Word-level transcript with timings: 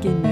Gagnon. 0.00 0.31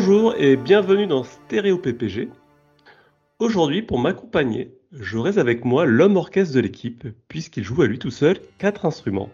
Bonjour 0.00 0.36
et 0.38 0.56
bienvenue 0.56 1.08
dans 1.08 1.24
Stéréo 1.24 1.76
PPG. 1.76 2.28
Aujourd'hui, 3.40 3.82
pour 3.82 3.98
m'accompagner, 3.98 4.70
j'aurai 4.92 5.38
avec 5.38 5.64
moi 5.64 5.86
l'homme 5.86 6.14
orchestre 6.16 6.54
de 6.54 6.60
l'équipe, 6.60 7.08
puisqu'il 7.26 7.64
joue 7.64 7.82
à 7.82 7.88
lui 7.88 7.98
tout 7.98 8.12
seul 8.12 8.38
quatre 8.58 8.86
instruments. 8.86 9.28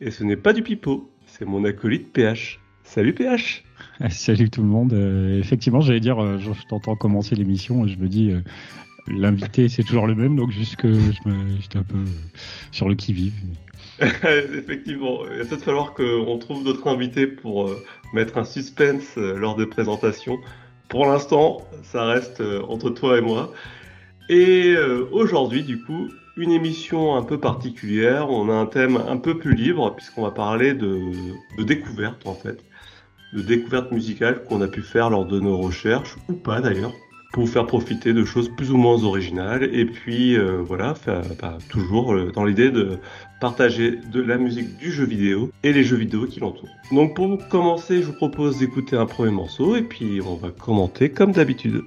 Et 0.00 0.12
ce 0.12 0.22
n'est 0.22 0.36
pas 0.36 0.52
du 0.52 0.62
pipeau, 0.62 1.10
c'est 1.26 1.44
mon 1.44 1.64
acolyte 1.64 2.12
PH. 2.12 2.60
Salut 2.84 3.12
PH 3.12 3.64
Salut 4.10 4.50
tout 4.50 4.62
le 4.62 4.68
monde. 4.68 4.92
Euh, 4.92 5.40
effectivement, 5.40 5.80
j'allais 5.80 5.98
dire, 5.98 6.22
euh, 6.22 6.38
je, 6.38 6.52
t'entends 6.68 6.94
commencer 6.94 7.34
l'émission 7.34 7.84
et 7.84 7.88
je 7.88 7.98
me 7.98 8.06
dis, 8.06 8.30
euh, 8.30 8.40
l'invité 9.08 9.68
c'est 9.68 9.82
toujours 9.82 10.06
le 10.06 10.14
même, 10.14 10.36
donc 10.36 10.52
juste 10.52 10.76
que 10.76 10.92
je 10.92 11.28
me- 11.28 11.60
j'étais 11.60 11.78
un 11.78 11.82
peu 11.82 12.04
sur 12.70 12.88
le 12.88 12.94
qui-vive. 12.94 13.34
Effectivement, 14.54 15.22
il 15.24 15.38
va 15.38 15.44
peut-être 15.44 15.64
falloir 15.64 15.92
qu'on 15.92 16.38
trouve 16.38 16.62
d'autres 16.62 16.86
invités 16.86 17.26
pour 17.26 17.66
euh, 17.66 17.76
mettre 18.12 18.38
un 18.38 18.44
suspense 18.44 19.16
euh, 19.16 19.36
lors 19.36 19.56
des 19.56 19.66
présentations. 19.66 20.38
Pour 20.88 21.06
l'instant, 21.06 21.62
ça 21.82 22.04
reste 22.04 22.40
euh, 22.40 22.62
entre 22.68 22.90
toi 22.90 23.18
et 23.18 23.20
moi. 23.20 23.52
Et 24.30 24.76
aujourd'hui, 25.10 25.62
du 25.62 25.82
coup, 25.82 26.10
une 26.36 26.52
émission 26.52 27.16
un 27.16 27.22
peu 27.22 27.40
particulière. 27.40 28.28
On 28.28 28.50
a 28.50 28.52
un 28.52 28.66
thème 28.66 28.98
un 29.08 29.16
peu 29.16 29.38
plus 29.38 29.54
libre, 29.54 29.94
puisqu'on 29.96 30.22
va 30.22 30.32
parler 30.32 30.74
de, 30.74 31.00
de 31.56 31.62
découverte, 31.64 32.26
en 32.26 32.34
fait. 32.34 32.62
De 33.32 33.40
découverte 33.40 33.90
musicale 33.90 34.44
qu'on 34.44 34.60
a 34.60 34.68
pu 34.68 34.82
faire 34.82 35.08
lors 35.08 35.24
de 35.24 35.40
nos 35.40 35.56
recherches, 35.56 36.14
ou 36.28 36.34
pas 36.34 36.60
d'ailleurs, 36.60 36.92
pour 37.32 37.46
vous 37.46 37.50
faire 37.50 37.66
profiter 37.66 38.12
de 38.12 38.22
choses 38.26 38.50
plus 38.54 38.70
ou 38.70 38.76
moins 38.76 39.02
originales. 39.02 39.64
Et 39.74 39.86
puis, 39.86 40.36
voilà, 40.36 40.92
bah, 41.40 41.56
toujours 41.70 42.14
dans 42.32 42.44
l'idée 42.44 42.70
de 42.70 42.98
partager 43.40 43.98
de 44.12 44.20
la 44.20 44.38
musique 44.38 44.76
du 44.78 44.90
jeu 44.90 45.04
vidéo 45.04 45.50
et 45.62 45.72
les 45.72 45.84
jeux 45.84 45.96
vidéo 45.96 46.26
qui 46.26 46.40
l'entourent. 46.40 46.68
Donc 46.92 47.14
pour 47.14 47.48
commencer, 47.48 48.02
je 48.02 48.06
vous 48.06 48.12
propose 48.12 48.58
d'écouter 48.58 48.96
un 48.96 49.06
premier 49.06 49.32
morceau 49.32 49.76
et 49.76 49.82
puis 49.82 50.20
on 50.24 50.34
va 50.34 50.50
commenter 50.50 51.10
comme 51.10 51.32
d'habitude. 51.32 51.82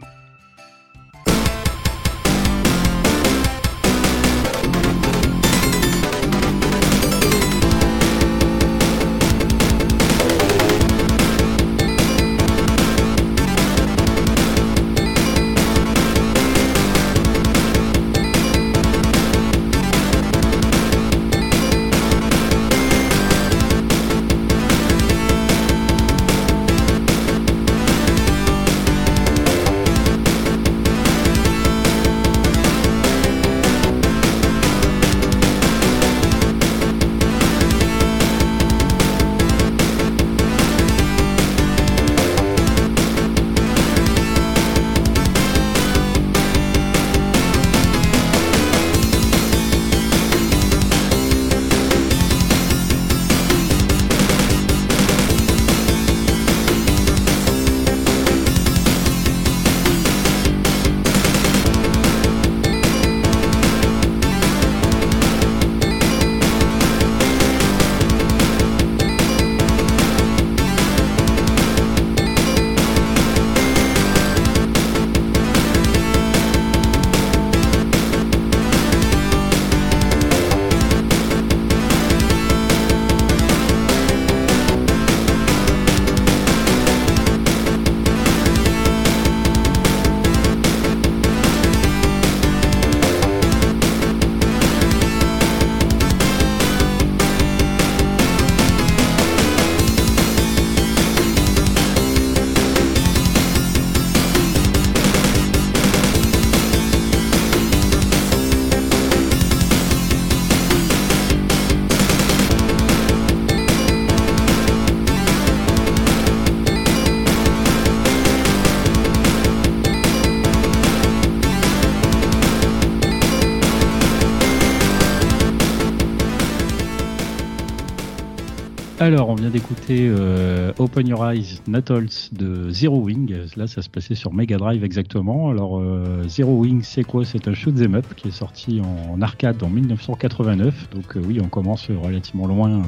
Alors, 129.13 129.27
on 129.27 129.35
vient 129.35 129.49
d'écouter 129.49 130.07
euh, 130.09 130.71
Open 130.79 131.05
Your 131.05 131.29
Eyes, 131.29 131.59
Nattles 131.67 132.29
de 132.31 132.69
Zero 132.69 132.97
Wing. 132.97 133.35
Là, 133.57 133.67
ça 133.67 133.81
se 133.81 133.89
passait 133.89 134.15
sur 134.15 134.31
Mega 134.31 134.55
Drive 134.55 134.85
exactement. 134.85 135.49
Alors, 135.49 135.81
euh, 135.81 136.23
Zero 136.29 136.57
Wing, 136.57 136.81
c'est 136.81 137.03
quoi? 137.03 137.25
C'est 137.25 137.49
un 137.49 137.53
shoot 137.53 137.75
'em 137.81 137.95
up 137.95 138.05
qui 138.15 138.29
est 138.29 138.31
sorti 138.31 138.79
en, 138.79 139.21
arcade 139.21 139.61
en 139.63 139.69
1989. 139.69 140.91
Donc, 140.95 141.17
euh, 141.17 141.21
oui, 141.27 141.39
on 141.43 141.49
commence 141.49 141.89
relativement 141.89 142.47
loin 142.47 142.83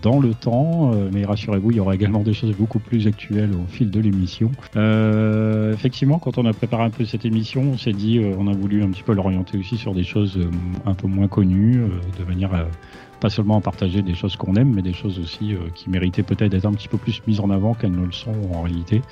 dans 0.00 0.18
le 0.18 0.32
temps, 0.32 0.92
mais 1.12 1.26
rassurez-vous, 1.26 1.72
il 1.72 1.76
y 1.76 1.80
aura 1.80 1.94
également 1.94 2.20
des 2.20 2.32
choses 2.32 2.56
beaucoup 2.56 2.78
plus 2.78 3.06
actuelles 3.06 3.50
au 3.52 3.70
fil 3.70 3.90
de 3.90 4.00
l'émission. 4.00 4.50
Effectivement, 5.74 6.18
quand 6.18 6.38
on 6.38 6.46
a 6.46 6.54
préparé 6.54 6.84
un 6.84 6.90
peu 6.90 7.04
cette 7.04 7.26
émission, 7.26 7.72
on 7.74 7.76
s'est 7.76 7.92
dit, 7.92 8.18
on 8.38 8.46
a 8.46 8.52
voulu 8.54 8.82
un 8.82 8.88
petit 8.88 9.02
peu 9.02 9.12
l'orienter 9.12 9.58
aussi 9.58 9.76
sur 9.76 9.92
des 9.92 10.04
choses 10.04 10.38
un 10.86 10.94
peu 10.94 11.06
moins 11.06 11.28
connues, 11.28 11.82
de 12.18 12.24
manière 12.24 12.54
à 12.54 12.64
pas 13.20 13.30
seulement 13.30 13.58
à 13.58 13.60
partager 13.60 14.02
des 14.02 14.14
choses 14.14 14.36
qu'on 14.36 14.54
aime, 14.54 14.72
mais 14.72 14.82
des 14.82 14.94
choses 14.94 15.18
aussi 15.18 15.54
euh, 15.54 15.58
qui 15.74 15.90
méritaient 15.90 16.22
peut-être 16.22 16.50
d'être 16.50 16.64
un 16.66 16.72
petit 16.72 16.88
peu 16.88 16.98
plus 16.98 17.22
mises 17.26 17.40
en 17.40 17.50
avant 17.50 17.74
qu'elles 17.74 17.92
ne 17.92 18.04
le 18.04 18.12
sont 18.12 18.34
en 18.52 18.62
réalité. 18.62 19.02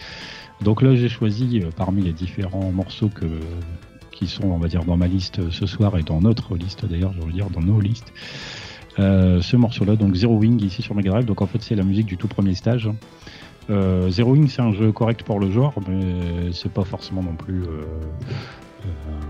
Donc 0.62 0.82
là, 0.82 0.94
j'ai 0.96 1.08
choisi 1.08 1.60
euh, 1.62 1.70
parmi 1.76 2.02
les 2.02 2.12
différents 2.12 2.72
morceaux 2.72 3.10
que 3.10 3.26
qui 4.10 4.26
sont, 4.26 4.46
on 4.46 4.58
va 4.58 4.66
dire, 4.66 4.84
dans 4.84 4.96
ma 4.96 5.06
liste 5.06 5.48
ce 5.50 5.66
soir 5.66 5.96
et 5.96 6.02
dans 6.02 6.20
notre 6.20 6.56
liste 6.56 6.84
d'ailleurs, 6.84 7.12
je 7.12 7.20
veux 7.24 7.30
dire, 7.30 7.50
dans 7.50 7.60
nos 7.60 7.80
listes. 7.80 8.12
Euh, 8.98 9.40
ce 9.40 9.56
morceau-là, 9.56 9.94
donc 9.94 10.16
Zero 10.16 10.34
Wing 10.34 10.60
ici 10.60 10.82
sur 10.82 10.96
Mega 10.96 11.10
Drive. 11.10 11.24
Donc 11.24 11.40
en 11.40 11.46
fait, 11.46 11.62
c'est 11.62 11.76
la 11.76 11.84
musique 11.84 12.06
du 12.06 12.16
tout 12.16 12.26
premier 12.26 12.54
stage. 12.54 12.90
Zero 14.08 14.32
Wing, 14.32 14.48
c'est 14.48 14.62
un 14.62 14.72
jeu 14.72 14.90
correct 14.92 15.22
pour 15.22 15.38
le 15.38 15.52
genre, 15.52 15.74
mais 15.86 16.52
c'est 16.52 16.72
pas 16.72 16.84
forcément 16.84 17.22
non 17.22 17.34
plus 17.34 17.64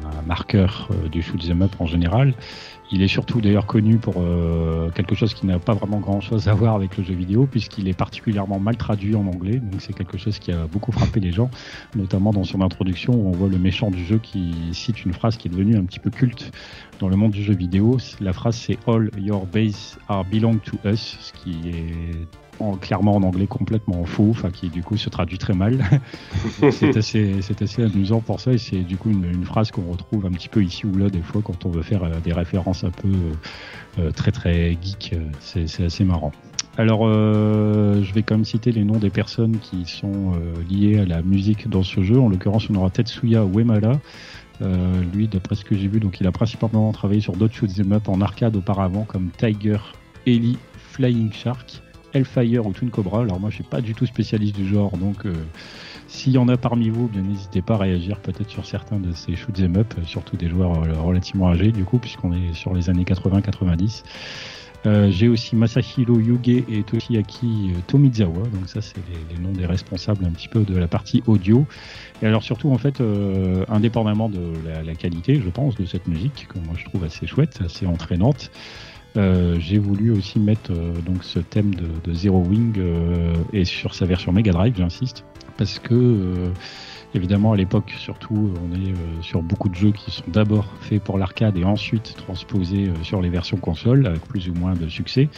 un 0.04 0.22
marqueur 0.26 0.88
du 1.10 1.22
shoot 1.22 1.42
'em 1.50 1.62
up 1.62 1.72
en 1.80 1.86
général. 1.86 2.34
Il 2.90 3.02
est 3.02 3.08
surtout 3.08 3.40
d'ailleurs 3.40 3.66
connu 3.66 3.98
pour 3.98 4.14
euh, 4.16 4.90
quelque 4.90 5.14
chose 5.14 5.34
qui 5.34 5.44
n'a 5.46 5.58
pas 5.58 5.74
vraiment 5.74 5.98
grand 5.98 6.20
chose 6.20 6.48
à 6.48 6.54
voir 6.54 6.74
avec 6.74 6.96
le 6.96 7.04
jeu 7.04 7.14
vidéo, 7.14 7.46
puisqu'il 7.46 7.86
est 7.86 7.96
particulièrement 7.96 8.58
mal 8.58 8.76
traduit 8.76 9.14
en 9.14 9.26
anglais. 9.26 9.58
Donc 9.58 9.82
c'est 9.82 9.92
quelque 9.92 10.16
chose 10.16 10.38
qui 10.38 10.52
a 10.52 10.66
beaucoup 10.66 10.90
frappé 10.90 11.20
les 11.20 11.32
gens, 11.32 11.50
notamment 11.94 12.32
dans 12.32 12.44
son 12.44 12.62
introduction 12.62 13.12
où 13.12 13.28
on 13.28 13.32
voit 13.32 13.48
le 13.48 13.58
méchant 13.58 13.90
du 13.90 14.04
jeu 14.04 14.18
qui 14.18 14.54
cite 14.72 15.04
une 15.04 15.12
phrase 15.12 15.36
qui 15.36 15.48
est 15.48 15.50
devenue 15.50 15.76
un 15.76 15.84
petit 15.84 15.98
peu 15.98 16.10
culte 16.10 16.50
dans 16.98 17.08
le 17.08 17.16
monde 17.16 17.32
du 17.32 17.42
jeu 17.42 17.54
vidéo. 17.54 17.98
La 18.20 18.32
phrase 18.32 18.56
c'est 18.56 18.78
All 18.86 19.10
your 19.18 19.44
base 19.46 19.98
are 20.08 20.24
belong 20.24 20.58
to 20.64 20.78
us, 20.88 21.18
ce 21.20 21.32
qui 21.32 21.68
est 21.68 22.47
clairement 22.80 23.16
en 23.16 23.22
anglais 23.22 23.46
complètement 23.46 24.04
faux, 24.04 24.34
qui 24.52 24.68
du 24.68 24.82
coup 24.82 24.96
se 24.96 25.08
traduit 25.08 25.38
très 25.38 25.54
mal. 25.54 25.84
c'est 26.70 26.96
assez, 26.96 27.36
c'est 27.42 27.62
assez 27.62 27.82
amusant 27.82 28.20
pour 28.20 28.40
ça 28.40 28.52
et 28.52 28.58
c'est 28.58 28.80
du 28.80 28.96
coup 28.96 29.10
une, 29.10 29.44
phrase 29.44 29.70
qu'on 29.70 29.90
retrouve 29.90 30.26
un 30.26 30.30
petit 30.30 30.48
peu 30.48 30.62
ici 30.62 30.84
ou 30.86 30.96
là 30.96 31.08
des 31.08 31.22
fois 31.22 31.40
quand 31.42 31.64
on 31.64 31.70
veut 31.70 31.82
faire 31.82 32.02
euh, 32.02 32.10
des 32.22 32.32
références 32.32 32.84
un 32.84 32.90
peu 32.90 33.08
euh, 33.08 33.98
euh, 33.98 34.10
très 34.10 34.30
très 34.30 34.76
geek, 34.80 35.14
c'est, 35.40 35.82
assez 35.82 36.04
marrant. 36.04 36.32
Alors, 36.76 37.08
je 37.08 38.12
vais 38.12 38.22
quand 38.22 38.36
même 38.36 38.44
citer 38.44 38.70
les 38.70 38.84
noms 38.84 38.98
des 38.98 39.10
personnes 39.10 39.58
qui 39.58 39.84
sont 39.84 40.34
liées 40.70 41.00
à 41.00 41.04
la 41.04 41.22
musique 41.22 41.68
dans 41.68 41.82
ce 41.82 42.04
jeu. 42.04 42.20
En 42.20 42.28
l'occurrence, 42.28 42.70
on 42.70 42.76
aura 42.76 42.88
Tetsuya 42.88 43.44
Uemala. 43.44 43.98
lui, 45.12 45.26
d'après 45.26 45.56
ce 45.56 45.64
que 45.64 45.76
j'ai 45.76 45.88
vu, 45.88 45.98
donc 45.98 46.20
il 46.20 46.26
a 46.28 46.30
principalement 46.30 46.92
travaillé 46.92 47.20
sur 47.20 47.32
d'autres 47.32 47.54
shoot'em 47.54 47.94
up 47.94 48.08
en 48.08 48.20
arcade 48.20 48.54
auparavant, 48.54 49.02
comme 49.02 49.30
Tiger, 49.36 49.78
Ellie, 50.24 50.58
Flying 50.92 51.32
Shark. 51.32 51.82
Hellfire 52.12 52.66
ou 52.66 52.72
Twin 52.72 52.90
Cobra. 52.90 53.22
Alors 53.22 53.40
moi 53.40 53.50
je 53.50 53.56
suis 53.56 53.64
pas 53.64 53.80
du 53.80 53.94
tout 53.94 54.06
spécialiste 54.06 54.56
du 54.56 54.66
genre, 54.66 54.96
donc 54.96 55.26
euh, 55.26 55.34
s'il 56.06 56.32
y 56.32 56.38
en 56.38 56.48
a 56.48 56.56
parmi 56.56 56.88
vous, 56.88 57.08
bien 57.08 57.22
n'hésitez 57.22 57.62
pas 57.62 57.74
à 57.74 57.78
réagir 57.78 58.20
peut-être 58.20 58.48
sur 58.48 58.66
certains 58.66 58.98
de 58.98 59.12
ces 59.12 59.36
shoot'em 59.36 59.76
up, 59.76 59.94
surtout 60.04 60.36
des 60.36 60.48
joueurs 60.48 60.82
euh, 60.82 61.00
relativement 61.00 61.48
âgés 61.48 61.72
du 61.72 61.84
coup, 61.84 61.98
puisqu'on 61.98 62.32
est 62.32 62.54
sur 62.54 62.74
les 62.74 62.90
années 62.90 63.04
80-90. 63.04 64.04
Euh, 64.86 65.10
j'ai 65.10 65.26
aussi 65.26 65.56
Masahiro 65.56 66.20
Yuge 66.20 66.62
et 66.68 66.84
Toshiaki 66.84 67.72
Tomizawa, 67.88 68.44
donc 68.44 68.68
ça 68.68 68.80
c'est 68.80 69.00
les, 69.28 69.42
noms 69.42 69.52
des 69.52 69.66
responsables 69.66 70.24
un 70.24 70.30
petit 70.30 70.46
peu 70.46 70.62
de 70.62 70.76
la 70.76 70.86
partie 70.86 71.22
audio. 71.26 71.66
Et 72.22 72.26
alors 72.26 72.44
surtout 72.44 72.70
en 72.70 72.78
fait, 72.78 73.02
indépendamment 73.68 74.28
de 74.28 74.52
la, 74.86 74.94
qualité, 74.94 75.40
je 75.44 75.50
pense, 75.50 75.74
de 75.74 75.84
cette 75.84 76.06
musique 76.06 76.46
que 76.48 76.60
moi 76.60 76.74
je 76.76 76.84
trouve 76.84 77.02
assez 77.02 77.26
chouette, 77.26 77.58
assez 77.64 77.86
entraînante. 77.86 78.52
Euh, 79.18 79.56
j'ai 79.58 79.78
voulu 79.78 80.12
aussi 80.12 80.38
mettre 80.38 80.70
euh, 80.70 80.92
donc 81.04 81.24
ce 81.24 81.40
thème 81.40 81.74
de, 81.74 82.12
Zero 82.12 82.40
Wing 82.40 82.74
euh, 82.78 83.34
et 83.52 83.64
sur 83.64 83.94
sa 83.94 84.06
version 84.06 84.32
Mega 84.32 84.52
Drive, 84.52 84.76
j'insiste, 84.76 85.24
parce 85.56 85.80
que 85.80 86.52
évidemment 87.14 87.52
à 87.52 87.56
l'époque 87.56 87.92
surtout 87.98 88.52
on 88.62 88.74
est 88.76 88.94
sur 89.22 89.42
beaucoup 89.42 89.68
de 89.68 89.74
jeux 89.74 89.92
qui 89.92 90.10
sont 90.10 90.24
d'abord 90.28 90.66
faits 90.80 91.02
pour 91.02 91.18
l'arcade 91.18 91.56
et 91.56 91.64
ensuite 91.64 92.14
transposés 92.16 92.92
sur 93.02 93.20
les 93.20 93.28
versions 93.28 93.56
consoles 93.56 94.06
avec 94.06 94.20
plus 94.20 94.48
ou 94.48 94.54
moins 94.54 94.74
de 94.74 94.88
succès. 94.88 95.28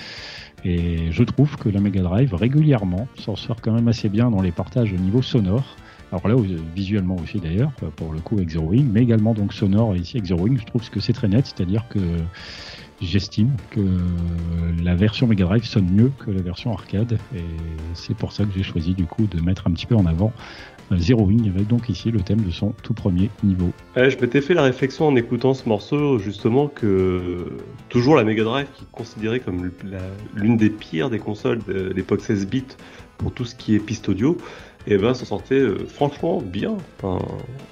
Et 0.65 1.11
je 1.11 1.23
trouve 1.23 1.56
que 1.56 1.71
la 1.71 1.81
Mega 1.81 2.03
Drive 2.03 2.35
régulièrement 2.35 3.09
s'en 3.19 3.35
sort 3.35 3.62
quand 3.62 3.73
même 3.73 3.88
assez 3.88 4.11
bien 4.11 4.31
dans 4.31 4.43
les 4.43 4.53
partages 4.53 4.93
au 4.93 4.97
niveau 4.97 5.23
sonore. 5.23 5.76
Alors 6.12 6.26
là, 6.29 6.35
visuellement 6.75 7.17
aussi 7.17 7.38
d'ailleurs, 7.38 7.71
pour 7.97 8.12
le 8.12 8.19
coup 8.19 8.37
avec 8.37 8.50
Zero 8.50 8.67
Wing, 8.67 8.91
mais 8.93 9.03
également 9.03 9.33
donc 9.33 9.55
sonore 9.55 9.97
ici 9.97 10.19
avec 10.19 10.26
Zero 10.26 10.43
Wing, 10.43 10.59
je 10.59 10.67
trouve 10.67 10.88
que 10.91 11.00
c'est 11.00 11.12
très 11.12 11.29
net, 11.29 11.47
c'est-à-dire 11.47 11.87
que 11.88 12.00
j'estime 13.00 13.50
que 13.70 13.81
la 14.82 14.94
version 14.94 15.26
Mega 15.26 15.44
Drive 15.44 15.64
sonne 15.64 15.91
mieux 15.91 16.12
que 16.19 16.31
la 16.31 16.43
version 16.43 16.73
arcade 16.73 17.19
et 17.35 17.44
c'est 17.94 18.14
pour 18.14 18.32
ça 18.32 18.44
que 18.44 18.50
j'ai 18.55 18.62
choisi 18.62 18.94
du 18.94 19.05
coup 19.05 19.26
de 19.26 19.41
mettre 19.41 19.67
un 19.67 19.73
petit 19.73 19.87
peu 19.87 19.94
en 19.94 20.06
avant 20.06 20.32
euh, 20.93 20.97
Zero 20.99 21.25
Wing 21.25 21.49
avec 21.49 21.67
donc 21.67 21.88
ici 21.88 22.11
le 22.11 22.20
thème 22.20 22.43
de 22.43 22.50
son 22.50 22.73
tout 22.82 22.94
premier 22.94 23.31
niveau. 23.43 23.70
je 23.97 24.17
m'étais 24.20 24.41
fait 24.41 24.55
la 24.55 24.62
réflexion 24.62 25.06
en 25.06 25.17
écoutant 25.17 25.55
ce 25.55 25.69
morceau 25.69 26.19
justement 26.19 26.69
que 26.69 27.47
toujours 27.88 28.17
la 28.17 28.25
Mega 28.25 28.44
Drive 28.44 28.67
qui 28.75 28.85
est 28.85 28.93
considérée 28.93 29.41
comme 29.41 29.70
l'une 30.35 30.56
des 30.56 30.70
pires 30.70 31.11
des 31.11 31.19
consoles 31.19 31.61
de 31.67 31.93
l'époque 31.94 32.20
16 32.20 32.47
bits 32.47 32.64
pour 33.20 33.32
tout 33.32 33.44
ce 33.44 33.55
qui 33.55 33.75
est 33.75 33.81
piste 33.81 34.08
audio, 34.08 34.37
et 34.87 34.94
eh 34.94 34.99
ben 34.99 35.12
s'en 35.12 35.26
sortait 35.26 35.55
euh, 35.56 35.87
franchement 35.87 36.41
bien. 36.41 36.76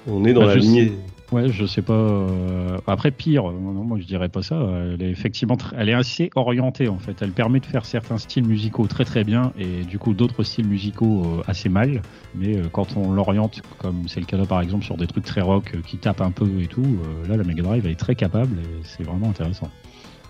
on 0.07 0.25
est 0.25 0.33
dans 0.33 0.41
bah, 0.41 0.47
la 0.47 0.55
lignée. 0.55 0.93
Ouais, 1.31 1.47
je 1.49 1.65
sais 1.67 1.83
pas. 1.83 1.93
Euh, 1.93 2.77
après, 2.87 3.11
pire, 3.11 3.49
euh, 3.49 3.53
non, 3.53 3.83
moi 3.83 3.99
je 3.99 4.05
dirais 4.05 4.29
pas 4.29 4.41
ça. 4.41 4.59
Elle 4.93 5.03
est 5.03 5.11
effectivement, 5.11 5.57
elle 5.77 5.89
est 5.89 5.93
assez 5.93 6.31
orientée 6.35 6.87
en 6.87 6.97
fait. 6.97 7.21
Elle 7.21 7.31
permet 7.31 7.59
de 7.59 7.67
faire 7.67 7.85
certains 7.85 8.17
styles 8.17 8.47
musicaux 8.47 8.87
très 8.87 9.05
très 9.05 9.23
bien 9.23 9.53
et 9.57 9.83
du 9.83 9.99
coup 9.99 10.13
d'autres 10.13 10.43
styles 10.43 10.67
musicaux 10.67 11.23
euh, 11.23 11.43
assez 11.47 11.69
mal. 11.69 12.01
Mais 12.33 12.57
quand 12.71 12.97
on 12.97 13.11
l'oriente, 13.11 13.61
comme 13.77 14.07
c'est 14.07 14.19
le 14.19 14.25
cas 14.25 14.37
là 14.37 14.45
par 14.45 14.61
exemple 14.61 14.83
sur 14.83 14.97
des 14.97 15.05
trucs 15.05 15.25
très 15.25 15.41
rock 15.41 15.75
qui 15.85 15.97
tapent 15.97 16.21
un 16.21 16.31
peu 16.31 16.47
et 16.61 16.67
tout, 16.67 16.97
là 17.27 17.37
la 17.37 17.43
Mega 17.43 17.61
Drive 17.61 17.85
est 17.85 17.99
très 17.99 18.15
capable 18.15 18.57
et 18.59 18.83
c'est 18.83 19.03
vraiment 19.03 19.29
intéressant. 19.29 19.69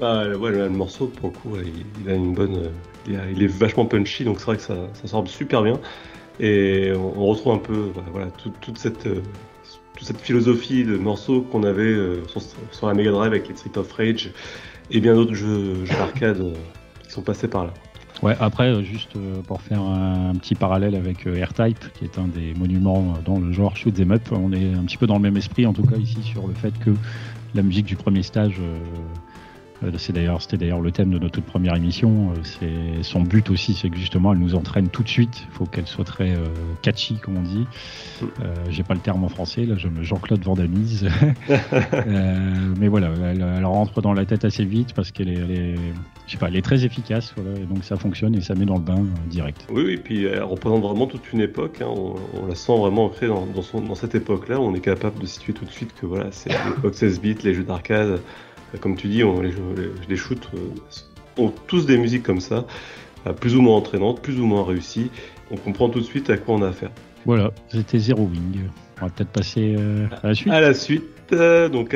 Ah, 0.02 0.28
ouais, 0.30 0.52
le 0.52 0.70
morceau 0.70 1.08
pour 1.08 1.30
le 1.30 1.36
coup, 1.36 1.58
il, 2.02 2.10
a 2.10 2.16
une 2.16 2.34
bonne, 2.34 2.72
il, 3.06 3.44
est 3.44 3.48
vachement 3.48 3.86
punchy, 3.86 4.24
donc 4.24 4.40
c'est 4.40 4.46
vrai 4.46 4.56
que 4.56 4.64
ça, 4.64 4.76
ça 4.94 5.08
sort 5.08 5.28
super 5.28 5.62
bien. 5.62 5.80
Et 6.40 6.94
on, 6.96 7.26
retrouve 7.26 7.54
un 7.54 7.58
peu, 7.58 7.92
voilà, 8.12 8.28
toute 8.32 8.78
cette 8.78 9.10
toute 10.00 10.08
cette 10.08 10.22
philosophie 10.22 10.86
de 10.86 10.98
morceaux 10.98 11.42
qu'on 11.42 11.64
avait 11.64 11.84
euh, 11.84 12.24
sur, 12.72 12.88
la 12.88 12.94
Mega 12.94 13.12
Drive 13.12 13.34
avec 13.34 13.50
les 13.50 13.56
Street 13.56 13.78
of 13.78 13.92
Rage 13.92 14.32
et 14.92 15.02
bien 15.02 15.14
d'autres 15.14 15.34
jeux, 15.34 15.84
d'arcade 15.90 16.40
euh, 16.40 16.54
qui 17.04 17.12
sont 17.12 17.22
passés 17.22 17.50
par 17.50 17.66
là. 17.66 17.74
Ouais, 18.24 18.36
après, 18.40 18.70
euh, 18.70 18.82
juste 18.82 19.12
pour 19.46 19.62
faire 19.62 19.82
un, 19.82 20.34
petit 20.36 20.56
parallèle 20.56 20.96
avec 20.96 21.26
R-Type, 21.26 21.92
qui 21.94 22.06
est 22.06 22.18
un 22.18 22.28
des 22.28 22.54
monuments 22.58 23.16
dans 23.26 23.40
le 23.40 23.52
genre 23.52 23.76
shoot 23.76 23.94
them 23.94 24.14
up, 24.14 24.22
on 24.32 24.54
est 24.54 24.74
un 24.74 24.84
petit 24.86 24.98
peu 24.98 25.06
dans 25.06 25.16
le 25.16 25.22
même 25.22 25.36
esprit, 25.36 25.66
en 25.66 25.74
tout 25.74 25.84
cas 25.84 25.98
ici, 25.98 26.24
sur 26.24 26.48
le 26.48 26.54
fait 26.54 26.74
que 26.80 26.92
la 27.54 27.62
musique 27.62 27.86
du 27.86 27.98
premier 27.98 28.24
stage 28.24 28.56
c'est 29.98 30.14
d'ailleurs, 30.14 30.42
c'était 30.42 30.58
d'ailleurs 30.58 30.82
le 30.82 30.92
thème 30.92 31.10
de 31.10 31.20
notre 31.20 31.36
toute 31.36 31.46
première 31.46 31.76
émission. 31.76 32.32
Euh, 32.32 32.36
c'est 32.44 33.04
son 33.04 33.22
but 33.22 33.50
aussi, 33.50 33.74
c'est 33.74 33.90
que 33.90 33.98
justement, 33.98 34.34
elle 34.34 34.40
nous 34.40 34.56
entraîne 34.56 34.90
tout 34.90 35.04
de 35.04 35.10
suite. 35.10 35.46
Il 35.50 35.54
faut 35.54 35.66
qu'elle 35.66 35.88
soit 35.88 36.06
très 36.06 36.32
euh, 36.32 36.48
catchy, 36.82 37.16
comme 37.16 37.38
on 37.38 37.42
dit. 37.42 37.66
J'ai 38.70 38.84
pas 38.84 38.94
le 38.94 39.00
terme 39.00 39.24
en 39.24 39.30
français, 39.30 39.66
là, 39.66 39.76
je 39.78 39.88
me 39.88 40.04
Jean-Claude 40.04 40.44
Vandamise. 40.44 41.08
mais 42.80 42.88
voilà, 42.88 43.12
elle, 43.32 43.66
rentre 43.66 44.02
dans 44.02 44.14
la 44.14 44.26
tête 44.26 44.44
assez 44.44 44.66
vite 44.66 44.94
parce 44.94 45.12
qu'elle 45.12 45.30
est, 45.30 45.76
je 46.28 46.32
sais 46.32 46.38
pas, 46.38 46.48
elle 46.48 46.56
est 46.56 46.62
très 46.62 46.84
efficace, 46.86 47.34
et 47.38 47.66
donc 47.66 47.84
ça 47.84 47.96
fonctionne 47.96 48.36
et 48.36 48.42
ça 48.42 48.56
met 48.56 48.66
dans 48.66 48.76
le 48.76 48.82
bain 48.82 49.06
direct. 49.28 49.66
Oui, 49.72 49.84
oui, 49.86 49.94
et 49.94 49.98
puis 49.98 50.26
elle 50.26 50.44
représente 50.44 50.82
vraiment 50.82 51.08
toute 51.08 51.32
une 51.32 51.42
époque. 51.42 51.82
Hein. 51.82 51.88
On, 51.90 52.48
la 52.48 52.56
sent 52.56 52.78
vraiment 52.78 53.06
ancrée 53.06 53.28
dans, 53.28 53.46
dans 53.46 53.96
cette 53.96 54.16
époque-là. 54.16 54.60
On 54.60 54.74
est 54.74 54.82
capable 54.82 55.20
de 55.20 55.26
situer 55.26 55.54
tout 55.54 55.66
de 55.66 55.72
suite 55.72 55.94
que 56.00 56.06
voilà, 56.06 56.32
c'est 56.32 56.50
l'époque 56.50 56.96
16 56.96 57.22
bits, 57.22 57.38
les 57.44 57.54
jeux 57.54 57.64
d'arcade 57.64 58.20
comme 58.78 58.96
tu 58.96 59.08
dis, 59.08 59.24
on, 59.24 59.42
les, 59.42 59.54
les 60.08 60.16
shoots 60.16 60.50
euh, 60.54 61.42
ont 61.42 61.54
tous 61.68 61.86
des 61.86 61.98
musiques 61.98 62.24
comme 62.24 62.40
ça, 62.40 62.66
euh, 63.26 63.34
plus 63.34 63.56
ou 63.56 63.62
moins 63.62 63.78
entraînantes, 63.78 64.22
plus 64.22 64.40
ou 64.40 64.46
moins 64.46 64.64
réussies. 64.64 65.10
On 65.52 65.58
comprend 65.58 65.90
tout 65.90 66.00
de 66.00 66.06
suite 66.06 66.30
à 66.30 66.38
quoi 66.38 66.56
on 66.56 66.62
a 66.62 66.70
affaire. 66.70 66.92
Voilà, 67.26 67.52
c'était 67.70 68.00
Zero 68.00 68.24
Wing. 68.24 68.70
On 69.02 69.06
va 69.06 69.12
peut-être 69.12 69.32
passer 69.32 69.76
euh, 69.78 70.08
à 70.24 70.28
la 70.28 70.34
suite. 70.36 70.54
À 70.54 70.62
la 70.62 70.74
suite, 70.74 71.34
donc 71.72 71.96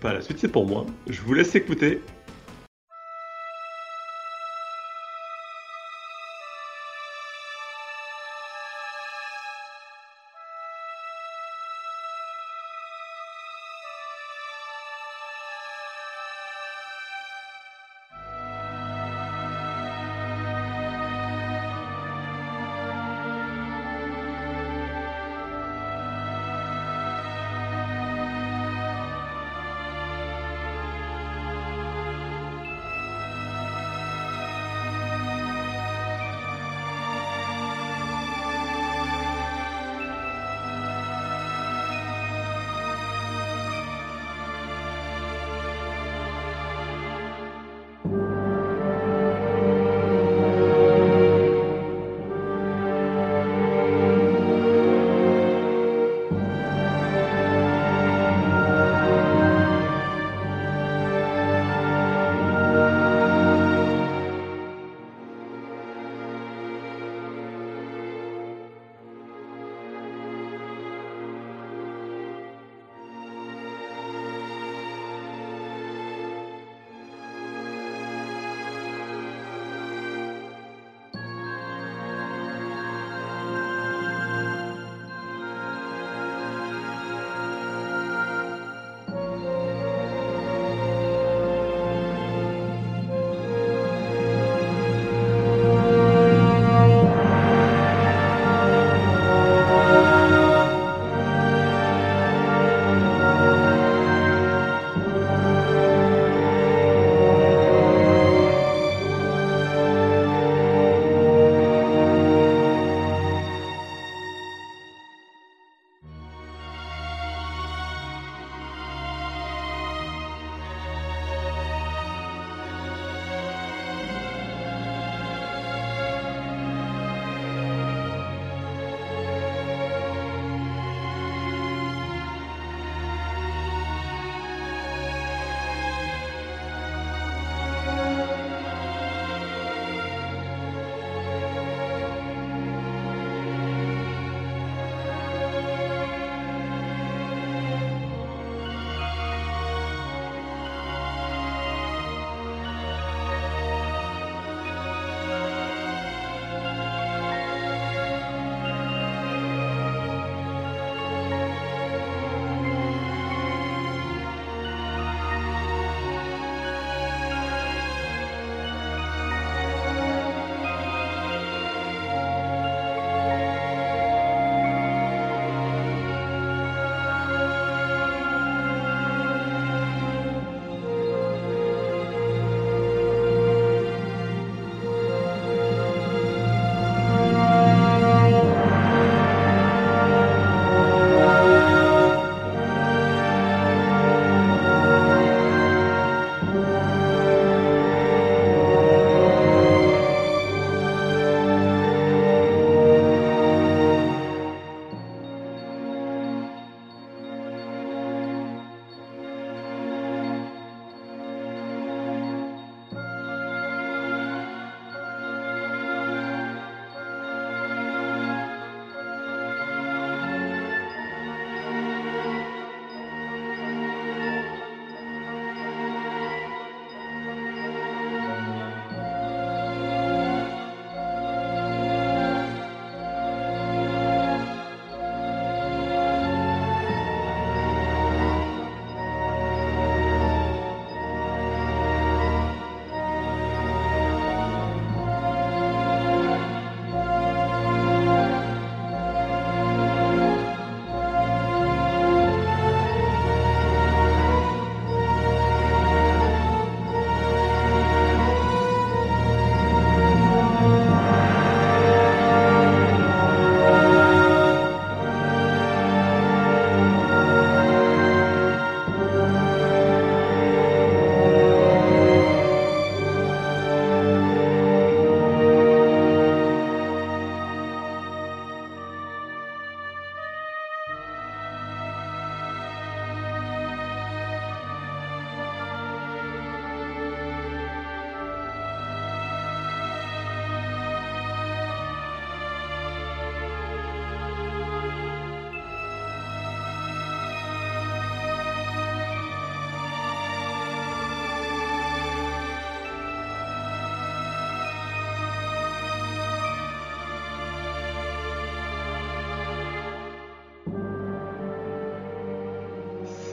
pas 0.00 0.10
à 0.10 0.14
la 0.14 0.20
suite, 0.20 0.38
c'est 0.38 0.48
pour 0.50 0.66
moi. 0.66 0.86
Je 1.08 1.20
vous 1.22 1.34
laisse 1.34 1.54
écouter. 1.54 2.00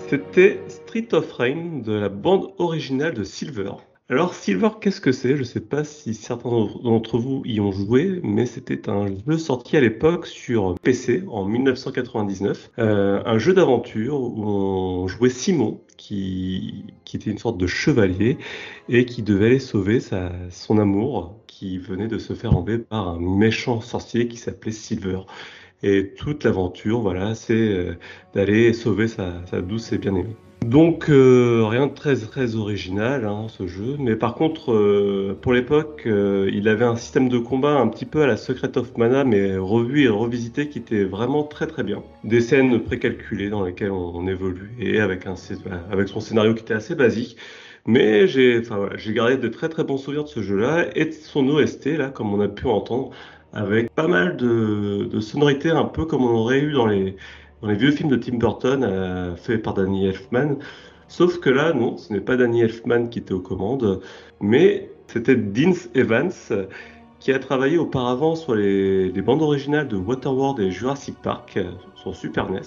C'était 0.09 0.61
Street 0.69 1.09
of 1.11 1.29
Rain 1.33 1.81
de 1.83 1.91
la 1.91 2.07
bande 2.07 2.53
originale 2.59 3.13
de 3.13 3.25
Silver. 3.25 3.71
Alors 4.07 4.33
Silver, 4.33 4.69
qu'est-ce 4.79 5.01
que 5.01 5.11
c'est? 5.11 5.33
Je 5.33 5.39
ne 5.39 5.43
sais 5.43 5.59
pas 5.59 5.83
si 5.83 6.13
certains 6.13 6.49
d'entre 6.49 7.17
vous 7.17 7.41
y 7.43 7.59
ont 7.59 7.73
joué, 7.73 8.21
mais 8.23 8.45
c'était 8.45 8.89
un 8.89 9.07
jeu 9.07 9.37
sorti 9.37 9.75
à 9.75 9.81
l'époque 9.81 10.25
sur 10.25 10.75
PC 10.81 11.25
en 11.27 11.43
1999. 11.43 12.71
Euh, 12.79 13.21
un 13.25 13.37
jeu 13.37 13.53
d'aventure 13.53 14.21
où 14.21 14.45
on 14.45 15.07
jouait 15.09 15.29
Simon, 15.29 15.81
qui, 15.97 16.85
était 17.13 17.29
une 17.29 17.37
sorte 17.37 17.57
de 17.57 17.67
chevalier 17.67 18.37
et 18.87 19.03
qui 19.03 19.23
devait 19.23 19.47
aller 19.47 19.59
sauver 19.59 19.99
sa, 19.99 20.31
son 20.51 20.77
amour, 20.77 21.35
qui 21.47 21.79
venait 21.79 22.07
de 22.07 22.17
se 22.17 22.31
faire 22.31 22.55
enlever 22.55 22.77
par 22.77 23.09
un 23.09 23.19
méchant 23.19 23.81
sorcier 23.81 24.29
qui 24.29 24.37
s'appelait 24.37 24.71
Silver. 24.71 25.19
Et 25.83 26.13
toute 26.17 26.43
l'aventure, 26.43 27.01
voilà, 27.01 27.35
c'est 27.35 27.53
euh, 27.53 27.93
d'aller 28.33 28.73
sauver 28.73 29.07
sa, 29.07 29.43
douce 29.61 29.93
et 29.93 29.99
bien-aimée. 29.99 30.35
Donc 30.65 31.09
euh, 31.09 31.63
rien 31.65 31.85
de 31.85 31.93
très 31.93 32.15
très 32.15 32.55
original 32.55 33.25
hein, 33.25 33.45
ce 33.47 33.67
jeu, 33.67 33.95
mais 33.99 34.15
par 34.15 34.33
contre 34.33 34.73
euh, 34.73 35.37
pour 35.39 35.53
l'époque 35.53 36.01
il 36.05 36.67
avait 36.67 36.83
un 36.83 36.95
système 36.95 37.29
de 37.29 37.37
combat 37.37 37.75
un 37.77 37.87
petit 37.87 38.05
peu 38.05 38.23
à 38.23 38.27
la 38.27 38.37
Secret 38.37 38.75
of 38.75 38.97
Mana 38.97 39.23
mais 39.23 39.55
revu 39.55 40.03
et 40.03 40.09
revisité 40.09 40.67
qui 40.67 40.79
était 40.79 41.03
vraiment 41.03 41.43
très 41.43 41.67
très 41.67 41.83
bien. 41.83 42.01
Des 42.23 42.41
scènes 42.41 42.81
précalculées 42.81 43.49
dans 43.49 43.63
lesquelles 43.63 43.91
on, 43.91 44.27
évolue 44.27 44.71
et 44.79 44.99
avec 44.99 45.25
son 46.07 46.19
scénario 46.19 46.55
qui 46.55 46.63
était 46.63 46.73
assez 46.73 46.95
basique. 46.95 47.37
Mais 47.85 48.27
j'ai 48.27 48.63
gardé 49.13 49.37
de 49.37 49.47
très 49.47 49.69
très 49.69 49.83
bons 49.85 49.97
souvenirs 49.97 50.23
de 50.23 50.29
ce 50.29 50.41
jeu-là 50.41 50.87
et 50.95 51.05
de 51.05 51.11
son 51.13 51.47
OST 51.47 51.85
là 51.97 52.09
comme 52.09 52.33
on 52.33 52.41
a 52.41 52.49
pu 52.49 52.65
entendre 52.65 53.11
avec 53.53 53.93
pas 53.93 54.07
mal 54.07 54.37
de, 54.37 55.19
sonorités 55.19 55.71
un 55.71 55.85
peu 55.85 56.05
comme 56.05 56.23
on 56.23 56.35
aurait 56.35 56.59
eu 56.59 56.73
dans 56.73 56.85
les 56.85 57.15
les 57.63 57.75
vieux 57.75 57.91
films 57.91 58.09
de 58.09 58.17
Tim 58.17 58.37
Burton 58.37 58.83
euh, 58.83 59.35
faits 59.35 59.63
par 59.63 59.73
Danny 59.73 60.05
Elfman. 60.05 60.57
Sauf 61.07 61.39
que 61.39 61.49
là, 61.49 61.73
non, 61.73 61.97
ce 61.97 62.13
n'est 62.13 62.21
pas 62.21 62.37
Danny 62.37 62.61
Elfman 62.61 63.07
qui 63.09 63.19
était 63.19 63.33
aux 63.33 63.41
commandes, 63.41 64.01
mais 64.39 64.91
c'était 65.07 65.35
Dean 65.35 65.73
Evans 65.95 66.31
qui 67.19 67.31
a 67.31 67.39
travaillé 67.39 67.77
auparavant 67.77 68.35
sur 68.35 68.55
les, 68.55 69.09
bandes 69.21 69.41
originales 69.41 69.87
de 69.87 69.97
Waterworld 69.97 70.59
et 70.59 70.71
Jurassic 70.71 71.15
Park 71.21 71.59
sur 71.95 72.15
Super 72.15 72.49
NES. 72.49 72.61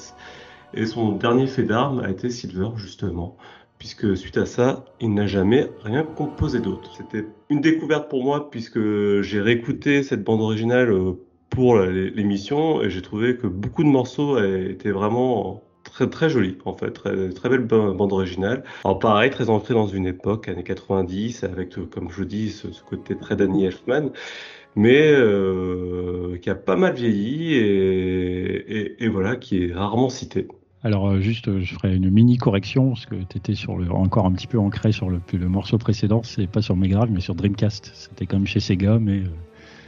Et 0.74 0.86
son 0.86 1.12
dernier 1.12 1.46
fait 1.46 1.64
d'armes 1.64 2.00
a 2.00 2.10
été 2.10 2.30
Silver, 2.30 2.70
justement, 2.76 3.36
puisque 3.80 4.16
suite 4.16 4.36
à 4.36 4.46
ça, 4.46 4.84
il 5.00 5.12
n'a 5.14 5.26
jamais 5.26 5.66
rien 5.82 6.04
composé 6.04 6.60
d'autre. 6.60 6.92
C'était 6.96 7.26
une 7.48 7.62
découverte 7.62 8.08
pour 8.08 8.22
moi, 8.22 8.50
puisque 8.50 8.78
j'ai 9.22 9.40
réécouté 9.40 10.04
cette 10.04 10.22
bande 10.22 10.42
originale 10.42 10.92
euh, 10.92 11.14
pour 11.48 11.78
l'émission 11.78 12.82
et 12.82 12.90
j'ai 12.90 13.02
trouvé 13.02 13.36
que 13.36 13.48
beaucoup 13.48 13.82
de 13.82 13.88
morceaux 13.88 14.38
étaient 14.38 14.92
vraiment 14.92 15.64
très 15.82 16.08
très 16.08 16.30
jolis 16.30 16.56
en 16.64 16.74
fait, 16.74 16.92
très, 16.92 17.30
très 17.30 17.48
belle 17.48 17.64
bande 17.64 18.12
originale. 18.12 18.62
Alors 18.84 19.00
pareil, 19.00 19.30
très 19.30 19.50
ancré 19.50 19.74
dans 19.74 19.88
une 19.88 20.06
époque, 20.06 20.48
années 20.48 20.62
90, 20.62 21.42
avec 21.42 21.74
comme 21.90 22.10
je 22.10 22.22
dis 22.22 22.50
ce, 22.50 22.68
côté 22.88 23.16
très 23.16 23.34
Danny 23.34 23.64
Elfman, 23.64 24.10
mais 24.76 25.10
euh, 25.10 26.36
qui 26.38 26.50
a 26.50 26.54
pas 26.54 26.76
mal 26.76 26.94
vieilli 26.94 27.54
et, 27.54 29.02
et, 29.02 29.08
voilà, 29.08 29.34
qui 29.36 29.64
est 29.64 29.72
rarement 29.72 30.08
cité. 30.10 30.46
Alors 30.82 31.08
euh, 31.08 31.20
juste, 31.20 31.60
je 31.60 31.74
ferai 31.74 31.94
une 31.94 32.10
mini 32.10 32.38
correction 32.38 32.90
parce 32.90 33.06
que 33.06 33.14
tu 33.14 33.36
étais 33.36 33.54
sur 33.54 33.76
le, 33.76 33.90
encore 33.92 34.26
un 34.26 34.32
petit 34.32 34.46
peu 34.46 34.58
ancré 34.58 34.92
sur 34.92 35.10
le, 35.10 35.20
le 35.32 35.48
morceau 35.48 35.76
précédent, 35.78 36.22
c'est 36.24 36.46
pas 36.46 36.62
sur 36.62 36.76
Mega 36.76 37.06
mais 37.10 37.20
sur 37.20 37.34
Dreamcast. 37.34 37.90
C'était 37.94 38.26
quand 38.26 38.38
même 38.38 38.46
chez 38.46 38.60
Sega, 38.60 38.98
mais 38.98 39.18
euh, 39.18 39.28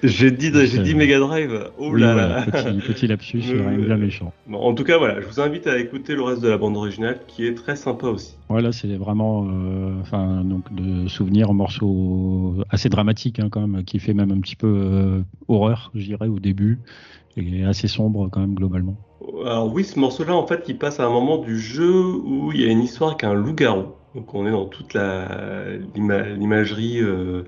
j'ai 0.02 0.32
dit, 0.32 0.50
j'ai 0.52 0.82
dit 0.82 0.94
Mega 0.96 1.20
Drive. 1.20 1.70
Oh 1.78 1.94
là 1.94 2.14
là. 2.14 2.42
Petit, 2.42 2.86
petit 2.86 3.06
lapsus, 3.06 3.40
rien 3.40 3.78
bien 3.78 3.96
méchant. 3.96 4.32
en 4.52 4.74
tout 4.74 4.82
cas, 4.82 4.98
voilà, 4.98 5.20
je 5.20 5.26
vous 5.26 5.40
invite 5.40 5.68
à 5.68 5.78
écouter 5.78 6.14
le 6.14 6.22
reste 6.22 6.42
de 6.42 6.48
la 6.48 6.58
bande 6.58 6.76
originale 6.76 7.20
qui 7.28 7.46
est 7.46 7.54
très 7.54 7.76
sympa 7.76 8.08
aussi. 8.08 8.36
Voilà, 8.48 8.72
c'est 8.72 8.96
vraiment, 8.96 9.46
euh, 9.48 9.94
enfin, 10.00 10.42
donc 10.44 10.74
de 10.74 11.06
souvenirs, 11.08 11.50
un 11.50 11.54
morceau 11.54 12.56
assez 12.68 12.88
dramatique 12.88 13.38
hein, 13.38 13.48
quand 13.48 13.66
même, 13.66 13.84
qui 13.84 14.00
fait 14.00 14.12
même 14.12 14.32
un 14.32 14.40
petit 14.40 14.56
peu 14.56 14.66
euh, 14.66 15.20
horreur, 15.46 15.92
je 15.94 16.04
dirais, 16.04 16.26
au 16.26 16.40
début, 16.40 16.80
et 17.36 17.64
assez 17.64 17.86
sombre 17.86 18.28
quand 18.28 18.40
même 18.40 18.54
globalement. 18.54 18.96
Alors 19.44 19.72
oui, 19.72 19.84
ce 19.84 19.98
morceau-là, 19.98 20.34
en 20.34 20.46
fait, 20.46 20.64
il 20.68 20.78
passe 20.78 21.00
à 21.00 21.06
un 21.06 21.10
moment 21.10 21.38
du 21.38 21.58
jeu 21.58 21.92
où 21.92 22.52
il 22.52 22.60
y 22.60 22.64
a 22.64 22.70
une 22.70 22.82
histoire 22.82 23.10
avec 23.10 23.24
un 23.24 23.34
loup-garou. 23.34 23.86
Donc 24.14 24.34
on 24.34 24.46
est 24.46 24.50
dans 24.50 24.66
toute 24.66 24.94
l'imagerie. 25.94 27.00
Euh, 27.00 27.44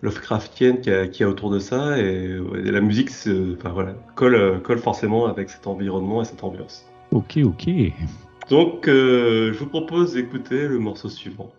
Lovecraftienne 0.00 0.80
qui 0.80 0.90
a, 0.90 1.08
qui 1.08 1.24
a 1.24 1.28
autour 1.28 1.50
de 1.50 1.58
ça 1.58 1.98
et, 1.98 2.38
la 2.54 2.80
musique 2.80 3.10
enfin, 3.10 3.70
voilà, 3.70 3.94
colle, 4.14 4.60
colle 4.62 4.78
forcément 4.78 5.26
avec 5.26 5.50
cet 5.50 5.66
environnement 5.66 6.22
et 6.22 6.24
cette 6.24 6.44
ambiance. 6.44 6.86
Ok, 7.10 7.38
ok. 7.42 7.68
Donc 8.48 8.88
euh, 8.88 9.52
je 9.52 9.58
vous 9.58 9.66
propose 9.66 10.14
d'écouter 10.14 10.68
le 10.68 10.78
morceau 10.78 11.08
suivant. 11.08 11.50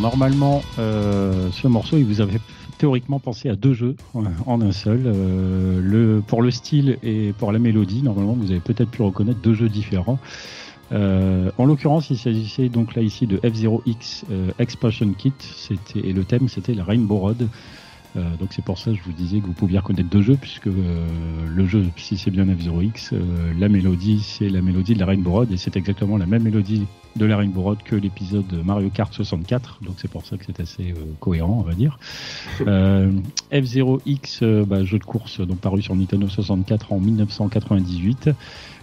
Normalement, 0.00 0.62
euh, 0.78 1.50
ce 1.52 1.68
morceau, 1.68 1.96
il 1.96 2.04
vous 2.04 2.20
avait 2.20 2.40
théoriquement 2.78 3.18
pensé 3.18 3.48
à 3.48 3.56
deux 3.56 3.74
jeux 3.74 3.96
en 4.46 4.60
un 4.60 4.72
seul. 4.72 5.02
Euh, 5.06 6.20
pour 6.26 6.42
le 6.42 6.50
style 6.50 6.98
et 7.02 7.32
pour 7.38 7.52
la 7.52 7.58
mélodie, 7.58 8.02
normalement, 8.02 8.34
vous 8.34 8.50
avez 8.50 8.60
peut-être 8.60 8.90
pu 8.90 9.02
reconnaître 9.02 9.40
deux 9.40 9.54
jeux 9.54 9.68
différents. 9.68 10.18
Euh, 10.92 11.50
en 11.58 11.66
l'occurrence, 11.66 12.10
il 12.10 12.18
s'agissait 12.18 12.68
donc 12.68 12.94
là 12.94 13.02
ici 13.02 13.26
de 13.26 13.36
F0X 13.38 14.24
euh, 14.30 14.50
Explosion 14.58 15.12
Kit, 15.12 15.34
et 15.94 16.12
le 16.12 16.24
thème 16.24 16.48
c'était 16.48 16.74
la 16.74 16.84
Rainbow 16.84 17.18
Road. 17.18 17.48
Euh, 18.16 18.22
donc 18.40 18.52
c'est 18.52 18.64
pour 18.64 18.78
ça 18.78 18.90
que 18.90 18.96
je 18.96 19.02
vous 19.02 19.12
disais 19.12 19.40
que 19.40 19.46
vous 19.46 19.52
pouviez 19.52 19.78
reconnaître 19.78 20.08
deux 20.08 20.22
jeux 20.22 20.38
puisque 20.40 20.68
euh, 20.68 21.06
le 21.46 21.66
jeu, 21.66 21.84
si 21.96 22.16
c'est 22.16 22.30
bien 22.30 22.46
F0X, 22.46 23.10
euh, 23.12 23.52
la 23.58 23.68
mélodie 23.68 24.20
c'est 24.20 24.48
la 24.48 24.62
mélodie 24.62 24.94
de 24.94 24.98
la 24.98 25.06
Rainbow 25.06 25.30
Road 25.30 25.52
et 25.52 25.58
c'est 25.58 25.76
exactement 25.76 26.16
la 26.16 26.26
même 26.26 26.42
mélodie 26.42 26.86
de 27.18 27.26
la 27.26 27.36
Rainbow 27.36 27.62
Road 27.62 27.78
que 27.84 27.96
l'épisode 27.96 28.52
Mario 28.64 28.90
Kart 28.90 29.12
64. 29.12 29.80
Donc 29.82 29.96
c'est 29.98 30.08
pour 30.08 30.24
ça 30.24 30.36
que 30.36 30.44
c'est 30.46 30.60
assez 30.60 30.94
cohérent, 31.20 31.58
on 31.58 31.68
va 31.68 31.74
dire. 31.74 31.98
F0X, 32.60 34.64
bah, 34.64 34.84
jeu 34.84 34.98
de 34.98 35.04
course 35.04 35.40
donc 35.40 35.58
paru 35.58 35.82
sur 35.82 35.94
Nintendo 35.94 36.28
64 36.28 36.92
en 36.92 37.00
1998. 37.00 38.30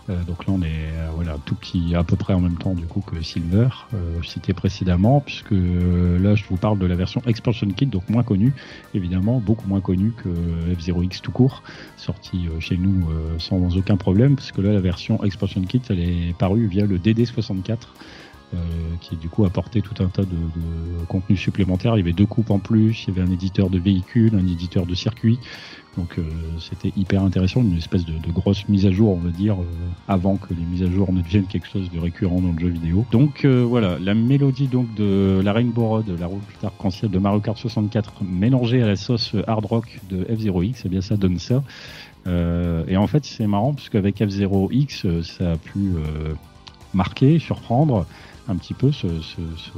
Euh, 0.09 0.23
donc 0.23 0.45
là, 0.45 0.53
on 0.55 0.61
est 0.61 0.67
euh, 0.67 1.09
voilà 1.15 1.37
tout 1.45 1.55
petit 1.55 1.95
à 1.95 2.03
peu 2.03 2.15
près 2.15 2.33
en 2.33 2.39
même 2.39 2.57
temps 2.57 2.73
du 2.73 2.85
coup 2.85 3.01
que 3.01 3.21
Silver, 3.23 3.69
euh, 3.93 4.21
cité 4.23 4.53
précédemment, 4.53 5.19
puisque 5.19 5.51
là, 5.51 6.35
je 6.35 6.43
vous 6.49 6.57
parle 6.57 6.77
de 6.77 6.85
la 6.85 6.95
version 6.95 7.21
Expansion 7.25 7.67
Kit, 7.69 7.87
donc 7.87 8.07
moins 8.09 8.23
connue, 8.23 8.53
évidemment, 8.93 9.39
beaucoup 9.39 9.67
moins 9.67 9.81
connue 9.81 10.11
que 10.11 10.29
F0X 10.75 11.21
tout 11.21 11.31
court, 11.31 11.63
sorti 11.97 12.47
chez 12.59 12.77
nous 12.77 13.07
sans 13.39 13.77
aucun 13.77 13.97
problème, 13.97 14.35
parce 14.35 14.51
que 14.51 14.61
là, 14.61 14.73
la 14.73 14.79
version 14.79 15.23
Expansion 15.23 15.61
Kit, 15.61 15.81
elle 15.89 15.99
est 15.99 16.37
parue 16.37 16.67
via 16.67 16.85
le 16.85 16.97
DD64. 16.97 17.77
Euh, 18.53 18.57
qui 19.01 19.15
du 19.15 19.27
coup 19.27 19.43
apporté 19.43 19.81
tout 19.81 20.01
un 20.03 20.07
tas 20.07 20.21
de, 20.21 20.27
de 20.27 21.05
contenu 21.07 21.35
supplémentaire. 21.35 21.95
Il 21.95 21.99
y 21.99 22.01
avait 22.01 22.13
deux 22.13 22.27
coupes 22.27 22.51
en 22.51 22.59
plus, 22.59 23.03
il 23.03 23.13
y 23.13 23.19
avait 23.19 23.27
un 23.27 23.31
éditeur 23.31 23.69
de 23.69 23.79
véhicules, 23.79 24.35
un 24.35 24.47
éditeur 24.47 24.85
de 24.85 24.93
circuits. 24.93 25.39
Donc 25.97 26.17
euh, 26.17 26.23
c'était 26.59 26.91
hyper 26.97 27.23
intéressant, 27.23 27.61
une 27.61 27.77
espèce 27.77 28.05
de, 28.05 28.13
de, 28.13 28.31
grosse 28.31 28.67
mise 28.67 28.85
à 28.85 28.91
jour, 28.91 29.11
on 29.11 29.19
va 29.19 29.29
dire, 29.29 29.55
euh, 29.55 29.65
avant 30.07 30.35
que 30.35 30.53
les 30.53 30.63
mises 30.63 30.83
à 30.83 30.91
jour 30.91 31.11
ne 31.13 31.21
deviennent 31.21 31.47
quelque 31.47 31.67
chose 31.67 31.89
de 31.89 31.99
récurrent 31.99 32.41
dans 32.41 32.51
le 32.51 32.59
jeu 32.59 32.67
vidéo. 32.67 33.05
Donc 33.11 33.45
euh, 33.45 33.63
voilà, 33.63 33.97
la 33.99 34.13
mélodie 34.13 34.67
donc 34.67 34.93
de 34.95 35.41
la 35.43 35.53
Rainbow 35.53 35.87
Road, 35.87 36.05
la 36.19 36.27
route 36.27 36.41
arc-en-ciel 36.63 37.11
de 37.11 37.19
Mario 37.19 37.39
Kart 37.39 37.57
64, 37.57 38.23
mélangée 38.23 38.81
à 38.81 38.87
la 38.87 38.95
sauce 38.95 39.35
hard 39.47 39.65
rock 39.65 39.99
de 40.09 40.23
F0X, 40.25 40.81
eh 40.85 40.89
bien 40.89 41.01
ça 41.01 41.15
donne 41.15 41.39
ça. 41.39 41.63
et 42.27 42.97
en 42.97 43.07
fait 43.07 43.23
c'est 43.25 43.47
marrant 43.47 43.73
parce 43.73 43.89
qu'avec 43.89 44.19
F0X, 44.19 45.21
ça 45.23 45.53
a 45.53 45.57
pu 45.57 45.93
marquer, 46.93 47.39
surprendre 47.39 48.05
un 48.47 48.55
petit 48.55 48.73
peu 48.73 48.91
ce, 48.91 49.07
ce, 49.07 49.41
ce, 49.57 49.71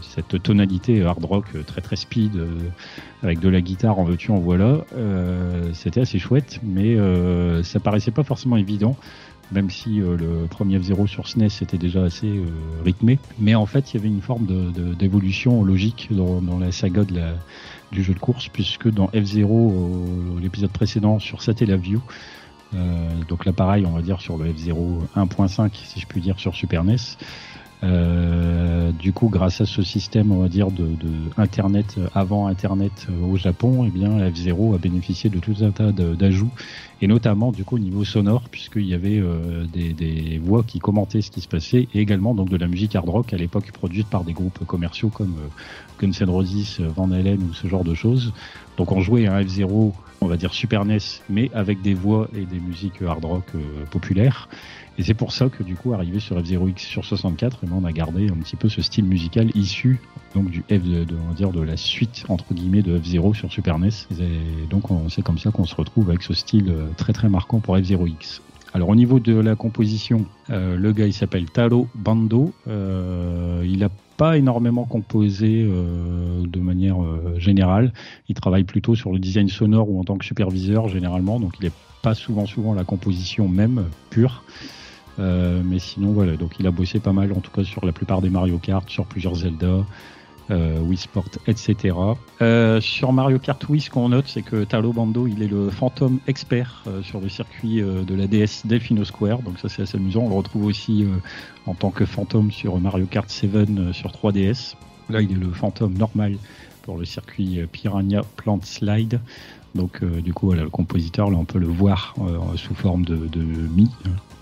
cette 0.00 0.42
tonalité 0.42 1.02
hard 1.02 1.24
rock 1.24 1.46
très 1.66 1.80
très 1.80 1.96
speed 1.96 2.36
euh, 2.36 2.58
avec 3.22 3.40
de 3.40 3.48
la 3.48 3.60
guitare 3.60 3.98
en 3.98 4.04
veux-tu 4.04 4.30
en 4.30 4.38
voilà. 4.38 4.84
Euh, 4.96 5.70
C'était 5.74 6.00
assez 6.00 6.18
chouette, 6.18 6.60
mais 6.62 6.96
euh, 6.96 7.62
ça 7.62 7.80
paraissait 7.80 8.10
pas 8.10 8.24
forcément 8.24 8.56
évident. 8.56 8.96
Même 9.52 9.70
si 9.70 10.00
euh, 10.00 10.16
le 10.16 10.48
premier 10.48 10.78
F0 10.78 11.06
sur 11.06 11.28
SNES 11.28 11.62
était 11.62 11.78
déjà 11.78 12.02
assez 12.02 12.40
rythmé, 12.84 13.20
mais 13.38 13.54
en 13.54 13.66
fait 13.66 13.92
il 13.92 13.96
y 13.96 14.00
avait 14.00 14.08
une 14.08 14.22
forme 14.22 14.46
d'évolution 14.98 15.62
logique 15.62 16.08
dans, 16.10 16.58
la 16.58 16.72
saga 16.72 17.04
de 17.04 17.20
du 17.92 18.02
jeu 18.02 18.14
de 18.14 18.18
course, 18.18 18.48
puisque 18.48 18.90
dans 18.90 19.06
F0, 19.06 20.40
l'épisode 20.40 20.72
précédent 20.72 21.20
sur 21.20 21.42
Satellaview, 21.42 22.02
euh, 22.74 23.08
donc 23.28 23.44
là 23.44 23.52
pareil 23.52 23.86
on 23.86 23.92
va 23.92 24.02
dire 24.02 24.20
sur 24.20 24.36
le 24.36 24.50
F0 24.50 25.06
1.5 25.14 25.70
si 25.72 26.00
je 26.00 26.06
puis 26.06 26.20
dire 26.20 26.38
sur 26.40 26.54
Super 26.54 26.82
NES, 26.82 26.96
euh, 27.86 28.92
du 28.92 29.12
coup, 29.12 29.28
grâce 29.28 29.60
à 29.60 29.66
ce 29.66 29.82
système, 29.82 30.32
on 30.32 30.40
va 30.40 30.48
dire, 30.48 30.70
de, 30.70 30.84
de 30.86 31.10
Internet 31.36 31.96
euh, 31.98 32.08
avant 32.14 32.46
Internet 32.46 33.06
euh, 33.10 33.26
au 33.26 33.36
Japon, 33.36 33.84
eh 33.86 33.90
bien, 33.90 34.10
F0 34.18 34.74
a 34.74 34.78
bénéficié 34.78 35.30
de 35.30 35.38
tout 35.38 35.54
un 35.60 35.70
tas 35.70 35.92
d'ajouts, 35.92 36.50
et 37.02 37.06
notamment 37.06 37.52
du 37.52 37.64
coup 37.64 37.76
au 37.76 37.78
niveau 37.78 38.04
sonore, 38.04 38.42
puisqu'il 38.50 38.86
y 38.86 38.94
avait 38.94 39.18
euh, 39.18 39.64
des, 39.72 39.92
des, 39.92 40.38
voix 40.38 40.62
qui 40.62 40.78
commentaient 40.78 41.20
ce 41.20 41.30
qui 41.30 41.40
se 41.40 41.48
passait, 41.48 41.88
et 41.94 42.00
également 42.00 42.34
donc 42.34 42.48
de 42.48 42.56
la 42.56 42.68
musique 42.68 42.96
hard 42.96 43.08
rock 43.08 43.32
à 43.32 43.36
l'époque 43.36 43.70
produite 43.72 44.08
par 44.08 44.24
des 44.24 44.32
groupes 44.32 44.64
commerciaux 44.66 45.10
comme 45.10 45.34
euh, 45.38 46.00
Guns 46.00 46.24
N' 46.24 46.30
Roses, 46.30 46.80
Van 46.96 47.10
Halen 47.10 47.42
ou 47.42 47.54
ce 47.54 47.66
genre 47.66 47.84
de 47.84 47.94
choses. 47.94 48.32
Donc 48.76 48.92
on 48.92 49.00
jouait 49.00 49.26
un 49.26 49.40
F0, 49.40 49.92
on 50.20 50.26
va 50.26 50.36
dire 50.36 50.52
Super 50.54 50.84
NES, 50.84 50.98
mais 51.28 51.50
avec 51.54 51.82
des 51.82 51.94
voix 51.94 52.28
et 52.34 52.44
des 52.44 52.60
musiques 52.60 53.02
hard 53.02 53.24
rock 53.24 53.44
populaires. 53.90 54.48
Et 54.98 55.02
c'est 55.02 55.14
pour 55.14 55.32
ça 55.32 55.48
que 55.48 55.62
du 55.62 55.76
coup, 55.76 55.92
arrivé 55.92 56.20
sur 56.20 56.40
F0X 56.40 56.78
sur 56.78 57.04
64, 57.04 57.64
et 57.64 57.66
ben, 57.66 57.76
on 57.80 57.84
a 57.84 57.92
gardé 57.92 58.28
un 58.28 58.36
petit 58.36 58.56
peu 58.56 58.68
ce 58.68 58.80
style 58.80 59.04
musical 59.04 59.50
issu 59.54 60.00
donc 60.34 60.50
du 60.50 60.60
F 60.62 60.82
de, 60.82 61.06
on 61.24 61.28
va 61.28 61.34
dire 61.34 61.50
de 61.50 61.62
la 61.62 61.76
suite 61.76 62.24
entre 62.28 62.52
guillemets 62.52 62.82
de 62.82 62.98
F0 62.98 63.34
sur 63.34 63.50
Super 63.50 63.78
NES. 63.78 63.88
Et 64.20 64.66
donc 64.68 64.84
c'est 65.08 65.22
comme 65.22 65.38
ça 65.38 65.50
qu'on 65.50 65.64
se 65.64 65.74
retrouve 65.74 66.10
avec 66.10 66.22
ce 66.22 66.34
style 66.34 66.72
très 66.96 67.12
très 67.12 67.28
marquant 67.28 67.60
pour 67.60 67.76
F0X. 67.76 68.40
Alors 68.74 68.90
au 68.90 68.94
niveau 68.94 69.20
de 69.20 69.34
la 69.34 69.54
composition, 69.54 70.26
euh, 70.50 70.76
le 70.76 70.92
gars 70.92 71.06
il 71.06 71.14
s'appelle 71.14 71.46
Taro 71.46 71.88
Bando. 71.94 72.52
Euh, 72.68 73.64
il 73.66 73.82
a 73.82 73.88
pas 74.16 74.36
énormément 74.36 74.84
composé 74.84 75.64
euh, 75.64 76.42
de 76.46 76.60
manière 76.60 77.02
euh, 77.02 77.38
générale. 77.38 77.92
Il 78.28 78.34
travaille 78.34 78.64
plutôt 78.64 78.94
sur 78.94 79.12
le 79.12 79.18
design 79.18 79.48
sonore 79.48 79.90
ou 79.90 80.00
en 80.00 80.04
tant 80.04 80.16
que 80.16 80.24
superviseur 80.24 80.88
généralement, 80.88 81.38
donc 81.40 81.54
il 81.60 81.66
est 81.66 81.72
pas 82.02 82.14
souvent 82.14 82.46
souvent 82.46 82.74
la 82.74 82.84
composition 82.84 83.48
même 83.48 83.84
pure. 84.10 84.42
Euh, 85.18 85.62
mais 85.64 85.78
sinon, 85.78 86.12
voilà, 86.12 86.36
donc 86.36 86.56
il 86.60 86.66
a 86.66 86.70
bossé 86.70 87.00
pas 87.00 87.12
mal, 87.12 87.32
en 87.32 87.40
tout 87.40 87.50
cas 87.50 87.64
sur 87.64 87.84
la 87.86 87.92
plupart 87.92 88.20
des 88.20 88.30
Mario 88.30 88.58
Kart, 88.58 88.88
sur 88.90 89.06
plusieurs 89.06 89.34
Zelda, 89.34 89.84
euh, 90.50 90.80
Wii 90.80 90.96
Sport, 90.96 91.28
etc. 91.46 91.94
Euh, 92.42 92.80
sur 92.80 93.12
Mario 93.12 93.38
Kart 93.38 93.68
Wii, 93.68 93.80
ce 93.80 93.90
qu'on 93.90 94.10
note, 94.10 94.26
c'est 94.28 94.42
que 94.42 94.64
Talo 94.64 94.92
Bando, 94.92 95.26
il 95.26 95.42
est 95.42 95.48
le 95.48 95.70
fantôme 95.70 96.18
expert 96.26 96.84
euh, 96.86 97.02
sur 97.02 97.20
le 97.20 97.28
circuit 97.28 97.80
euh, 97.80 98.02
de 98.02 98.14
la 98.14 98.26
DS 98.26 98.66
Delphino 98.66 99.04
Square, 99.04 99.42
donc 99.42 99.58
ça 99.58 99.68
c'est 99.68 99.82
assez 99.82 99.96
amusant. 99.96 100.22
On 100.22 100.28
le 100.28 100.34
retrouve 100.34 100.64
aussi 100.64 101.06
en 101.66 101.74
tant 101.74 101.90
que 101.90 102.04
fantôme 102.04 102.50
sur 102.50 102.78
Mario 102.78 103.06
Kart 103.06 103.28
7 103.28 103.92
sur 103.92 104.10
3DS. 104.10 104.74
Là, 105.08 105.20
il 105.20 105.32
est 105.32 105.34
le 105.34 105.50
fantôme 105.52 105.94
normal 105.94 106.36
pour 106.82 106.98
le 106.98 107.04
circuit 107.04 107.60
Piranha 107.70 108.22
Plant 108.36 108.60
Slide. 108.62 109.20
Donc 109.74 110.02
du 110.04 110.32
coup, 110.32 110.52
le 110.52 110.70
compositeur, 110.70 111.30
là, 111.30 111.36
on 111.38 111.44
peut 111.44 111.58
le 111.58 111.66
voir 111.66 112.14
sous 112.56 112.74
forme 112.74 113.04
de, 113.04 113.16
de 113.16 113.40
Mi. 113.40 113.90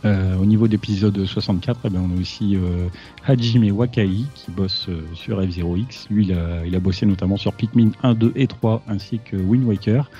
Euh, 0.04 0.36
au 0.36 0.44
niveau 0.44 0.68
d'épisode 0.68 1.24
64, 1.24 1.80
eh 1.84 1.88
ben, 1.88 2.06
on 2.10 2.16
a 2.16 2.20
aussi 2.20 2.56
euh, 2.56 2.88
Hajime 3.26 3.70
Wakai 3.70 4.26
qui 4.34 4.50
bosse 4.50 4.86
euh, 4.90 5.02
sur 5.14 5.40
F0X. 5.40 6.06
Lui, 6.10 6.26
il 6.26 6.34
a, 6.34 6.66
il 6.66 6.76
a, 6.76 6.80
bossé 6.80 7.06
notamment 7.06 7.38
sur 7.38 7.54
Pikmin 7.54 7.90
1, 8.02 8.14
2 8.14 8.32
et 8.36 8.46
3 8.46 8.82
ainsi 8.86 9.20
que 9.24 9.36
Wind 9.36 9.64
Waker. 9.64 10.10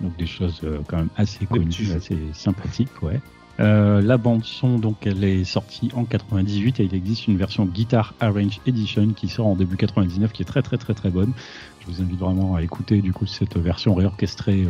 Donc 0.00 0.16
des 0.16 0.26
choses 0.26 0.60
quand 0.88 0.98
même 0.98 1.08
assez 1.16 1.46
connues, 1.46 1.92
assez 1.94 2.18
sympathiques, 2.34 3.02
ouais. 3.02 3.20
La 3.58 4.18
bande 4.18 4.44
son, 4.44 4.78
donc, 4.78 5.06
elle 5.06 5.24
est 5.24 5.44
sortie 5.44 5.90
en 5.94 6.04
98 6.04 6.80
et 6.80 6.84
il 6.84 6.94
existe 6.94 7.28
une 7.28 7.38
version 7.38 7.64
Guitar 7.64 8.12
Arrange 8.20 8.60
Edition 8.66 9.08
qui 9.16 9.28
sort 9.28 9.46
en 9.46 9.56
début 9.56 9.78
99 9.78 10.32
qui 10.32 10.42
est 10.42 10.44
très 10.44 10.60
très 10.60 10.76
très 10.76 10.92
très 10.92 11.08
bonne. 11.08 11.32
Je 11.80 11.86
vous 11.86 12.02
invite 12.02 12.18
vraiment 12.18 12.56
à 12.56 12.62
écouter 12.62 13.00
du 13.00 13.14
coup 13.14 13.24
cette 13.24 13.56
version 13.56 13.94
réorchestrée 13.94 14.66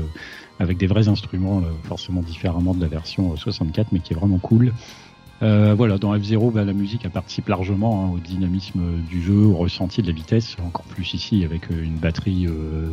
avec 0.58 0.78
des 0.78 0.86
vrais 0.86 1.08
instruments, 1.08 1.58
euh, 1.58 1.70
forcément 1.84 2.22
différemment 2.22 2.74
de 2.74 2.80
la 2.80 2.88
version 2.88 3.36
64, 3.36 3.92
mais 3.92 4.00
qui 4.00 4.12
est 4.12 4.16
vraiment 4.16 4.38
cool. 4.38 4.72
Euh, 5.42 5.74
voilà, 5.76 5.98
dans 5.98 6.16
F0, 6.16 6.50
bah, 6.52 6.64
la 6.64 6.72
musique 6.72 7.06
participe 7.10 7.48
largement 7.48 8.04
hein, 8.04 8.10
au 8.14 8.18
dynamisme 8.18 8.80
du 9.08 9.20
jeu, 9.20 9.36
au 9.36 9.54
ressenti 9.54 10.00
de 10.00 10.06
la 10.06 10.14
vitesse, 10.14 10.56
encore 10.64 10.84
plus 10.86 11.12
ici 11.12 11.44
avec 11.44 11.68
une 11.70 11.96
batterie 11.96 12.46
euh, 12.46 12.90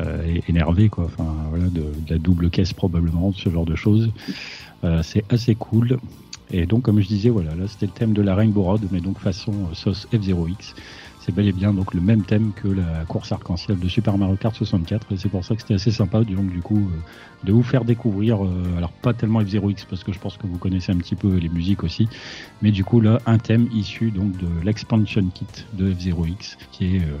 euh, 0.00 0.40
énervée, 0.48 0.88
quoi. 0.88 1.04
Enfin, 1.04 1.34
voilà, 1.50 1.66
de, 1.66 1.84
la 2.08 2.18
double 2.18 2.50
caisse 2.50 2.72
probablement, 2.72 3.32
ce 3.32 3.48
genre 3.48 3.64
de 3.64 3.76
choses. 3.76 4.10
Euh, 4.84 5.02
c'est 5.02 5.24
assez 5.32 5.54
cool. 5.54 5.98
Et 6.50 6.66
donc, 6.66 6.82
comme 6.82 7.00
je 7.00 7.06
disais, 7.06 7.30
voilà, 7.30 7.54
là 7.54 7.68
c'était 7.68 7.86
le 7.86 7.92
thème 7.92 8.12
de 8.12 8.22
la 8.22 8.34
Rainbow 8.34 8.62
Road, 8.62 8.82
mais 8.90 9.00
donc 9.00 9.18
façon 9.18 9.52
sauce 9.74 10.08
F0X 10.12 10.74
c'est 11.20 11.34
bel 11.34 11.48
et 11.48 11.52
bien 11.52 11.72
donc 11.72 11.94
le 11.94 12.00
même 12.00 12.22
thème 12.22 12.52
que 12.54 12.68
la 12.68 13.04
course 13.06 13.32
arc-en-ciel 13.32 13.78
de 13.78 13.88
Super 13.88 14.16
Mario 14.18 14.36
Kart 14.36 14.54
64 14.54 15.12
et 15.12 15.16
c'est 15.16 15.28
pour 15.28 15.44
ça 15.44 15.54
que 15.54 15.62
c'était 15.62 15.74
assez 15.74 15.90
sympa 15.90 16.22
du 16.22 16.36
coup 16.60 16.76
euh, 16.78 17.44
de 17.44 17.52
vous 17.52 17.62
faire 17.62 17.84
découvrir 17.84 18.44
euh, 18.44 18.48
alors 18.76 18.92
pas 18.92 19.12
tellement 19.12 19.42
F0X 19.42 19.86
parce 19.88 20.04
que 20.04 20.12
je 20.12 20.18
pense 20.18 20.36
que 20.36 20.46
vous 20.46 20.58
connaissez 20.58 20.92
un 20.92 20.96
petit 20.96 21.16
peu 21.16 21.36
les 21.36 21.48
musiques 21.48 21.84
aussi 21.84 22.08
mais 22.62 22.70
du 22.70 22.84
coup 22.84 23.00
là 23.00 23.18
un 23.26 23.38
thème 23.38 23.68
issu 23.72 24.10
donc 24.10 24.36
de 24.36 24.48
l'expansion 24.64 25.24
kit 25.34 25.46
de 25.74 25.92
F0X 25.92 26.56
qui 26.72 26.96
est 26.96 27.00
euh, 27.00 27.16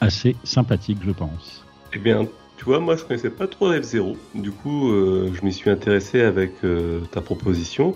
assez 0.00 0.36
sympathique 0.44 0.98
je 1.04 1.12
pense. 1.12 1.64
Eh 1.94 1.98
bien 1.98 2.26
tu 2.56 2.64
vois, 2.64 2.80
moi 2.80 2.96
je 2.96 3.04
connaissais 3.04 3.30
pas 3.30 3.46
trop 3.46 3.72
F0, 3.72 4.16
du 4.34 4.50
coup 4.50 4.90
je 4.90 5.44
m'y 5.44 5.52
suis 5.52 5.70
intéressé 5.70 6.22
avec 6.22 6.54
ta 7.12 7.20
proposition. 7.20 7.94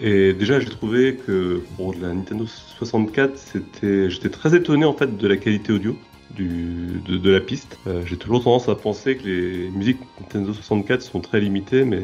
Et 0.00 0.32
déjà, 0.32 0.58
j'ai 0.60 0.70
trouvé 0.70 1.16
que 1.16 1.62
pour 1.76 1.94
la 1.94 2.12
Nintendo 2.12 2.46
64, 2.78 3.36
c'était, 3.36 4.10
j'étais 4.10 4.30
très 4.30 4.54
étonné 4.54 4.84
en 4.84 4.94
fait 4.94 5.16
de 5.16 5.28
la 5.28 5.36
qualité 5.36 5.72
audio. 5.72 5.96
de, 6.36 7.30
la 7.30 7.40
piste. 7.40 7.78
Euh, 7.86 8.02
j'ai 8.06 8.16
toujours 8.16 8.42
tendance 8.42 8.68
à 8.68 8.74
penser 8.74 9.16
que 9.16 9.24
les 9.24 9.70
musiques 9.70 10.00
Nintendo 10.20 10.52
64 10.52 11.02
sont 11.02 11.20
très 11.20 11.40
limitées, 11.40 11.84
mais 11.84 12.02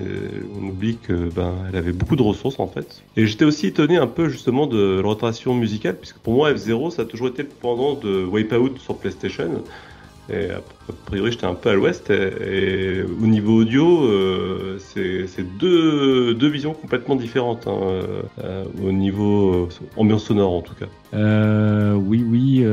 on 0.56 0.68
oublie 0.68 0.98
que 0.98 1.28
ben 1.30 1.54
avait 1.74 1.92
beaucoup 1.92 2.16
de 2.16 2.22
ressources 2.22 2.60
en 2.60 2.68
fait. 2.68 3.02
Et 3.16 3.26
j'étais 3.26 3.44
aussi 3.44 3.66
étonné 3.66 3.96
un 3.96 4.06
peu 4.06 4.28
justement 4.28 4.68
de 4.68 5.00
la 5.00 5.54
musicale, 5.54 5.96
puisque 5.96 6.18
pour 6.18 6.34
moi 6.34 6.52
F0 6.52 6.92
ça 6.92 7.02
a 7.02 7.04
toujours 7.04 7.28
été 7.28 7.42
pendant 7.42 7.94
de 7.94 8.24
Wipeout 8.24 8.78
sur 8.78 8.96
PlayStation. 8.96 9.64
Et 10.32 10.50
a 10.50 10.60
priori, 11.06 11.32
j'étais 11.32 11.46
un 11.46 11.54
peu 11.54 11.70
à 11.70 11.74
l'ouest. 11.74 12.10
Et, 12.10 13.02
au 13.02 13.26
niveau 13.26 13.60
audio, 13.60 14.04
euh, 14.04 14.78
c'est 14.78 15.58
deux, 15.58 16.48
visions 16.48 16.72
complètement 16.74 17.16
différentes. 17.16 17.66
Hein, 17.66 17.78
euh, 18.44 18.64
au 18.82 18.92
niveau 18.92 19.54
euh, 19.54 19.68
ambiance 19.96 20.24
sonore, 20.24 20.52
en 20.52 20.62
tout 20.62 20.74
cas. 20.74 20.86
oui, 21.96 22.24
oui, 22.26 22.64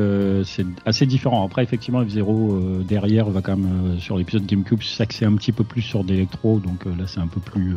c'est 0.45 0.65
assez 0.85 1.05
différent. 1.05 1.45
Après, 1.45 1.63
effectivement, 1.63 2.03
F0 2.03 2.85
derrière 2.85 3.29
va 3.29 3.41
quand 3.41 3.57
même 3.57 3.99
sur 3.99 4.17
l'épisode 4.17 4.45
GameCube 4.45 4.81
s'axer 4.81 5.25
un 5.25 5.33
petit 5.35 5.51
peu 5.51 5.63
plus 5.63 5.81
sur 5.81 6.03
d'électro. 6.03 6.59
Donc 6.59 6.85
là, 6.85 7.05
c'est 7.07 7.19
un 7.19 7.27
peu 7.27 7.39
plus 7.39 7.75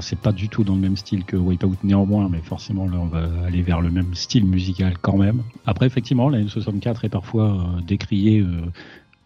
c'est 0.00 0.18
pas 0.18 0.32
du 0.32 0.48
tout 0.48 0.64
dans 0.64 0.74
le 0.74 0.80
même 0.80 0.96
style 0.96 1.24
que 1.24 1.36
Wipeout 1.36 1.76
néanmoins, 1.84 2.28
mais 2.30 2.40
forcément 2.40 2.86
là 2.86 2.98
on 2.98 3.06
va 3.06 3.28
aller 3.46 3.62
vers 3.62 3.80
le 3.80 3.90
même 3.90 4.14
style 4.14 4.44
musical 4.44 4.98
quand 5.00 5.16
même. 5.16 5.42
Après 5.66 5.86
effectivement 5.86 6.28
la 6.28 6.40
N64 6.40 7.04
est 7.04 7.08
parfois 7.08 7.50
euh, 7.50 7.80
décriée 7.80 8.40
euh, 8.40 8.62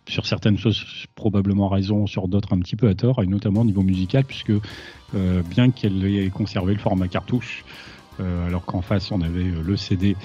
sur 0.07 0.27
certaines 0.27 0.59
choses 0.59 0.85
probablement 1.15 1.69
raison, 1.69 2.07
sur 2.07 2.29
d'autres 2.29 2.55
un 2.55 2.59
petit 2.61 2.77
peu 2.77 2.89
à 2.89 2.95
tort, 2.95 3.23
et 3.23 3.27
notamment 3.27 3.61
au 3.61 3.65
niveau 3.65 3.83
musical, 3.83 4.25
puisque 4.25 4.53
euh, 5.15 5.43
bien 5.43 5.71
qu'elle 5.71 6.05
ait 6.05 6.31
conservé 6.31 6.73
le 6.75 6.81
format 6.81 7.09
cartouche, 7.09 7.65
alors 8.19 8.65
qu'en 8.65 8.83
face 8.83 9.13
on 9.13 9.21
avait 9.21 9.45
le 9.45 9.77
CD 9.77 10.17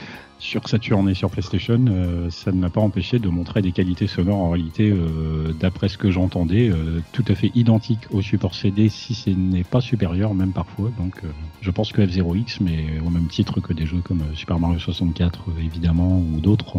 sur 0.43 0.67
Saturn 0.67 1.07
et 1.07 1.13
sur 1.13 1.29
PlayStation, 1.29 1.79
euh, 1.87 2.29
ça 2.29 2.51
ne 2.51 2.59
m'a 2.59 2.69
pas 2.69 2.81
empêché 2.81 3.17
de 3.17 3.29
montrer 3.29 3.61
des 3.61 3.71
qualités 3.71 4.07
sonores 4.07 4.39
en 4.39 4.49
réalité, 4.49 4.91
euh, 4.91 5.53
d'après 5.57 5.87
ce 5.87 5.97
que 5.97 6.11
j'entendais, 6.11 6.69
euh, 6.69 6.99
tout 7.13 7.23
à 7.29 7.33
fait 7.33 7.49
identiques 7.55 8.07
au 8.11 8.21
support 8.21 8.53
CD, 8.53 8.89
si 8.89 9.13
ce 9.13 9.29
n'est 9.29 9.63
pas 9.63 9.79
supérieur 9.79 10.33
même 10.33 10.51
parfois. 10.51 10.91
Donc 10.97 11.21
je 11.61 11.71
pense 11.71 11.93
que 11.93 12.01
F0X, 12.01 12.57
mais 12.59 12.99
au 13.05 13.09
même 13.09 13.27
titre 13.27 13.61
que 13.61 13.71
des 13.71 13.85
jeux 13.85 14.01
comme 14.03 14.21
Super 14.35 14.59
Mario 14.59 14.79
64 14.79 15.45
évidemment 15.63 16.19
ou 16.19 16.41
d'autres, 16.41 16.77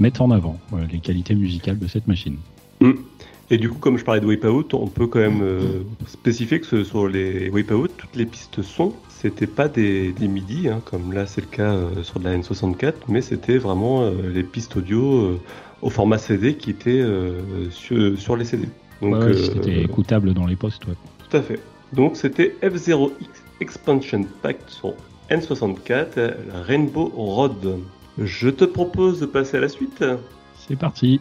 mettent 0.00 0.20
en 0.20 0.32
avant 0.32 0.58
les 0.90 0.98
qualités 0.98 1.36
musicales 1.36 1.78
de 1.78 1.86
cette 1.86 2.08
machine. 2.08 2.36
Mm. 2.80 2.92
Et 3.50 3.58
du 3.58 3.68
coup, 3.68 3.78
comme 3.78 3.98
je 3.98 4.04
parlais 4.04 4.20
de 4.20 4.26
Wipeout, 4.26 4.74
on 4.74 4.88
peut 4.88 5.06
quand 5.06 5.20
même 5.20 5.44
spécifier 6.08 6.60
que 6.60 6.82
sur 6.82 7.06
les 7.06 7.50
Wipeout, 7.50 7.88
toutes 7.96 8.16
les 8.16 8.26
pistes 8.26 8.62
son 8.62 8.94
c'était 9.24 9.46
pas 9.46 9.68
des, 9.68 10.12
MIDI, 10.20 10.68
hein, 10.68 10.82
comme 10.84 11.14
là 11.14 11.24
c'est 11.24 11.40
le 11.40 11.46
cas 11.46 11.72
euh, 11.72 12.02
sur 12.02 12.20
de 12.20 12.24
la 12.24 12.36
N64, 12.36 12.92
mais 13.08 13.22
c'était 13.22 13.56
vraiment 13.56 14.02
euh, 14.02 14.10
les 14.34 14.42
pistes 14.42 14.76
audio 14.76 15.14
euh, 15.14 15.40
au 15.80 15.88
format 15.88 16.18
CD 16.18 16.56
qui 16.56 16.68
étaient 16.68 17.02
sur, 17.70 18.36
les 18.36 18.44
CD. 18.44 18.68
Donc 19.00 19.22
c'était 19.34 19.80
écoutable 19.80 20.34
dans 20.34 20.44
les 20.44 20.56
postes. 20.56 20.82
Tout 20.84 21.36
à 21.36 21.40
fait. 21.40 21.58
Donc 21.94 22.16
c'était 22.16 22.54
F0X 22.62 23.12
Expansion 23.60 24.26
Pack 24.42 24.58
sur 24.66 24.92
N64, 25.30 26.16
la 26.16 26.62
Rainbow 26.62 27.10
Road. 27.16 27.78
Je 28.18 28.50
te 28.50 28.66
propose 28.66 29.20
de 29.20 29.26
passer 29.26 29.56
à 29.56 29.60
la 29.60 29.70
suite. 29.70 30.04
C'est 30.68 30.76
parti. 30.76 31.20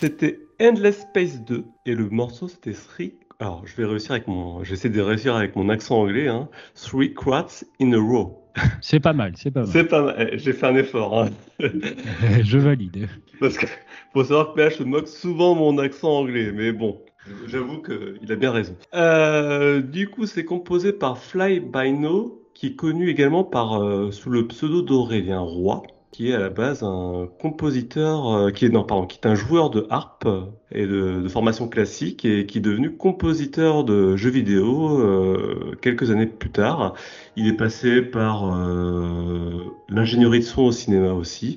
C'était 0.00 0.40
Endless 0.62 1.02
Space 1.02 1.42
2 1.42 1.64
et 1.84 1.94
le 1.94 2.08
morceau 2.08 2.48
c'était 2.48 2.72
Three. 2.72 3.14
Alors, 3.38 3.66
je 3.66 3.76
vais 3.76 3.84
réussir 3.84 4.12
avec 4.12 4.28
mon. 4.28 4.64
J'essaie 4.64 4.88
de 4.88 5.00
réussir 5.00 5.36
avec 5.36 5.56
mon 5.56 5.68
accent 5.68 6.00
anglais. 6.00 6.26
Hein. 6.26 6.48
Three 6.74 7.12
Quarts 7.12 7.64
in 7.82 7.92
a 7.92 7.98
Row. 7.98 8.36
C'est 8.80 8.98
pas 8.98 9.12
mal, 9.12 9.34
c'est 9.36 9.50
pas 9.50 9.60
mal. 9.60 9.68
C'est 9.68 9.84
pas 9.84 10.02
mal. 10.02 10.30
Eh, 10.32 10.38
J'ai 10.38 10.52
fait 10.52 10.66
un 10.66 10.74
effort. 10.74 11.20
Hein. 11.20 11.28
je 11.60 12.58
valide. 12.58 13.08
Parce 13.38 13.56
que 13.56 13.66
faut 14.12 14.24
savoir 14.24 14.54
que 14.54 14.56
PH 14.56 14.78
se 14.78 14.82
moque 14.82 15.06
souvent 15.06 15.54
mon 15.54 15.78
accent 15.78 16.10
anglais, 16.10 16.50
mais 16.52 16.72
bon, 16.72 17.00
j'avoue 17.46 17.80
qu'il 17.80 18.32
a 18.32 18.36
bien 18.36 18.50
raison. 18.50 18.76
Euh, 18.94 19.80
du 19.80 20.08
coup, 20.08 20.26
c'est 20.26 20.44
composé 20.44 20.92
par 20.92 21.18
Fly 21.18 21.60
By 21.60 21.92
No, 21.92 22.42
qui 22.54 22.68
est 22.68 22.74
connu 22.74 23.08
également 23.08 23.44
par, 23.44 23.80
euh, 23.80 24.10
sous 24.10 24.30
le 24.30 24.48
pseudo 24.48 24.82
d'Aurélien 24.82 25.40
Roy, 25.40 25.82
qui 26.20 26.32
est 26.32 26.34
à 26.34 26.38
la 26.38 26.50
base 26.50 26.82
un 26.82 27.30
compositeur, 27.38 28.28
euh, 28.28 28.50
qui 28.50 28.66
est 28.66 28.68
non 28.68 28.84
qui 29.06 29.16
est 29.16 29.26
un 29.26 29.34
joueur 29.34 29.70
de 29.70 29.86
harpe 29.88 30.28
et 30.70 30.84
de, 30.86 31.26
formation 31.28 31.66
classique 31.66 32.26
et 32.26 32.44
qui 32.44 32.58
est 32.58 32.60
devenu 32.60 32.94
compositeur 32.94 33.84
de 33.84 34.16
jeux 34.16 34.28
vidéo 34.28 35.00
euh, 35.00 35.78
quelques 35.80 36.10
années 36.10 36.26
plus 36.26 36.50
tard. 36.50 36.92
Il 37.36 37.48
est 37.48 37.56
passé 37.56 38.02
par 38.02 38.54
euh, 38.54 39.64
l'ingénierie 39.88 40.40
de 40.40 40.44
son 40.44 40.64
au 40.64 40.72
cinéma 40.72 41.14
aussi. 41.14 41.56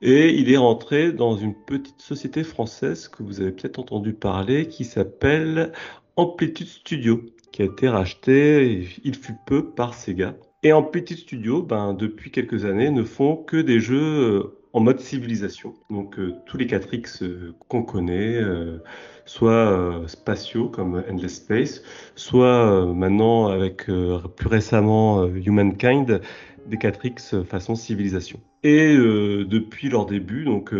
Et 0.00 0.38
il 0.38 0.50
est 0.50 0.56
rentré 0.56 1.12
dans 1.12 1.36
une 1.36 1.54
petite 1.54 2.00
société 2.00 2.44
française 2.44 3.08
que 3.08 3.22
vous 3.22 3.42
avez 3.42 3.52
peut-être 3.52 3.78
entendu 3.78 4.14
parler 4.14 4.68
qui 4.68 4.86
s'appelle 4.86 5.70
Amplitude 6.16 6.68
Studio, 6.68 7.20
qui 7.52 7.60
a 7.60 7.66
été 7.66 7.90
racheté, 7.90 8.88
il 9.04 9.14
fut 9.14 9.36
peu, 9.46 9.68
par 9.70 9.92
Sega. 9.92 10.34
Et 10.64 10.72
Amplitude 10.72 11.18
Studio, 11.18 11.60
ben, 11.62 11.92
depuis 11.92 12.30
quelques 12.30 12.64
années, 12.64 12.90
ne 12.90 13.02
font 13.02 13.34
que 13.36 13.56
des 13.56 13.80
jeux 13.80 13.98
euh, 13.98 14.58
en 14.72 14.78
mode 14.78 15.00
civilisation. 15.00 15.74
Donc 15.90 16.20
euh, 16.20 16.36
tous 16.46 16.56
les 16.56 16.66
4X 16.66 17.24
euh, 17.24 17.56
qu'on 17.66 17.82
connaît, 17.82 18.40
soit 19.24 20.02
spatiaux 20.06 20.68
comme 20.68 21.02
Endless 21.10 21.36
Space, 21.36 21.82
soit 22.14 22.86
maintenant 22.94 23.48
avec 23.48 23.86
plus 23.86 24.48
récemment 24.48 25.26
Humankind, 25.26 26.20
des 26.66 26.76
4X 26.76 27.44
façon 27.44 27.74
civilisation. 27.74 28.40
Et 28.64 28.96
depuis 28.96 29.88
leur 29.88 30.06
début, 30.06 30.44
donc 30.44 30.74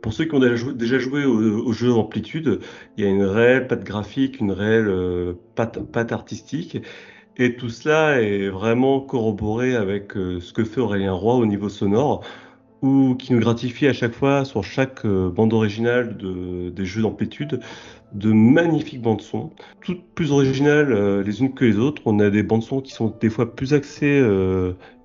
pour 0.00 0.12
ceux 0.12 0.24
qui 0.24 0.34
ont 0.34 0.40
déjà 0.40 0.56
joué, 0.56 0.74
déjà 0.74 0.98
joué 0.98 1.24
au, 1.24 1.72
jeu 1.72 1.92
Amplitude, 1.92 2.60
il 2.96 3.04
y 3.04 3.06
a 3.06 3.10
une 3.10 3.24
réelle 3.24 3.66
patte 3.66 3.84
graphique, 3.84 4.40
une 4.40 4.52
réelle 4.52 5.34
patte, 5.54 6.12
artistique. 6.12 6.78
Et 7.36 7.56
tout 7.56 7.70
cela 7.70 8.20
est 8.20 8.48
vraiment 8.48 9.00
corroboré 9.00 9.74
avec 9.74 10.16
euh, 10.16 10.40
ce 10.40 10.52
que 10.52 10.64
fait 10.64 10.80
Aurélien 10.80 11.12
Roy 11.12 11.36
au 11.36 11.46
niveau 11.46 11.68
sonore, 11.68 12.22
ou 12.82 13.14
qui 13.14 13.32
nous 13.32 13.40
gratifie 13.40 13.86
à 13.86 13.92
chaque 13.92 14.12
fois 14.12 14.44
sur 14.44 14.64
chaque 14.64 15.04
euh, 15.06 15.30
bande 15.30 15.52
originale 15.52 16.16
de, 16.16 16.70
des 16.70 16.84
jeux 16.84 17.02
d'amplitude 17.02 17.60
de 18.12 18.30
magnifiques 18.32 19.00
bandes 19.00 19.22
son, 19.22 19.50
toutes 19.80 20.04
plus 20.14 20.32
originales 20.32 20.92
euh, 20.92 21.22
les 21.22 21.40
unes 21.40 21.54
que 21.54 21.64
les 21.64 21.78
autres. 21.78 22.02
On 22.04 22.18
a 22.20 22.28
des 22.28 22.42
bandes 22.42 22.62
son 22.62 22.82
qui 22.82 22.92
sont 22.92 23.14
des 23.20 23.30
fois 23.30 23.54
plus 23.54 23.72
axées 23.72 24.20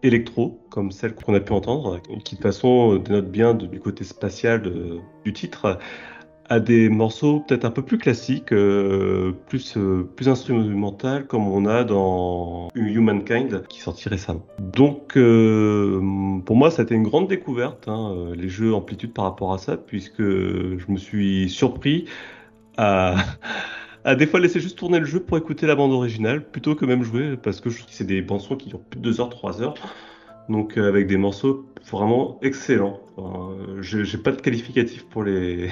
électro, 0.04 0.60
comme 0.70 0.92
celle 0.92 1.16
qu'on 1.16 1.34
a 1.34 1.40
pu 1.40 1.54
entendre, 1.54 2.00
qui 2.02 2.10
de 2.10 2.20
toute 2.22 2.42
façon 2.42 2.94
euh, 2.94 3.00
dénote 3.00 3.30
bien 3.32 3.54
du 3.54 3.80
côté 3.80 4.04
spatial 4.04 4.72
du 5.24 5.34
titre, 5.34 5.80
à 6.50 6.60
des 6.60 6.90
morceaux 6.90 7.42
peut-être 7.42 7.66
un 7.66 7.72
peu 7.72 7.82
plus 7.82 7.98
classiques, 7.98 8.52
euh, 8.52 9.34
plus 9.48 9.76
euh, 9.78 10.10
plus 10.16 10.30
instrumental, 10.30 11.28
comme 11.28 11.48
on 11.48 11.66
a 11.66 11.84
dans 11.84 12.70
Humankind, 12.76 13.64
qui 13.68 13.80
est 13.80 13.84
sorti 13.84 14.10
récemment. 14.10 14.46
Donc, 14.60 15.18
euh, 15.18 16.00
pour 16.46 16.56
moi, 16.56 16.72
ça 16.72 16.82
a 16.82 16.86
été 16.86 16.96
une 16.96 17.04
grande 17.04 17.28
découverte, 17.28 17.88
hein, 17.88 18.32
les 18.36 18.50
jeux 18.50 18.74
Amplitude 18.74 19.14
par 19.14 19.26
rapport 19.26 19.54
à 19.54 19.58
ça, 19.58 19.78
puisque 19.78 20.22
je 20.22 20.86
me 20.92 20.98
suis 20.98 21.50
surpris 21.50 22.06
à, 22.78 23.16
à 24.08 24.16
des 24.16 24.26
fois 24.26 24.40
laisser 24.40 24.60
juste 24.60 24.78
tourner 24.78 25.00
le 25.00 25.06
jeu 25.06 25.20
pour 25.20 25.38
écouter 25.38 25.68
la 25.68 25.76
bande 25.76 25.92
originale 25.92 26.50
plutôt 26.50 26.76
que 26.76 26.86
même 26.86 27.04
jouer 27.04 27.36
parce 27.36 27.60
que 27.60 27.70
c'est 27.90 28.06
des 28.06 28.22
bandes 28.22 28.40
son 28.40 28.56
qui 28.56 28.70
durent 28.70 28.80
plus 28.80 29.00
de 29.00 29.04
2 29.04 29.20
heures, 29.22 29.30
3 29.30 29.62
heures. 29.62 29.74
Donc 30.50 30.78
euh, 30.78 30.88
avec 30.88 31.08
des 31.08 31.18
morceaux 31.18 31.66
vraiment 31.92 32.40
excellents. 32.42 33.02
Euh, 33.18 33.82
J'ai 33.82 34.18
pas 34.18 34.32
de 34.32 34.42
qualificatif 34.42 35.06
pour 35.10 35.24
les 35.24 35.70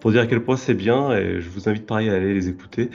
pour 0.00 0.10
dire 0.10 0.22
à 0.22 0.26
quel 0.26 0.42
point 0.42 0.56
c'est 0.56 0.74
bien 0.74 1.12
et 1.12 1.40
je 1.40 1.48
vous 1.48 1.68
invite 1.68 1.86
pareil 1.86 2.08
à 2.08 2.14
aller 2.14 2.34
les 2.34 2.48
écouter. 2.48 2.90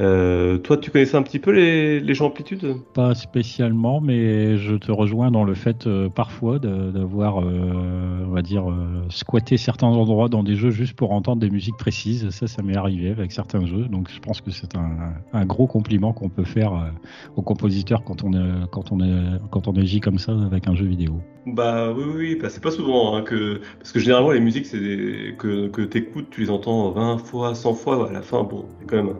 Euh, 0.00 0.58
toi, 0.58 0.76
tu 0.76 0.90
connaissais 0.90 1.16
un 1.16 1.22
petit 1.22 1.38
peu 1.38 1.50
les, 1.50 2.00
les 2.00 2.14
gens 2.14 2.26
Amplitude 2.26 2.76
Pas 2.94 3.14
spécialement, 3.14 4.00
mais 4.00 4.56
je 4.56 4.76
te 4.76 4.92
rejoins 4.92 5.30
dans 5.30 5.44
le 5.44 5.54
fait 5.54 5.86
euh, 5.86 6.08
parfois 6.08 6.58
d'avoir, 6.58 7.40
euh, 7.40 8.24
on 8.26 8.30
va 8.30 8.42
dire, 8.42 8.64
squatté 9.08 9.56
certains 9.56 9.88
endroits 9.88 10.28
dans 10.28 10.42
des 10.42 10.54
jeux 10.54 10.70
juste 10.70 10.94
pour 10.94 11.12
entendre 11.12 11.40
des 11.40 11.50
musiques 11.50 11.76
précises. 11.76 12.30
Ça, 12.30 12.46
ça 12.46 12.62
m'est 12.62 12.76
arrivé 12.76 13.10
avec 13.10 13.32
certains 13.32 13.66
jeux. 13.66 13.86
Donc, 13.86 14.08
je 14.10 14.20
pense 14.20 14.40
que 14.40 14.50
c'est 14.50 14.76
un, 14.76 15.14
un, 15.32 15.44
gros 15.44 15.66
compliment 15.66 16.12
qu'on 16.12 16.28
peut 16.28 16.44
faire 16.44 16.92
aux 17.36 17.42
compositeurs 17.42 18.04
quand 18.04 18.22
on, 18.22 18.32
est, 18.32 18.66
quand, 18.70 18.92
on 18.92 19.00
est, 19.00 19.38
quand 19.50 19.68
on 19.68 19.76
agit 19.76 20.00
comme 20.00 20.18
ça 20.18 20.32
avec 20.46 20.68
un 20.68 20.74
jeu 20.74 20.86
vidéo. 20.86 21.20
Bah 21.46 21.92
oui, 21.92 22.04
oui, 22.14 22.38
bah, 22.40 22.50
c'est 22.50 22.62
pas 22.62 22.70
souvent 22.70 23.16
hein, 23.16 23.22
que. 23.22 23.60
Parce 23.78 23.92
que 23.92 23.98
généralement, 23.98 24.32
les 24.32 24.40
musiques 24.40 24.70
des... 24.70 25.34
que, 25.38 25.68
que 25.68 25.82
tu 25.82 25.98
écoutes, 25.98 26.28
tu 26.30 26.42
les 26.42 26.50
entends 26.50 26.90
20 26.90 27.18
fois, 27.18 27.54
100 27.54 27.74
fois. 27.74 28.08
À 28.08 28.12
la 28.12 28.22
fin, 28.22 28.42
bon, 28.42 28.66
c'est 28.78 28.86
quand 28.86 28.96
même 28.96 29.14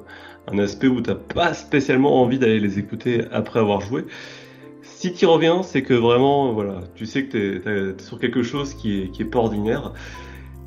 un 0.53 0.59
aspect 0.59 0.89
où 0.89 1.01
t'as 1.01 1.15
pas 1.15 1.55
spécialement 1.55 2.23
envie 2.23 2.39
d'aller 2.39 2.61
les 2.61 2.79
écouter 2.79 3.25
après 3.33 3.61
avoir 3.61 3.81
joué. 3.81 4.05
Si 4.83 5.13
tu 5.13 5.27
reviens, 5.27 5.63
c'est 5.63 5.83
que 5.83 5.95
vraiment, 5.95 6.53
voilà, 6.53 6.81
tu 6.95 7.07
sais 7.07 7.25
que 7.25 7.59
t'es 7.59 7.71
es, 7.71 8.03
sur 8.03 8.19
quelque 8.19 8.43
chose 8.43 8.75
qui 8.75 9.03
est, 9.03 9.09
qui 9.11 9.23
est 9.23 9.27
pas 9.27 9.39
ordinaire. 9.39 9.93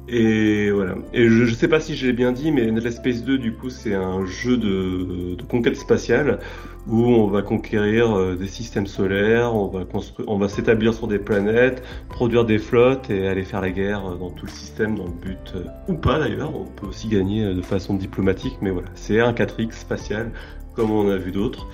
Et 0.08 0.72
voilà. 0.72 0.96
Et 1.14 1.30
je, 1.30 1.46
je 1.46 1.54
sais 1.54 1.68
pas 1.68 1.80
si 1.80 1.96
j'ai 1.96 2.12
bien 2.14 2.32
dit, 2.32 2.52
mais 2.52 2.70
Endless 2.70 2.96
Space 2.96 3.24
2, 3.24 3.38
du 3.38 3.54
coup, 3.54 3.70
c'est 3.70 3.94
un 3.94 4.26
jeu 4.26 4.58
de, 4.58 5.36
de, 5.36 5.44
conquête 5.44 5.76
spatiale 5.76 6.40
où 6.88 7.06
on 7.06 7.28
va 7.28 7.44
conquérir 7.44 8.18
euh, 8.18 8.36
des 8.36 8.48
systèmes 8.48 8.88
solaires, 8.88 9.56
on 9.56 9.68
va 9.68 9.86
construire, 9.86 10.28
on 10.28 10.38
va 10.38 10.50
s'établir 10.50 10.96
sur 10.96 11.08
des 11.08 11.20
planètes, 11.20 11.84
produire 12.10 12.44
des 12.44 12.58
flottes 12.58 13.12
et 13.12 13.28
aller 13.28 13.44
faire 13.44 13.62
la 13.62 13.70
guerre 13.70 14.04
euh, 14.06 14.16
dans 14.18 14.32
tout 14.32 14.48
le 14.48 14.52
système 14.52 14.98
dans 14.98 15.06
le 15.06 15.12
but 15.12 15.54
euh, 15.56 15.66
ou 15.88 15.94
pas 15.94 16.18
d'ailleurs. 16.18 16.56
On 16.56 16.66
peut 16.66 16.88
aussi 16.88 17.08
gagner 17.08 17.54
de 17.54 17.62
façon 17.62 17.94
diplomatique, 17.94 18.58
mais 18.62 18.72
voilà, 18.72 18.90
c'est 18.96 19.20
un 19.20 19.32
4X 19.32 19.74
spatial 19.74 20.32
comme 20.76 20.92
on 20.92 21.10
a 21.10 21.18
vu 21.18 21.32
d'autres. 21.32 21.68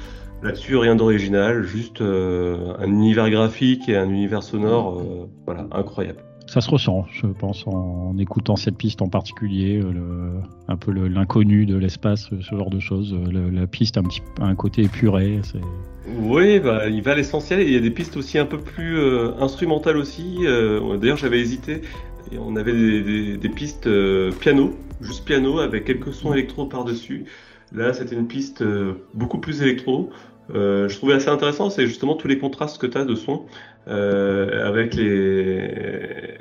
Là-dessus, 0.43 0.77
rien 0.77 0.95
d'original, 0.95 1.63
juste 1.63 2.01
euh, 2.01 2.75
un 2.77 2.87
univers 2.87 3.29
graphique 3.31 3.89
et 3.89 3.97
un 3.97 4.07
univers 4.07 4.43
sonore, 4.43 4.99
euh, 4.99 5.27
voilà, 5.45 5.67
incroyable. 5.71 6.19
Ça 6.47 6.61
se 6.61 6.69
ressent, 6.69 7.05
je 7.11 7.27
pense, 7.27 7.67
en, 7.67 8.17
écoutant 8.17 8.55
cette 8.55 8.77
piste 8.77 9.01
en 9.01 9.09
particulier, 9.09 9.79
le, 9.79 10.39
un 10.67 10.77
peu 10.77 10.91
l'inconnu 10.91 11.65
de 11.65 11.75
l'espace, 11.75 12.29
ce 12.29 12.55
genre 12.55 12.69
de 12.69 12.79
choses. 12.79 13.13
Le, 13.13 13.49
la 13.49 13.67
piste 13.67 13.97
a 13.97 13.99
un, 13.99 14.03
petit, 14.03 14.21
un 14.39 14.55
côté 14.55 14.83
épuré. 14.83 15.41
Oui, 16.19 16.59
bah, 16.59 16.87
il 16.87 17.01
va 17.01 17.11
à 17.11 17.15
l'essentiel. 17.15 17.61
Il 17.61 17.71
y 17.71 17.75
a 17.75 17.81
des 17.81 17.91
pistes 17.91 18.15
aussi 18.15 18.37
un 18.37 18.45
peu 18.45 18.59
plus 18.59 18.97
euh, 18.97 19.33
instrumentales 19.39 19.97
aussi. 19.97 20.37
Euh, 20.43 20.97
D'ailleurs, 20.97 21.17
j'avais 21.17 21.39
hésité. 21.39 21.81
On 22.37 22.55
avait 22.55 23.37
des, 23.37 23.49
pistes 23.49 23.87
euh, 23.87 24.31
piano, 24.31 24.75
juste 25.01 25.25
piano, 25.25 25.59
avec 25.59 25.85
quelques 25.85 26.13
sons 26.13 26.33
électro 26.33 26.65
par-dessus. 26.65 27.25
Là, 27.73 27.93
c'était 27.93 28.15
une 28.15 28.27
piste 28.27 28.61
euh, 28.61 28.93
beaucoup 29.13 29.39
plus 29.39 29.61
électro. 29.61 30.09
Euh, 30.53 30.87
je 30.87 30.95
trouvais 30.95 31.13
assez 31.13 31.29
intéressant, 31.29 31.69
c'est 31.69 31.87
justement 31.87 32.15
tous 32.15 32.27
les 32.27 32.37
contrastes 32.37 32.77
que 32.77 32.87
tu 32.87 32.97
as 32.97 33.05
de 33.05 33.15
son 33.15 33.45
euh, 33.87 34.67
avec 34.67 34.95
les, 34.95 36.37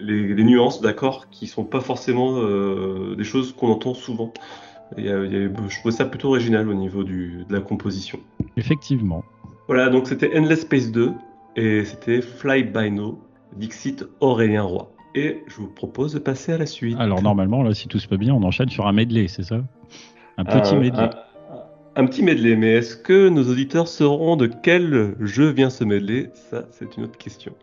les, 0.00 0.34
les 0.34 0.44
nuances 0.44 0.80
d'accords 0.80 1.28
qui 1.30 1.46
sont 1.46 1.64
pas 1.64 1.80
forcément 1.80 2.38
euh, 2.38 3.14
des 3.16 3.24
choses 3.24 3.52
qu'on 3.52 3.68
entend 3.68 3.94
souvent. 3.94 4.32
Et, 4.96 5.02
y 5.02 5.08
a, 5.08 5.24
je 5.24 5.78
trouvais 5.78 5.94
ça 5.94 6.04
plutôt 6.04 6.28
original 6.28 6.68
au 6.68 6.74
niveau 6.74 7.04
du, 7.04 7.44
de 7.48 7.54
la 7.54 7.60
composition. 7.60 8.18
Effectivement. 8.56 9.24
Voilà, 9.66 9.88
donc 9.88 10.06
c'était 10.06 10.38
Endless 10.38 10.60
Space 10.60 10.92
2 10.92 11.12
et 11.56 11.84
c'était 11.84 12.20
Fly 12.20 12.64
By 12.64 12.90
No, 12.90 13.18
Dixit 13.56 14.04
Aurélien 14.20 14.62
Roy. 14.62 14.90
Et 15.14 15.42
je 15.46 15.56
vous 15.56 15.68
propose 15.68 16.12
de 16.12 16.18
passer 16.18 16.52
à 16.52 16.58
la 16.58 16.66
suite. 16.66 16.96
Alors 16.98 17.22
normalement, 17.22 17.62
là, 17.62 17.72
si 17.72 17.88
tout 17.88 17.98
se 17.98 18.06
passe 18.06 18.18
bien, 18.18 18.34
on 18.34 18.42
enchaîne 18.42 18.68
sur 18.68 18.86
un 18.86 18.92
medley, 18.92 19.28
c'est 19.28 19.42
ça? 19.42 19.60
Un 20.36 20.44
petit 20.44 20.74
euh, 20.74 20.80
medley. 20.80 21.02
Un 21.02 21.10
un 21.96 22.04
petit 22.04 22.22
medley, 22.22 22.56
mais 22.56 22.74
est-ce 22.74 22.94
que 22.94 23.30
nos 23.30 23.50
auditeurs 23.50 23.88
sauront 23.88 24.36
de 24.36 24.46
quel 24.46 25.14
jeu 25.20 25.48
vient 25.48 25.70
ce 25.70 25.82
medley? 25.82 26.30
Ça, 26.34 26.66
c'est 26.70 26.96
une 26.98 27.04
autre 27.04 27.16
question. 27.16 27.54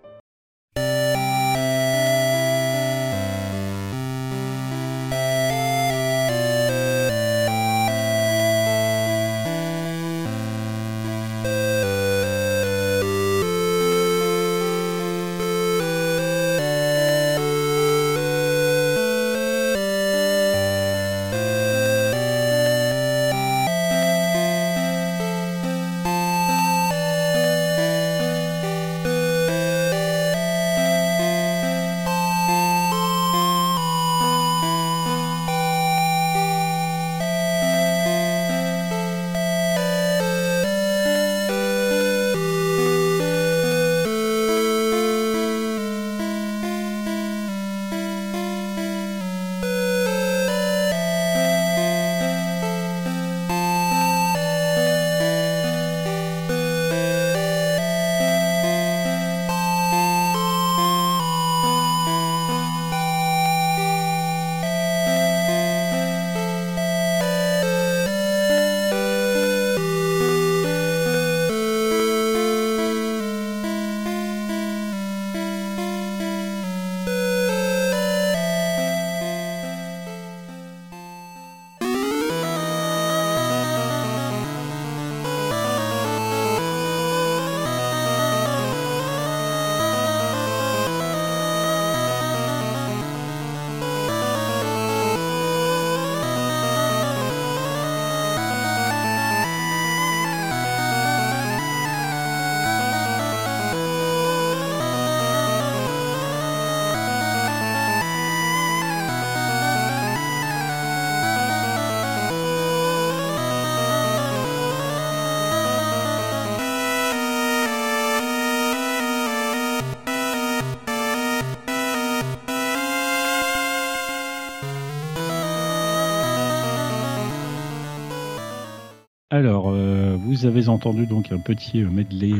Vous 130.44 130.50
avez 130.50 130.68
entendu 130.68 131.06
donc 131.06 131.32
un 131.32 131.38
petit 131.38 131.84
medley, 131.84 132.34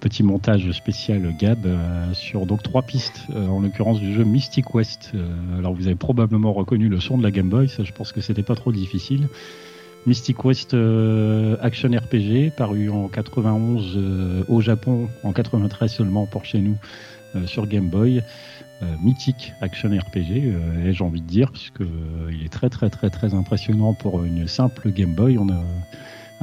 petit 0.00 0.24
montage 0.24 0.68
spécial 0.72 1.32
Gab 1.38 1.64
sur 2.12 2.44
donc 2.44 2.64
trois 2.64 2.82
pistes, 2.82 3.22
en 3.32 3.60
l'occurrence 3.60 4.00
du 4.00 4.12
jeu 4.12 4.24
Mystic 4.24 4.74
West. 4.74 5.12
alors, 5.56 5.74
vous 5.74 5.86
avez 5.86 5.94
probablement 5.94 6.52
reconnu 6.52 6.88
le 6.88 6.98
son 6.98 7.16
de 7.16 7.22
la 7.22 7.30
Game 7.30 7.48
Boy, 7.48 7.68
ça 7.68 7.84
je 7.84 7.92
pense 7.92 8.10
que 8.10 8.20
c'était 8.20 8.42
pas 8.42 8.56
trop 8.56 8.72
difficile. 8.72 9.28
Mystic 10.06 10.44
West 10.44 10.76
Action 11.62 11.90
RPG, 11.90 12.50
paru 12.56 12.90
en 12.90 13.06
91 13.06 14.44
au 14.48 14.60
Japon, 14.60 15.08
en 15.22 15.32
93 15.32 15.92
seulement 15.92 16.26
pour 16.26 16.44
chez 16.44 16.58
nous 16.58 16.76
sur 17.46 17.68
Game 17.68 17.90
Boy. 17.90 18.24
Euh, 18.82 18.96
mythique 19.02 19.52
action 19.60 19.88
RPG, 19.88 20.32
euh, 20.32 20.92
j'ai 20.92 21.04
envie 21.04 21.20
de 21.20 21.26
dire, 21.26 21.52
puisque 21.52 21.80
euh, 21.80 22.30
il 22.32 22.44
est 22.44 22.52
très 22.52 22.68
très 22.68 22.90
très 22.90 23.08
très 23.08 23.32
impressionnant 23.32 23.94
pour 23.94 24.24
une 24.24 24.48
simple 24.48 24.90
Game 24.90 25.14
Boy. 25.14 25.38
On 25.38 25.48
a 25.48 25.62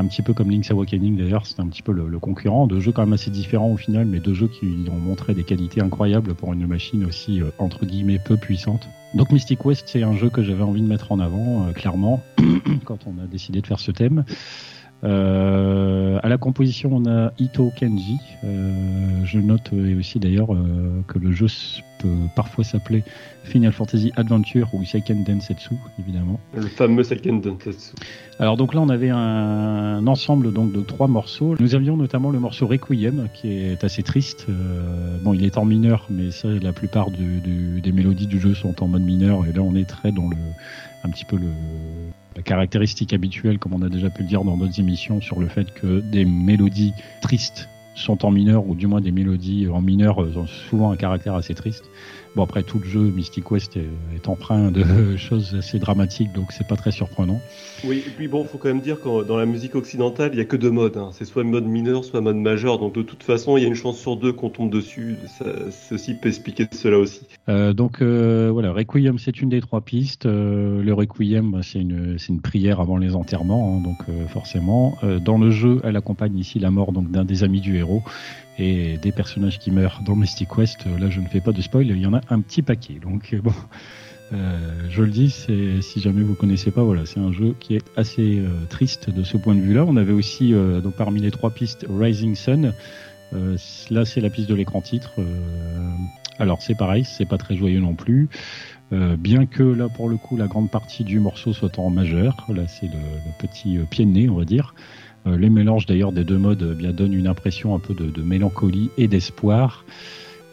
un 0.01 0.07
petit 0.07 0.21
peu 0.21 0.33
comme 0.33 0.49
Link's 0.49 0.71
Awakening 0.71 1.17
d'ailleurs, 1.17 1.45
c'est 1.45 1.59
un 1.59 1.67
petit 1.67 1.81
peu 1.81 1.91
le, 1.91 2.19
concurrent, 2.19 2.67
deux 2.67 2.79
jeux 2.79 2.91
quand 2.91 3.03
même 3.03 3.13
assez 3.13 3.29
différents 3.29 3.71
au 3.71 3.77
final, 3.77 4.05
mais 4.05 4.19
deux 4.19 4.33
jeux 4.33 4.47
qui 4.47 4.65
ont 4.91 4.99
montré 4.99 5.33
des 5.33 5.43
qualités 5.43 5.81
incroyables 5.81 6.33
pour 6.33 6.53
une 6.53 6.65
machine 6.67 7.05
aussi 7.05 7.41
entre 7.57 7.85
guillemets 7.85 8.19
peu 8.19 8.37
puissante. 8.37 8.89
Donc 9.13 9.31
Mystic 9.31 9.63
West, 9.65 9.83
c'est 9.87 10.03
un 10.03 10.15
jeu 10.15 10.29
que 10.29 10.41
j'avais 10.43 10.63
envie 10.63 10.81
de 10.81 10.87
mettre 10.87 11.11
en 11.11 11.19
avant, 11.19 11.71
clairement, 11.73 12.21
quand 12.85 12.99
on 13.05 13.21
a 13.21 13.27
décidé 13.27 13.61
de 13.61 13.67
faire 13.67 13.79
ce 13.79 13.91
thème. 13.91 14.23
Euh, 15.03 16.19
à 16.21 16.29
la 16.29 16.37
composition, 16.37 16.91
on 16.93 17.05
a 17.09 17.31
Ito 17.39 17.71
Kenji. 17.75 18.19
Euh, 18.43 19.25
je 19.25 19.39
note 19.39 19.71
aussi 19.97 20.19
d'ailleurs 20.19 20.53
euh, 20.53 21.03
que 21.07 21.17
le 21.17 21.31
jeu 21.31 21.47
peut 21.99 22.09
parfois 22.35 22.63
s'appeler 22.63 23.03
Final 23.43 23.71
Fantasy 23.71 24.11
Adventure 24.15 24.69
ou 24.73 24.83
Seiken 24.85 25.23
Densetsu, 25.23 25.75
évidemment. 25.99 26.39
Le 26.55 26.67
fameux 26.67 27.03
Seiken 27.03 27.41
Densetsu. 27.41 27.93
Alors 28.39 28.57
donc 28.57 28.73
là, 28.73 28.81
on 28.81 28.89
avait 28.89 29.09
un, 29.09 30.05
ensemble 30.05 30.53
donc 30.53 30.71
de 30.71 30.81
trois 30.81 31.07
morceaux. 31.07 31.55
Nous 31.59 31.75
avions 31.75 31.97
notamment 31.97 32.29
le 32.29 32.39
morceau 32.39 32.67
Requiem, 32.67 33.27
qui 33.33 33.51
est 33.51 33.83
assez 33.83 34.03
triste. 34.03 34.47
bon, 35.23 35.33
il 35.33 35.43
est 35.45 35.57
en 35.57 35.65
mineur, 35.65 36.07
mais 36.09 36.31
ça, 36.31 36.47
la 36.47 36.73
plupart 36.73 37.09
des 37.11 37.91
mélodies 37.91 38.27
du 38.27 38.39
jeu 38.39 38.53
sont 38.53 38.83
en 38.83 38.87
mode 38.87 39.03
mineur. 39.03 39.45
Et 39.47 39.53
là, 39.53 39.61
on 39.61 39.75
est 39.75 39.89
très 39.89 40.11
dans 40.11 40.29
le 40.29 40.37
un 41.03 41.09
petit 41.09 41.25
peu 41.25 41.35
le, 41.35 41.47
la 42.35 42.41
caractéristique 42.41 43.13
habituelle, 43.13 43.59
comme 43.59 43.73
on 43.73 43.81
a 43.81 43.89
déjà 43.89 44.09
pu 44.09 44.21
le 44.23 44.27
dire 44.27 44.43
dans 44.43 44.57
d'autres 44.57 44.79
émissions, 44.79 45.21
sur 45.21 45.39
le 45.39 45.47
fait 45.47 45.73
que 45.73 45.99
des 45.99 46.25
mélodies 46.25 46.93
tristes 47.21 47.69
sont 47.93 48.25
en 48.25 48.31
mineur, 48.31 48.67
ou 48.67 48.75
du 48.75 48.87
moins 48.87 49.01
des 49.01 49.11
mélodies 49.11 49.67
en 49.67 49.81
mineur 49.81 50.17
ont 50.19 50.47
souvent 50.47 50.91
un 50.91 50.95
caractère 50.95 51.35
assez 51.35 51.53
triste. 51.53 51.83
Bon, 52.35 52.43
après, 52.43 52.63
tout 52.63 52.79
le 52.79 52.85
jeu 52.85 52.99
Mystic 52.99 53.51
West 53.51 53.75
est, 53.75 54.27
empreint 54.27 54.71
de 54.71 54.83
choses 55.17 55.55
assez 55.57 55.79
dramatiques, 55.79 56.31
donc 56.31 56.51
c'est 56.51 56.67
pas 56.67 56.75
très 56.75 56.91
surprenant. 56.91 57.41
Oui, 57.83 58.03
et 58.05 58.09
puis 58.11 58.27
bon, 58.27 58.45
faut 58.45 58.57
quand 58.57 58.69
même 58.69 58.81
dire 58.81 59.01
que 59.01 59.23
dans 59.25 59.35
la 59.35 59.45
musique 59.45 59.75
occidentale, 59.75 60.29
il 60.33 60.37
y 60.37 60.41
a 60.41 60.45
que 60.45 60.55
deux 60.55 60.69
modes. 60.69 60.95
Hein. 60.95 61.09
C'est 61.11 61.25
soit 61.25 61.43
mode 61.43 61.65
mineur, 61.65 62.05
soit 62.05 62.21
mode 62.21 62.37
majeur. 62.37 62.77
Donc 62.77 62.93
de 62.93 63.01
toute 63.01 63.23
façon, 63.23 63.57
il 63.57 63.63
y 63.63 63.65
a 63.65 63.67
une 63.67 63.75
chance 63.75 63.97
sur 63.97 64.15
deux 64.15 64.31
qu'on 64.31 64.49
tombe 64.49 64.69
dessus. 64.69 65.17
ceci 65.71 66.13
peut 66.13 66.29
expliquer 66.29 66.67
cela 66.71 66.97
aussi. 66.97 67.21
Euh, 67.49 67.73
donc 67.73 68.01
euh, 68.01 68.49
voilà, 68.51 68.71
Requiem, 68.71 69.17
c'est 69.17 69.41
une 69.41 69.49
des 69.49 69.61
trois 69.61 69.81
pistes. 69.81 70.25
Euh, 70.25 70.81
le 70.81 70.93
Requiem, 70.93 71.51
bah, 71.51 71.59
c'est 71.63 71.79
une, 71.79 72.17
une, 72.29 72.41
prière 72.41 72.79
avant 72.79 72.97
les 72.97 73.15
enterrements, 73.15 73.77
hein, 73.77 73.83
donc 73.83 74.29
forcément. 74.29 74.97
dans 75.23 75.37
le 75.37 75.51
jeu, 75.51 75.81
elle 75.83 75.95
accompagne 75.95 76.37
ici 76.37 76.59
la 76.59 76.71
mort 76.71 76.91
donc 76.91 77.11
d'un 77.11 77.25
des 77.25 77.43
amis 77.43 77.61
du 77.61 77.77
héros 77.77 78.03
et 78.57 78.97
des 78.97 79.11
personnages 79.11 79.59
qui 79.59 79.71
meurent 79.71 80.01
dans 80.05 80.15
Mystic 80.15 80.49
Quest. 80.49 80.85
Là, 80.85 81.09
je 81.09 81.19
ne 81.19 81.27
fais 81.27 81.41
pas 81.41 81.51
de 81.51 81.61
spoil, 81.61 81.87
il 81.87 81.97
y 81.97 82.05
en 82.05 82.13
a 82.13 82.21
un 82.29 82.41
petit 82.41 82.61
paquet. 82.61 82.99
Donc 83.01 83.35
bon, 83.43 83.53
euh, 84.33 84.57
je 84.89 85.03
le 85.03 85.09
dis, 85.09 85.29
si 85.29 85.99
jamais 85.99 86.21
vous 86.21 86.35
connaissez 86.35 86.71
pas, 86.71 86.83
voilà, 86.83 87.05
c'est 87.05 87.19
un 87.19 87.31
jeu 87.31 87.55
qui 87.59 87.75
est 87.75 87.83
assez 87.97 88.39
euh, 88.39 88.49
triste 88.69 89.09
de 89.09 89.23
ce 89.23 89.37
point 89.37 89.55
de 89.55 89.61
vue-là. 89.61 89.85
On 89.85 89.97
avait 89.97 90.13
aussi 90.13 90.53
euh, 90.53 90.79
donc 90.79 90.95
parmi 90.95 91.19
les 91.19 91.31
trois 91.31 91.51
pistes 91.51 91.85
Rising 91.89 92.35
Sun. 92.35 92.73
là, 93.89 94.05
c'est 94.05 94.21
la 94.21 94.29
piste 94.29 94.49
de 94.49 94.55
l'écran 94.55 94.81
titre. 94.81 95.11
alors 96.39 96.61
c'est 96.61 96.75
pareil, 96.75 97.03
c'est 97.03 97.25
pas 97.25 97.37
très 97.37 97.55
joyeux 97.55 97.79
non 97.79 97.95
plus. 97.95 98.29
bien 98.91 99.45
que 99.45 99.63
là, 99.63 99.89
pour 99.89 100.09
le 100.09 100.17
coup, 100.17 100.37
la 100.37 100.47
grande 100.47 100.69
partie 100.69 101.03
du 101.03 101.19
morceau 101.19 101.53
soit 101.53 101.79
en 101.79 101.89
majeur. 101.89 102.45
Là, 102.53 102.67
c'est 102.67 102.87
le, 102.87 102.99
petit 103.39 103.79
pied 103.89 104.05
de 104.05 104.11
nez, 104.11 104.29
on 104.29 104.35
va 104.35 104.45
dire. 104.45 104.73
Euh, 105.27 105.37
les 105.37 105.49
mélanges 105.49 105.85
d'ailleurs 105.85 106.11
des 106.11 106.23
deux 106.23 106.37
modes 106.37 106.67
eh 106.71 106.75
bien 106.75 106.91
donnent 106.91 107.13
une 107.13 107.27
impression 107.27 107.75
un 107.75 107.79
peu 107.79 107.93
de, 107.93 108.21
mélancolie 108.21 108.89
et 108.97 109.07
d'espoir. 109.07 109.85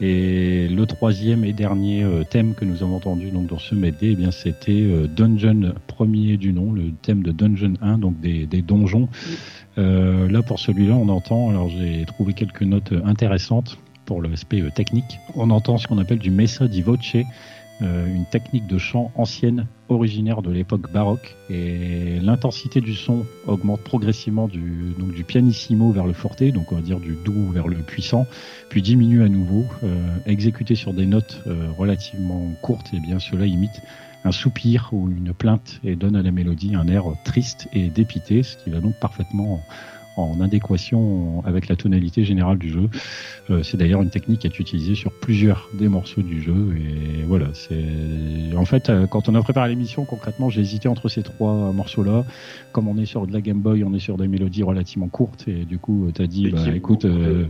Et 0.00 0.68
le 0.68 0.86
troisième 0.86 1.44
et 1.44 1.52
dernier 1.52 2.04
euh, 2.04 2.22
thème 2.22 2.54
que 2.54 2.64
nous 2.64 2.84
avons 2.84 2.96
entendu 2.96 3.30
donc 3.30 3.48
dans 3.48 3.58
ce 3.58 3.74
medley, 3.74 4.10
eh 4.12 4.14
bien 4.14 4.30
c'était 4.30 4.82
euh, 4.82 5.08
Dungeon 5.08 5.74
premier 5.88 6.36
du 6.36 6.52
nom, 6.52 6.72
le 6.72 6.92
thème 7.02 7.22
de 7.22 7.32
Dungeon 7.32 7.74
1, 7.80 7.98
donc 7.98 8.20
des, 8.20 8.46
donjons. 8.62 9.08
là 9.76 10.42
pour 10.42 10.58
celui-là, 10.60 10.94
on 10.94 11.08
entend, 11.08 11.50
alors 11.50 11.68
j'ai 11.68 12.04
trouvé 12.06 12.32
quelques 12.32 12.62
notes 12.62 12.92
intéressantes 13.04 13.78
pour 14.08 14.22
l'aspect 14.22 14.62
technique. 14.74 15.18
On 15.34 15.50
entend 15.50 15.76
ce 15.76 15.86
qu'on 15.86 15.98
appelle 15.98 16.18
du 16.18 16.30
messa 16.30 16.66
di 16.66 16.80
voce, 16.80 17.14
euh, 17.14 17.22
une 17.80 18.24
technique 18.30 18.66
de 18.66 18.78
chant 18.78 19.12
ancienne 19.14 19.66
originaire 19.88 20.42
de 20.42 20.50
l'époque 20.50 20.90
baroque 20.92 21.36
et 21.50 22.18
l'intensité 22.20 22.80
du 22.80 22.94
son 22.94 23.24
augmente 23.46 23.80
progressivement 23.80 24.48
du, 24.48 24.94
donc 24.98 25.14
du 25.14 25.24
pianissimo 25.24 25.92
vers 25.92 26.06
le 26.06 26.12
forte, 26.12 26.42
donc 26.42 26.72
on 26.72 26.76
va 26.76 26.82
dire 26.82 27.00
du 27.00 27.16
doux 27.24 27.50
vers 27.52 27.68
le 27.68 27.76
puissant, 27.76 28.26
puis 28.68 28.82
diminue 28.82 29.22
à 29.22 29.28
nouveau, 29.28 29.64
euh, 29.82 30.16
exécuté 30.26 30.74
sur 30.74 30.92
des 30.92 31.06
notes 31.06 31.42
euh, 31.46 31.68
relativement 31.76 32.46
courtes, 32.62 32.92
et 32.92 33.00
bien 33.00 33.18
cela 33.18 33.46
imite 33.46 33.82
un 34.24 34.32
soupir 34.32 34.90
ou 34.92 35.08
une 35.08 35.32
plainte 35.32 35.80
et 35.84 35.96
donne 35.96 36.16
à 36.16 36.22
la 36.22 36.30
mélodie 36.30 36.74
un 36.74 36.88
air 36.88 37.04
triste 37.24 37.68
et 37.72 37.88
dépité, 37.88 38.42
ce 38.42 38.56
qui 38.56 38.70
va 38.70 38.80
donc 38.80 38.94
parfaitement 39.00 39.60
en 40.18 40.40
adéquation 40.40 41.42
avec 41.44 41.68
la 41.68 41.76
tonalité 41.76 42.24
générale 42.24 42.58
du 42.58 42.70
jeu. 42.70 42.88
Euh, 43.50 43.62
c'est 43.62 43.76
d'ailleurs 43.76 44.02
une 44.02 44.10
technique 44.10 44.40
qui 44.40 44.46
est 44.46 44.58
utilisée 44.58 44.94
sur 44.94 45.12
plusieurs 45.12 45.68
des 45.74 45.88
morceaux 45.88 46.22
du 46.22 46.42
jeu. 46.42 46.76
Et 46.76 47.22
voilà, 47.24 47.48
c'est 47.54 48.56
en 48.56 48.64
fait 48.64 48.90
euh, 48.90 49.06
quand 49.06 49.28
on 49.28 49.34
a 49.34 49.42
préparé 49.42 49.68
l'émission, 49.70 50.04
concrètement, 50.04 50.50
j'ai 50.50 50.60
hésité 50.60 50.88
entre 50.88 51.08
ces 51.08 51.22
trois 51.22 51.72
morceaux-là. 51.72 52.24
Comme 52.72 52.88
on 52.88 52.98
est 52.98 53.06
sur 53.06 53.26
de 53.26 53.32
la 53.32 53.40
Game 53.40 53.60
Boy, 53.60 53.84
on 53.84 53.94
est 53.94 54.00
sur 54.00 54.16
des 54.16 54.28
mélodies 54.28 54.62
relativement 54.62 55.08
courtes 55.08 55.46
et 55.48 55.64
du 55.64 55.78
coup, 55.78 56.10
tu 56.14 56.22
as 56.22 56.26
dit, 56.26 56.50
bah, 56.50 56.60
écoute. 56.74 57.04
Euh, 57.04 57.46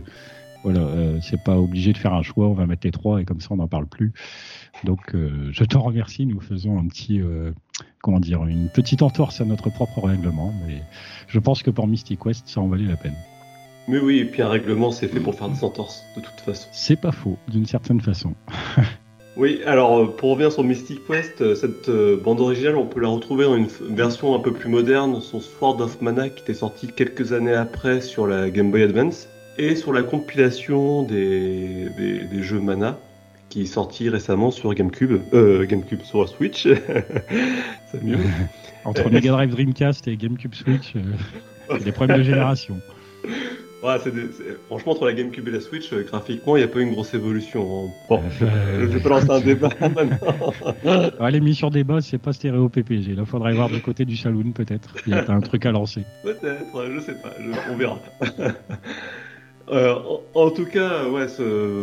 voilà, 0.65 0.85
c'est 1.21 1.41
pas 1.41 1.57
obligé 1.57 1.93
de 1.93 1.97
faire 1.97 2.13
un 2.13 2.21
choix, 2.21 2.49
on 2.49 2.53
va 2.53 2.65
mettre 2.65 2.85
les 2.85 2.91
trois 2.91 3.21
et 3.21 3.23
comme 3.23 3.39
ça 3.39 3.47
on 3.51 3.55
n'en 3.55 3.69
parle 3.69 3.85
plus. 3.85 4.11
Donc 4.83 5.15
je 5.15 5.63
te 5.63 5.77
remercie, 5.77 6.25
nous 6.25 6.41
faisons 6.41 6.77
un 6.77 6.85
petit, 6.85 7.21
comment 8.01 8.19
dire, 8.19 8.45
une 8.45 8.69
petite 8.69 9.01
entorse 9.01 9.41
à 9.41 9.45
notre 9.45 9.69
propre 9.69 10.01
règlement, 10.01 10.53
mais 10.65 10.81
je 11.27 11.39
pense 11.39 11.63
que 11.63 11.69
pour 11.69 11.87
Mystic 11.87 12.19
Quest, 12.19 12.47
ça 12.47 12.61
en 12.61 12.67
valait 12.67 12.85
la 12.85 12.95
peine. 12.95 13.15
Mais 13.87 13.99
oui, 13.99 14.19
et 14.19 14.25
puis 14.25 14.41
un 14.41 14.49
règlement, 14.49 14.91
c'est 14.91 15.07
fait 15.07 15.19
pour 15.19 15.35
faire 15.35 15.49
des 15.49 15.63
entorses, 15.63 16.03
de 16.15 16.21
toute 16.21 16.39
façon. 16.41 16.67
C'est 16.71 16.99
pas 16.99 17.11
faux, 17.11 17.37
d'une 17.47 17.65
certaine 17.65 17.99
façon. 17.99 18.33
oui, 19.37 19.61
alors 19.65 19.97
euh, 19.97 20.05
pour 20.05 20.31
revenir 20.31 20.51
sur 20.51 20.63
Mystic 20.63 20.99
Quest, 21.07 21.41
euh, 21.41 21.55
cette 21.55 21.89
euh, 21.89 22.15
bande 22.15 22.39
originale, 22.39 22.77
on 22.77 22.85
peut 22.85 22.99
la 22.99 23.07
retrouver 23.07 23.45
dans 23.45 23.55
une 23.55 23.67
version 23.95 24.35
un 24.35 24.39
peu 24.39 24.53
plus 24.53 24.69
moderne, 24.69 25.19
son 25.21 25.39
Sword 25.39 25.81
of 25.81 26.01
Mana, 26.01 26.29
qui 26.29 26.43
était 26.43 26.53
sorti 26.53 26.87
quelques 26.87 27.33
années 27.33 27.55
après 27.55 28.01
sur 28.01 28.27
la 28.27 28.49
Game 28.49 28.69
Boy 28.71 28.83
Advance, 28.83 29.27
et 29.57 29.75
sur 29.75 29.91
la 29.91 30.03
compilation 30.03 31.03
des, 31.03 31.89
des 31.97 32.43
jeux 32.43 32.61
Mana, 32.61 32.97
qui 33.49 33.63
est 33.63 33.65
sorti 33.65 34.09
récemment 34.09 34.51
sur 34.51 34.73
GameCube, 34.73 35.21
euh, 35.33 35.65
GameCube 35.65 36.03
sur 36.03 36.27
Switch. 36.29 36.67
c'est 37.91 38.03
mieux. 38.03 38.17
Entre 38.85 39.09
Mega 39.09 39.31
Drive 39.31 39.51
Dreamcast 39.51 40.07
et 40.07 40.15
GameCube 40.15 40.53
Switch, 40.55 40.93
euh, 40.95 41.79
des 41.83 41.91
problèmes 41.91 42.19
de 42.19 42.23
génération. 42.23 42.79
Ouais, 43.83 43.95
Franchement, 44.67 44.91
entre 44.91 45.05
la 45.05 45.13
GameCube 45.13 45.47
et 45.47 45.51
la 45.51 45.61
Switch, 45.61 45.91
euh, 45.93 46.03
graphiquement, 46.03 46.57
il 46.57 46.59
n'y 46.59 46.65
a 46.65 46.67
pas 46.67 46.81
une 46.81 46.91
grosse 46.91 47.13
évolution. 47.13 47.85
Hein. 47.85 47.91
Bon, 48.09 48.21
je 48.39 48.85
vais 48.85 48.99
pas 48.99 49.09
lancer 49.09 49.29
un 49.29 49.39
débat 49.39 49.69
maintenant. 49.79 50.53
ouais, 51.19 51.31
L'émission 51.31 51.69
débat, 51.69 52.01
c'est 52.01 52.17
pas 52.17 52.33
stéréo 52.33 52.67
PPG. 52.67 53.15
Là, 53.15 53.25
faudrait 53.25 53.53
voir 53.53 53.69
du 53.69 53.81
côté 53.81 54.03
du 54.03 54.17
saloon, 54.17 54.51
peut-être. 54.51 54.95
Il 55.07 55.13
y 55.13 55.15
a 55.15 55.29
un 55.29 55.39
truc 55.39 55.65
à 55.65 55.71
lancer. 55.71 56.03
Peut-être, 56.23 56.91
je 56.93 56.99
sais 56.99 57.15
pas. 57.15 57.33
On 57.71 57.77
verra. 57.77 57.99
Euh, 59.71 59.95
en, 60.33 60.49
tout 60.49 60.65
cas, 60.65 61.07
ouais, 61.07 61.27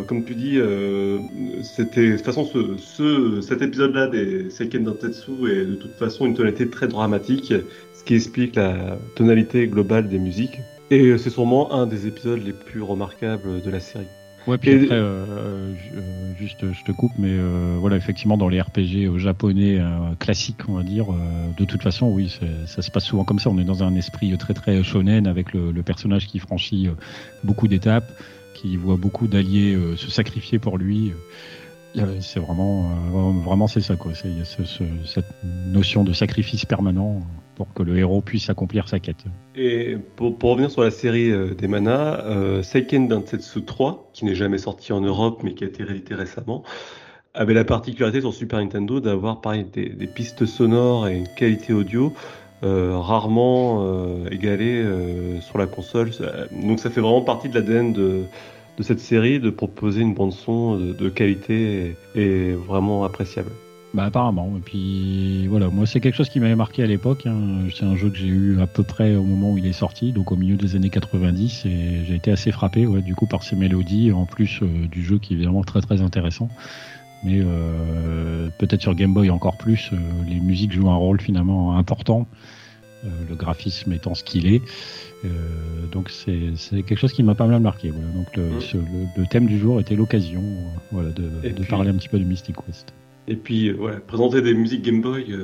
comme 0.09 0.25
tu 0.25 0.35
dis, 0.35 0.59
euh, 0.59 1.19
c'était 1.63 2.11
de 2.11 2.17
toute 2.17 2.25
façon 2.25 2.45
ce, 2.79 3.41
cet 3.41 3.63
épisode-là 3.63 4.09
des 4.09 4.51
Seiken 4.51 4.85
Dentetsu 4.85 5.51
est 5.51 5.65
de 5.65 5.75
toute 5.77 5.95
façon 5.95 6.27
une 6.27 6.35
tonalité 6.35 6.69
très 6.69 6.89
dramatique, 6.89 7.55
ce 7.95 8.05
qui 8.05 8.15
explique 8.15 8.57
la 8.57 8.99
tonalité 9.15 9.69
globale 9.69 10.09
des 10.09 10.19
musiques. 10.19 10.59
Et 10.91 11.17
c'est 11.19 11.31
sûrement 11.31 11.73
un 11.73 11.87
des 11.87 12.07
épisodes 12.07 12.43
les 12.45 12.53
plus 12.53 12.83
remarquables 12.83 13.63
de 13.63 13.71
la 13.71 13.81
série. 13.81 14.07
Ouais, 14.47 14.59
puis 14.59 14.75
après, 14.75 14.95
euh, 14.95 15.25
euh, 15.29 15.75
euh, 15.97 16.33
juste, 16.39 16.73
je 16.73 16.85
te 16.85 16.93
coupe, 16.93 17.13
mais 17.19 17.37
voilà, 17.79 17.97
effectivement, 17.97 18.37
dans 18.37 18.49
les 18.49 18.61
RPG 18.61 19.19
japonais 19.19 19.81
classiques, 20.19 20.69
on 20.69 20.75
va 20.75 20.83
dire, 20.83 21.07
de 21.57 21.65
toute 21.65 21.83
façon, 21.83 22.09
oui, 22.09 22.39
ça 22.67 22.83
se 22.83 22.91
passe 22.91 23.05
souvent 23.05 23.25
comme 23.25 23.39
ça. 23.39 23.51
On 23.51 23.59
est 23.59 23.65
dans 23.65 23.83
un 23.83 23.95
esprit 23.95 24.37
très 24.39 24.55
très 24.55 24.83
shonen 24.83 25.27
avec 25.27 25.53
le, 25.53 25.73
personnage 25.83 26.27
qui 26.27 26.39
franchit 26.39 26.89
beaucoup 27.45 27.69
d'étapes, 27.69 28.11
qui 28.55 28.77
voit 28.77 28.97
beaucoup 28.97 29.27
d'alliés 29.27 29.77
se 29.97 30.11
sacrifier 30.11 30.59
pour 30.59 30.79
lui. 30.79 31.13
C'est 32.21 32.41
vraiment, 32.41 32.91
vraiment 33.45 33.67
c'est 33.67 33.81
ça 33.81 33.97
quoi. 33.97 34.13
Il 34.25 34.39
y 34.39 34.41
a 34.41 34.45
cette 34.45 35.25
notion 35.67 36.05
de 36.05 36.13
sacrifice 36.13 36.65
permanent 36.65 37.23
pour 37.57 37.73
que 37.75 37.83
le 37.83 37.99
héros 37.99 38.21
puisse 38.21 38.49
accomplir 38.49 38.89
sa 38.89 39.01
quête. 39.01 39.25
Et 39.57 39.97
pour, 40.15 40.39
revenir 40.41 40.71
sur 40.71 40.83
la 40.83 40.93
série 40.93 41.33
des 41.57 41.67
manas, 41.67 42.63
Seiken 42.63 43.09
Densetsu 43.09 43.63
3, 43.63 44.11
qui 44.13 44.25
n'est 44.25 44.35
jamais 44.35 44.59
sorti 44.59 44.93
en 44.93 45.01
Europe 45.01 45.41
mais 45.43 45.55
qui 45.55 45.65
a 45.65 45.67
été 45.67 45.83
réédité 45.83 46.15
récemment, 46.15 46.63
avait 47.37 47.55
la 47.55 47.65
particularité 47.65 48.21
sur 48.21 48.33
Super 48.33 48.59
Nintendo 48.59 49.01
d'avoir 49.01 49.41
des, 49.73 50.07
pistes 50.07 50.47
sonores 50.47 51.09
et 51.09 51.17
une 51.17 51.29
qualité 51.29 51.73
audio 51.73 52.13
euh, 52.65 52.99
rarement 52.99 53.85
euh, 53.85 54.31
égalée 54.31 54.83
euh, 54.83 55.41
sur 55.43 55.59
la 55.59 55.67
console. 55.67 56.11
Donc 56.51 56.81
ça 56.81 56.91
fait 56.91 57.01
vraiment 57.01 57.21
partie 57.21 57.49
de 57.49 57.55
l'ADN 57.55 57.93
de 57.93 58.25
cette 58.81 59.01
série 59.01 59.41
de 59.41 59.51
proposer 59.51 60.01
une 60.01 60.15
bande 60.15 60.33
son 60.33 60.77
de, 60.77 61.09
qualité 61.09 61.97
et, 62.15 62.53
vraiment 62.53 63.05
appréciable. 63.05 63.51
Bah 63.97 64.05
apparemment. 64.05 64.53
Et 64.57 64.61
puis 64.61 65.47
voilà, 65.47 65.71
moi 65.71 65.87
c'est 65.87 66.01
quelque 66.01 66.15
chose 66.15 66.29
qui 66.29 66.39
m'avait 66.39 66.55
marqué 66.55 66.83
à 66.83 66.87
l'époque. 66.87 67.27
Hein. 67.27 67.69
C'est 67.75 67.85
un 67.85 67.97
jeu 67.97 68.11
que 68.11 68.17
j'ai 68.17 68.27
eu 68.27 68.61
à 68.61 68.67
peu 68.67 68.83
près 68.83 69.17
au 69.17 69.25
moment 69.25 69.53
où 69.53 69.59
il 69.59 69.67
est 69.67 69.73
sorti, 69.73 70.13
donc 70.13 70.31
au 70.31 70.37
milieu 70.37 70.57
des 70.57 70.77
années 70.77 70.91
90, 70.91 71.65
et 71.65 72.05
j'ai 72.07 72.15
été 72.15 72.31
assez 72.31 72.53
frappé 72.53 72.87
ouais, 72.87 73.01
du 73.01 73.15
coup 73.15 73.27
par 73.27 73.43
ces 73.43 73.57
mélodies, 73.57 74.13
en 74.13 74.27
plus 74.27 74.61
du 74.63 75.03
jeu 75.03 75.19
qui 75.19 75.35
est 75.35 75.43
vraiment 75.43 75.65
très 75.65 75.81
très 75.81 76.03
intéressant 76.03 76.51
mais 77.27 77.41
euh, 77.41 78.49
peut-être 78.59 78.81
sur 78.81 78.95
Game 78.95 79.13
Boy 79.13 79.31
encore 79.31 79.57
plus, 79.57 79.91
euh, 79.93 79.97
les 80.29 80.41
musiques 80.41 80.73
jouent 80.73 80.91
un 80.91 80.97
rôle 80.97 81.21
finalement 81.21 81.77
important, 81.77 82.27
euh, 83.05 83.09
le 83.29 83.35
graphisme 83.35 83.93
étant 83.93 84.15
ce 84.15 84.25
qu'il 84.25 84.47
est. 84.47 84.63
donc 85.93 86.11
c'est 86.11 86.83
quelque 86.83 86.97
chose 86.97 87.13
qui 87.13 87.23
m'a 87.23 87.35
pas 87.35 87.47
mal 87.47 87.61
marqué. 87.61 87.91
Donc 87.91 88.37
mm. 88.37 88.79
le, 89.17 89.27
thème 89.27 89.47
du 89.47 89.59
jour 89.59 89.81
était 89.81 89.97
l'occasion 89.97 90.43
voilà, 90.93 91.11
de, 91.11 91.65
parler 91.69 91.91
un 91.91 91.95
petit 91.95 92.09
peu 92.09 92.19
de 92.19 92.25
Mystic 92.25 92.67
West. 92.67 92.95
Et 93.29 93.37
puis 93.37 93.73
ouais, 93.73 93.99
présenter 94.07 94.43
des 94.43 94.55
musiques 94.55 94.83
Game 94.83 95.01
Boy, 95.01 95.35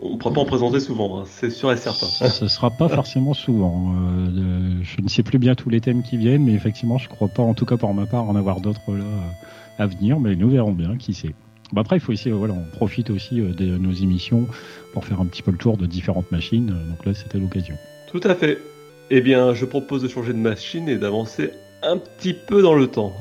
on 0.00 0.12
ne 0.12 0.16
pourra 0.16 0.32
pas 0.32 0.40
en 0.40 0.46
présenter 0.46 0.80
souvent, 0.80 1.20
hein, 1.20 1.24
c'est 1.26 1.50
sûr 1.50 1.70
et 1.72 1.76
certain. 1.76 2.06
Ce 2.06 2.44
ne 2.44 2.48
sera 2.48 2.70
pas 2.70 2.88
forcément 2.88 3.34
souvent. 3.34 3.94
je 4.82 5.02
ne 5.02 5.08
sais 5.08 5.22
plus 5.22 5.38
bien 5.38 5.54
tous 5.54 5.70
les 5.70 5.80
thèmes 5.80 6.02
qui 6.02 6.16
viennent, 6.16 6.44
mais 6.44 6.52
effectivement, 6.52 6.98
je 6.98 7.08
ne 7.08 7.14
crois 7.14 7.28
pas, 7.28 7.42
en 7.42 7.54
tout 7.54 7.66
cas 7.66 7.76
pour 7.76 7.92
ma 7.92 8.06
part, 8.06 8.24
en 8.24 8.36
avoir 8.36 8.60
d'autres 8.60 8.92
là 8.92 9.04
à 9.78 9.86
venir, 9.86 10.20
mais 10.20 10.34
nous 10.34 10.50
verrons 10.50 10.72
bien, 10.72 10.96
qui 10.96 11.14
sait. 11.14 11.34
Bon, 11.72 11.80
après, 11.80 11.96
il 11.96 12.00
faut 12.00 12.12
essayer, 12.12 12.32
voilà, 12.32 12.54
on 12.54 12.76
profite 12.76 13.10
aussi 13.10 13.40
euh, 13.40 13.52
de 13.52 13.76
nos 13.76 13.92
émissions 13.92 14.46
pour 14.92 15.04
faire 15.04 15.20
un 15.20 15.26
petit 15.26 15.42
peu 15.42 15.50
le 15.50 15.58
tour 15.58 15.76
de 15.76 15.86
différentes 15.86 16.30
machines, 16.32 16.66
donc 16.66 17.04
là, 17.04 17.14
c'était 17.14 17.38
l'occasion. 17.38 17.76
Tout 18.10 18.20
à 18.24 18.34
fait. 18.34 18.58
Eh 19.10 19.20
bien, 19.20 19.54
je 19.54 19.64
propose 19.64 20.02
de 20.02 20.08
changer 20.08 20.32
de 20.32 20.38
machine 20.38 20.88
et 20.88 20.96
d'avancer 20.96 21.50
un 21.82 21.98
petit 21.98 22.34
peu 22.34 22.62
dans 22.62 22.74
le 22.74 22.86
temps. 22.88 23.12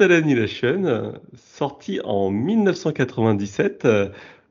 Total 0.00 0.16
Annihilation, 0.16 1.12
sorti 1.36 2.00
en 2.02 2.30
1997, 2.30 3.86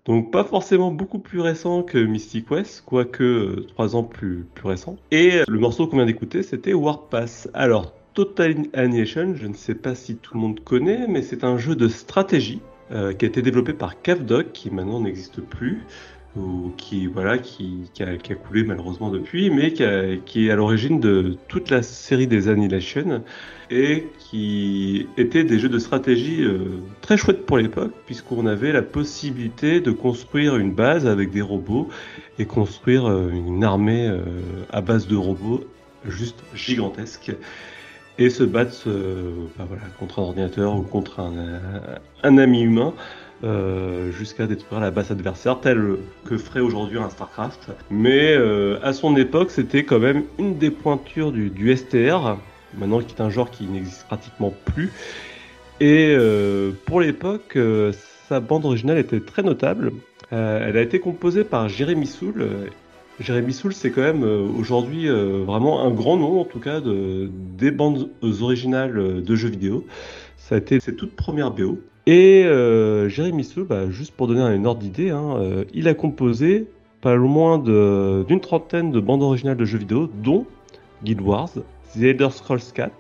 donc 0.06 0.32
pas 0.32 0.43
forcément 0.43 0.91
beaucoup 0.91 1.18
plus 1.18 1.39
récent 1.39 1.82
que 1.82 1.97
Mystic 1.97 2.52
West, 2.52 2.84
quoique 2.86 3.66
trois 3.70 3.95
ans 3.95 4.04
plus, 4.04 4.45
récent. 4.64 4.97
Et 5.10 5.41
le 5.47 5.58
morceau 5.58 5.88
qu'on 5.88 5.97
vient 5.97 6.06
d'écouter, 6.06 6.43
c'était 6.43 6.76
Warpass. 6.76 7.50
Alors, 7.56 7.95
Total 8.14 8.58
Annihilation, 8.76 9.34
je 9.34 9.47
ne 9.47 9.56
sais 9.56 9.74
pas 9.74 9.95
si 9.95 10.18
tout 10.18 10.36
le 10.36 10.39
monde 10.39 10.60
connaît, 10.60 11.08
mais 11.08 11.24
c'est 11.24 11.43
un 11.43 11.58
jeu 11.58 11.76
de 11.76 11.88
stratégie 11.88 12.62
euh, 12.91 13.14
qui 13.14 13.26
a 13.26 13.28
été 13.28 13.41
développé 13.41 13.74
par 13.74 14.04
Cavdog, 14.04 14.52
qui 14.52 14.70
maintenant 14.70 15.00
n'existe 15.00 15.41
plus 15.41 15.82
ou 16.38 16.71
qui 16.77 17.07
voilà 17.07 17.38
qui, 17.38 17.89
qui, 17.93 18.03
a, 18.03 18.15
qui, 18.17 18.34
a, 18.34 18.36
coulé 18.36 18.63
malheureusement 18.63 19.09
depuis, 19.09 19.49
mais 19.49 19.73
qui, 19.73 19.84
a, 19.84 20.15
qui 20.17 20.47
est 20.47 20.51
à 20.51 20.55
l'origine 20.55 20.99
de 20.99 21.38
toute 21.47 21.69
la 21.69 21.82
série 21.82 22.27
des 22.27 22.47
Annihilation 22.47 23.23
et 23.71 24.07
qui 24.19 25.07
était 25.17 25.43
des 25.43 25.59
jeux 25.59 25.69
de 25.69 25.80
stratégie 25.80 26.43
euh, 26.43 26.82
très 27.01 27.17
chouettes 27.17 27.45
pour 27.45 27.57
l'époque 27.57 27.93
puisqu'on 28.05 28.45
avait 28.45 28.71
la 28.71 28.84
possibilité 28.84 29.82
de 29.82 29.91
construire 29.91 30.57
une 30.57 30.71
base 30.71 31.07
avec 31.07 31.32
des 31.32 31.41
robots 31.41 31.89
et 32.38 32.45
construire 32.45 33.07
euh, 33.07 33.30
une 33.32 33.63
armée 33.63 34.07
euh, 34.07 34.21
à 34.71 34.82
base 34.82 35.07
de 35.07 35.15
robots 35.15 35.63
juste 36.07 36.43
gigantesque 36.53 37.32
et 38.19 38.30
se 38.30 38.43
battre 38.43 38.89
bah 39.57 39.65
voilà, 39.67 39.84
contre 39.97 40.19
un 40.19 40.23
ordinateur 40.23 40.75
ou 40.75 40.82
contre 40.82 41.21
un, 41.21 41.32
un 42.23 42.38
ami 42.38 42.61
humain. 42.63 42.93
Euh, 43.46 44.12
jusqu'à 44.12 44.48
détruire 44.48 44.82
la 44.82 44.92
base 44.92 45.12
adversaire 45.12 45.62
telle 45.62 45.96
que 46.26 46.38
ferait 46.38 46.60
aujourd'hui 46.60 46.98
un 46.98 47.10
StarCraft. 47.10 47.72
Mais 47.90 48.34
euh, 48.34 48.80
à 48.84 48.92
son 48.92 49.16
époque, 49.16 49.52
c'était 49.52 49.84
quand 49.84 50.00
même 50.00 50.24
une 50.40 50.58
des 50.58 50.72
pointures 50.72 51.32
du, 51.32 51.50
du 51.50 51.74
STR, 51.74 52.38
maintenant 52.78 53.00
qui 53.00 53.16
est 53.16 53.22
un 53.22 53.30
genre 53.30 53.50
qui 53.50 53.64
n'existe 53.64 54.06
pratiquement 54.08 54.54
plus. 54.66 54.92
Et 55.80 56.14
euh, 56.18 56.72
pour 56.86 57.00
l'époque, 57.00 57.58
sa 58.28 58.42
bande 58.42 58.66
originale 58.66 58.98
était 58.98 59.22
très 59.22 59.42
notable. 59.42 59.94
elle 60.32 60.76
a 60.76 60.82
été 60.82 61.00
composée 61.00 61.46
par 61.46 61.70
Jérémy 61.70 62.08
Soul. 62.08 62.46
Jérémy 63.22 63.54
Soul, 63.54 63.74
c'est 63.74 63.92
quand 63.92 64.02
même 64.02 64.24
aujourd'hui 64.24 65.08
vraiment 65.08 65.86
un 65.86 65.92
grand 65.92 66.18
nom, 66.18 66.42
en 66.42 66.46
tout 66.46 66.60
cas, 66.60 66.82
de, 66.82 67.30
des 67.58 67.72
bandes 67.72 68.10
originales 68.22 69.24
de 69.24 69.36
jeux 69.36 69.50
vidéo. 69.50 69.86
Ça 70.36 70.56
a 70.56 70.58
été 70.58 70.82
ses 70.82 70.94
toutes 70.94 71.16
premières 71.16 71.52
BO. 71.52 71.80
Et 72.12 72.43
euh, 72.43 73.07
Jérémy 73.07 73.43
Sou, 73.43 73.66
bah, 73.66 73.91
juste 73.91 74.16
pour 74.16 74.26
donner 74.26 74.41
un 74.41 74.66
ordre 74.66 74.82
d'idée, 74.82 75.12
hein, 75.12 75.36
euh, 75.38 75.64
il 75.76 75.88
a 75.88 75.93
composé 75.93 76.66
pas 77.01 77.14
loin 77.14 77.60
d'une 77.60 78.39
trentaine 78.41 78.91
de 78.91 78.99
bandes 78.99 79.22
originales 79.22 79.57
de 79.57 79.64
jeux 79.64 79.78
vidéo, 79.78 80.10
dont 80.24 80.47
Guild 81.03 81.22
Wars, 81.22 81.51
The 81.93 82.01
Elder 82.01 82.30
Scrolls 82.32 82.64
4, 82.74 82.91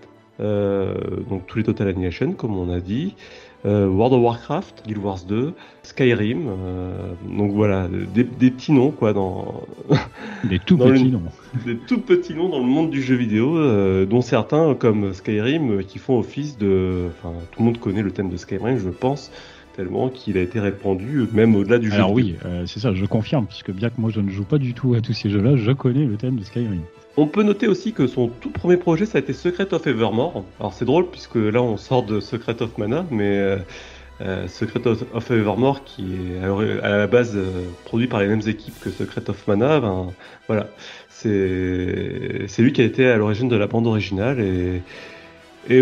euh, 0.41 0.93
donc 1.27 1.47
tous 1.47 1.57
les 1.57 1.63
Total 1.63 1.87
Annihilation, 1.87 2.33
comme 2.33 2.55
on 2.55 2.71
a 2.71 2.79
dit, 2.81 3.15
euh, 3.65 3.87
World 3.87 4.13
of 4.13 4.21
Warcraft, 4.23 4.83
Guild 4.87 4.99
Wars 4.99 5.19
2, 5.27 5.53
Skyrim. 5.83 6.47
euh, 6.47 7.11
donc 7.37 7.51
voilà, 7.51 7.87
des, 8.13 8.23
des 8.23 8.51
petits 8.51 8.71
noms 8.71 8.91
quoi 8.91 9.11
dans 9.13 9.63
Des 10.45 10.59
tout 10.59 10.77
Dans 10.77 10.85
petits 10.89 11.03
le- 11.05 11.09
noms. 11.11 11.21
des 11.65 11.75
tout 11.75 11.99
petits 11.99 12.33
noms 12.33 12.47
dans 12.49 12.59
le 12.59 12.65
monde 12.65 12.89
du 12.89 13.01
jeu 13.01 13.15
vidéo, 13.15 13.57
euh, 13.57 14.05
dont 14.05 14.21
certains 14.21 14.73
comme 14.75 15.13
Skyrim 15.13 15.79
euh, 15.79 15.81
qui 15.83 15.99
font 15.99 16.17
office 16.19 16.57
de. 16.57 17.07
Enfin, 17.09 17.33
tout 17.51 17.59
le 17.59 17.65
monde 17.65 17.79
connaît 17.79 18.01
le 18.03 18.11
thème 18.11 18.29
de 18.29 18.37
Skyrim, 18.37 18.77
je 18.77 18.89
pense, 18.89 19.31
tellement 19.75 20.07
qu'il 20.09 20.37
a 20.37 20.41
été 20.41 20.59
répandu 20.61 21.17
euh, 21.19 21.27
même 21.33 21.55
au-delà 21.55 21.79
du 21.79 21.89
jeu. 21.89 21.95
Alors 21.95 22.13
oui, 22.13 22.35
euh, 22.45 22.63
c'est 22.65 22.79
ça, 22.79 22.93
je 22.93 23.05
confirme, 23.05 23.45
puisque 23.45 23.71
bien 23.71 23.89
que 23.89 23.99
moi 23.99 24.09
je 24.13 24.21
ne 24.21 24.29
joue 24.29 24.45
pas 24.45 24.57
du 24.59 24.73
tout 24.73 24.93
à 24.93 25.01
tous 25.01 25.13
ces 25.13 25.29
jeux-là, 25.29 25.57
je 25.57 25.71
connais 25.73 26.05
le 26.05 26.15
thème 26.15 26.37
de 26.37 26.43
Skyrim. 26.45 26.81
On 27.19 27.27
peut 27.27 27.43
noter 27.43 27.67
aussi 27.67 27.91
que 27.91 28.07
son 28.07 28.29
tout 28.29 28.49
premier 28.49 28.77
projet, 28.77 29.05
ça 29.05 29.17
a 29.17 29.19
été 29.19 29.33
Secret 29.33 29.73
of 29.73 29.85
Evermore. 29.85 30.45
Alors 30.57 30.71
c'est 30.71 30.85
drôle 30.85 31.09
puisque 31.11 31.35
là 31.35 31.61
on 31.61 31.75
sort 31.75 32.03
de 32.03 32.21
Secret 32.21 32.61
of 32.61 32.77
Mana, 32.77 33.05
mais 33.11 33.37
euh, 33.37 33.57
euh, 34.21 34.47
Secret 34.47 34.87
of, 34.87 35.29
Evermore 35.29 35.83
qui 35.83 36.05
est 36.41 36.81
à 36.81 36.97
la 36.97 37.07
base 37.07 37.33
euh, 37.35 37.65
produit 37.83 38.07
par 38.07 38.21
les 38.21 38.27
mêmes 38.27 38.47
équipes 38.47 38.79
que 38.79 38.89
Secret 38.89 39.29
of 39.29 39.45
Mana, 39.49 39.81
ben, 39.81 40.13
voilà, 40.47 40.69
c'est 41.09 42.47
lui 42.57 42.71
qui 42.71 42.79
a 42.79 42.85
été 42.85 43.05
à 43.05 43.17
l'origine 43.17 43.49
de 43.49 43.57
la 43.57 43.67
bande 43.67 43.85
originale 43.85 44.39
et 44.39 44.81
et 45.69 45.81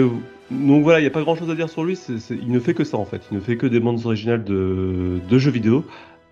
donc 0.49 0.81
voilà, 0.81 0.97
il 0.99 1.03
n'y 1.03 1.07
a 1.07 1.11
pas 1.11 1.21
grand 1.21 1.35
chose 1.35 1.51
à 1.51 1.55
dire 1.55 1.69
sur 1.69 1.83
lui. 1.83 1.99
il 2.31 2.51
ne 2.51 2.59
fait 2.59 2.73
que 2.73 2.83
ça 2.83 2.97
en 2.97 3.05
fait. 3.05 3.21
Il 3.31 3.37
ne 3.37 3.41
fait 3.43 3.57
que 3.57 3.67
des 3.67 3.79
bandes 3.79 4.03
originales 4.03 4.43
de, 4.43 5.19
de 5.29 5.37
jeux 5.37 5.51
vidéo. 5.51 5.85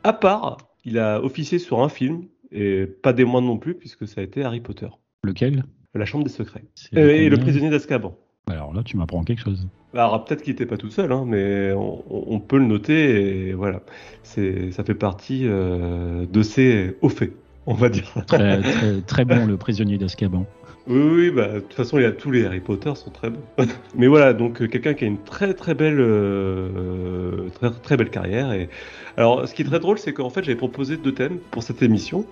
À 0.04 0.14
part, 0.14 0.58
il 0.84 0.98
a 0.98 1.22
officié 1.22 1.60
sur 1.60 1.82
un 1.82 1.90
film 1.90 2.24
et 2.56 2.88
pas 2.88 3.14
des 3.14 3.26
moindres 3.26 3.48
non 3.48 3.58
plus 3.58 3.76
puisque 3.76 4.08
ça 4.08 4.22
a 4.22 4.24
été 4.24 4.44
Harry 4.44 4.62
Potter. 4.62 4.88
Lequel? 5.24 5.64
La 5.94 6.06
chambre 6.06 6.24
des 6.24 6.30
secrets. 6.30 6.64
Euh, 6.96 7.10
et 7.10 7.30
le 7.30 7.38
prisonnier 7.38 7.70
d'Azkaban. 7.70 8.18
Alors 8.48 8.74
là, 8.74 8.84
tu 8.84 8.98
m'apprends 8.98 9.24
quelque 9.24 9.42
chose. 9.42 9.68
Alors 9.94 10.24
peut-être 10.26 10.44
qu'il 10.44 10.54
n'était 10.54 10.66
pas 10.66 10.78
tout 10.78 10.90
seul, 10.90 11.12
hein, 11.12 11.24
mais 11.26 11.72
on, 11.74 12.04
on 12.10 12.40
peut 12.40 12.58
le 12.58 12.66
noter 12.66 13.48
et 13.48 13.54
voilà. 13.54 13.82
C'est, 14.24 14.72
ça 14.72 14.84
fait 14.84 14.94
partie 14.94 15.44
euh, 15.46 16.26
de 16.26 16.42
ses 16.44 16.98
hauts 17.02 17.10
faits, 17.10 17.34
on 17.66 17.74
va 17.74 17.90
dire. 17.90 18.14
Très, 18.28 18.62
très, 18.62 19.02
très 19.02 19.26
bon, 19.26 19.46
le 19.46 19.58
prisonnier 19.58 19.98
d'Azkaban. 19.98 20.46
Oui, 20.88 21.00
oui, 21.00 21.32
bah, 21.32 21.48
de 21.48 21.60
toute 21.62 21.74
façon, 21.74 21.98
il 21.98 22.06
a, 22.06 22.12
tous 22.12 22.30
les 22.30 22.46
Harry 22.46 22.60
Potter 22.60 22.94
sont 22.96 23.10
très 23.10 23.32
bons. 23.32 23.42
Mais 23.96 24.06
voilà, 24.08 24.34
donc 24.34 24.62
euh, 24.62 24.68
quelqu'un 24.68 24.94
qui 24.94 25.04
a 25.06 25.08
une 25.08 25.24
très 25.24 25.56
très 25.56 25.74
belle, 25.74 26.00
euh, 26.00 27.50
très, 27.56 27.72
très 27.72 27.98
belle 27.98 28.12
carrière. 28.12 28.54
Et 28.54 28.70
alors, 29.18 29.48
ce 29.48 29.56
qui 29.56 29.64
est 29.64 29.66
très 29.66 29.80
drôle, 29.80 29.98
c'est 29.98 30.14
qu'en 30.14 30.30
fait, 30.30 30.44
j'avais 30.44 30.58
proposé 30.58 30.98
deux 30.98 31.14
thèmes 31.14 31.40
pour 31.50 31.64
cette 31.64 31.82
émission. 31.82 32.26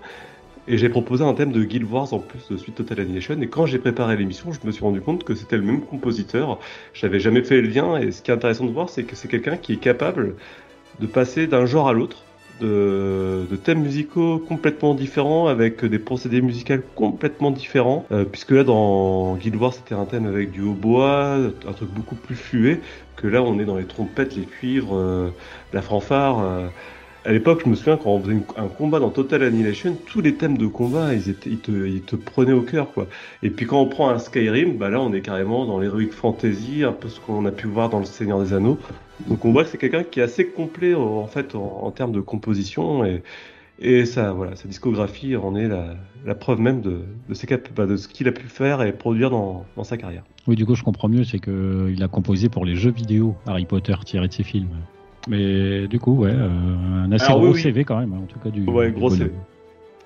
Et 0.67 0.77
j'ai 0.77 0.87
proposé 0.87 1.23
un 1.23 1.33
thème 1.33 1.51
de 1.51 1.63
Guild 1.63 1.91
Wars 1.91 2.13
en 2.13 2.19
plus 2.19 2.47
de 2.49 2.57
suite 2.57 2.75
Total 2.75 2.99
Annihilation. 3.01 3.41
Et 3.41 3.47
quand 3.47 3.65
j'ai 3.65 3.79
préparé 3.79 4.15
l'émission, 4.15 4.53
je 4.53 4.65
me 4.65 4.71
suis 4.71 4.83
rendu 4.83 5.01
compte 5.01 5.23
que 5.23 5.35
c'était 5.35 5.57
le 5.57 5.63
même 5.63 5.81
compositeur. 5.81 6.59
J'avais 6.93 7.19
jamais 7.19 7.43
fait 7.43 7.59
le 7.59 7.67
lien. 7.69 7.97
Et 7.97 8.11
ce 8.11 8.21
qui 8.21 8.31
est 8.31 8.33
intéressant 8.35 8.65
de 8.65 8.71
voir, 8.71 8.89
c'est 8.89 9.03
que 9.03 9.15
c'est 9.15 9.27
quelqu'un 9.27 9.57
qui 9.57 9.73
est 9.73 9.77
capable 9.77 10.35
de 10.99 11.07
passer 11.07 11.47
d'un 11.47 11.65
genre 11.65 11.89
à 11.89 11.93
l'autre, 11.93 12.23
de, 12.63 13.55
thèmes 13.63 13.81
musicaux 13.81 14.39
complètement 14.39 14.93
différents, 14.95 15.47
avec 15.47 15.85
des 15.85 15.99
procédés 15.99 16.41
musicaux 16.41 16.75
complètement 16.95 17.51
différents. 17.51 18.05
Euh, 18.11 18.25
puisque 18.25 18.51
là, 18.51 18.63
dans 18.63 19.35
Guild 19.35 19.55
Wars, 19.55 19.73
c'était 19.73 19.95
un 19.95 20.05
thème 20.05 20.25
avec 20.25 20.51
du 20.51 20.61
hautbois, 20.61 21.37
un 21.67 21.73
truc 21.73 21.89
beaucoup 21.89 22.15
plus 22.15 22.35
fluet, 22.35 22.79
que 23.15 23.27
là, 23.27 23.41
on 23.43 23.59
est 23.59 23.65
dans 23.65 23.77
les 23.77 23.85
trompettes, 23.85 24.35
les 24.35 24.45
cuivres, 24.45 24.95
euh, 24.95 25.29
la 25.73 25.81
fanfare. 25.81 26.39
euh. 26.39 26.67
À 27.25 27.31
l'époque, 27.31 27.61
je 27.63 27.69
me 27.69 27.75
souviens 27.75 27.95
quand 27.95 28.09
on 28.09 28.21
faisait 28.21 28.35
un 28.57 28.67
combat 28.67 28.99
dans 28.99 29.09
Total 29.09 29.43
Annihilation, 29.43 29.97
tous 30.07 30.19
les 30.19 30.35
thèmes 30.35 30.57
de 30.57 30.67
combat, 30.67 31.13
ils 31.13 32.01
te 32.01 32.15
prenaient 32.17 32.51
au 32.51 32.63
cœur, 32.63 32.91
quoi. 32.91 33.07
Et 33.43 33.49
puis 33.49 33.65
quand 33.65 33.79
on 33.79 33.87
prend 33.87 34.09
un 34.09 34.19
Skyrim, 34.19 34.75
bah 34.77 34.89
là, 34.89 34.99
on 34.99 35.13
est 35.13 35.21
carrément 35.21 35.65
dans 35.65 35.79
l'heroic 35.79 36.11
fantasy, 36.11 36.83
un 36.83 36.91
peu 36.91 37.07
ce 37.07 37.21
qu'on 37.21 37.45
a 37.45 37.51
pu 37.51 37.67
voir 37.67 37.87
dans 37.89 37.99
Le 37.99 38.05
Seigneur 38.05 38.43
des 38.43 38.51
Anneaux. 38.51 38.77
Donc 39.19 39.45
on 39.45 39.51
voit 39.51 39.63
que 39.63 39.69
c'est 39.69 39.77
quelqu'un 39.77 40.03
qui 40.03 40.19
est 40.19 40.23
assez 40.23 40.51
complet 40.51 40.95
en, 40.95 41.27
fait 41.27 41.55
en, 41.55 41.83
en 41.83 41.91
termes 41.91 42.11
de 42.11 42.19
composition 42.21 43.05
et, 43.05 43.23
et 43.79 44.05
ça, 44.05 44.33
voilà, 44.33 44.55
sa 44.55 44.67
discographie 44.67 45.35
en 45.35 45.55
est 45.55 45.67
la, 45.67 45.95
la 46.25 46.35
preuve 46.35 46.59
même 46.59 46.81
de, 46.81 47.01
de, 47.27 47.33
ses 47.33 47.47
cap- 47.47 47.69
bah, 47.75 47.85
de 47.85 47.97
ce 47.97 48.07
qu'il 48.07 48.27
a 48.27 48.31
pu 48.31 48.47
faire 48.47 48.81
et 48.83 48.93
produire 48.93 49.29
dans, 49.29 49.65
dans 49.75 49.83
sa 49.83 49.97
carrière. 49.97 50.23
Oui, 50.47 50.55
du 50.55 50.65
coup, 50.65 50.75
je 50.75 50.83
comprends 50.83 51.07
mieux, 51.09 51.23
c'est 51.23 51.39
qu'il 51.39 52.03
a 52.03 52.07
composé 52.07 52.49
pour 52.49 52.65
les 52.65 52.75
jeux 52.75 52.91
vidéo 52.91 53.35
Harry 53.47 53.65
Potter 53.65 53.95
tiré 54.05 54.27
de 54.27 54.33
ses 54.33 54.43
films. 54.43 54.69
Mais 55.29 55.87
du 55.87 55.99
coup, 55.99 56.13
ouais, 56.15 56.31
euh, 56.33 56.49
un 56.49 57.11
assez 57.11 57.25
Alors, 57.25 57.41
gros 57.41 57.53
oui. 57.53 57.61
CV 57.61 57.85
quand 57.85 57.97
même, 57.99 58.13
hein, 58.13 58.21
en 58.23 58.25
tout 58.25 58.39
cas 58.39 58.49
du. 58.49 58.65
Ouais, 58.67 58.91
du 58.91 58.99
gros. 58.99 59.09
CV. 59.09 59.31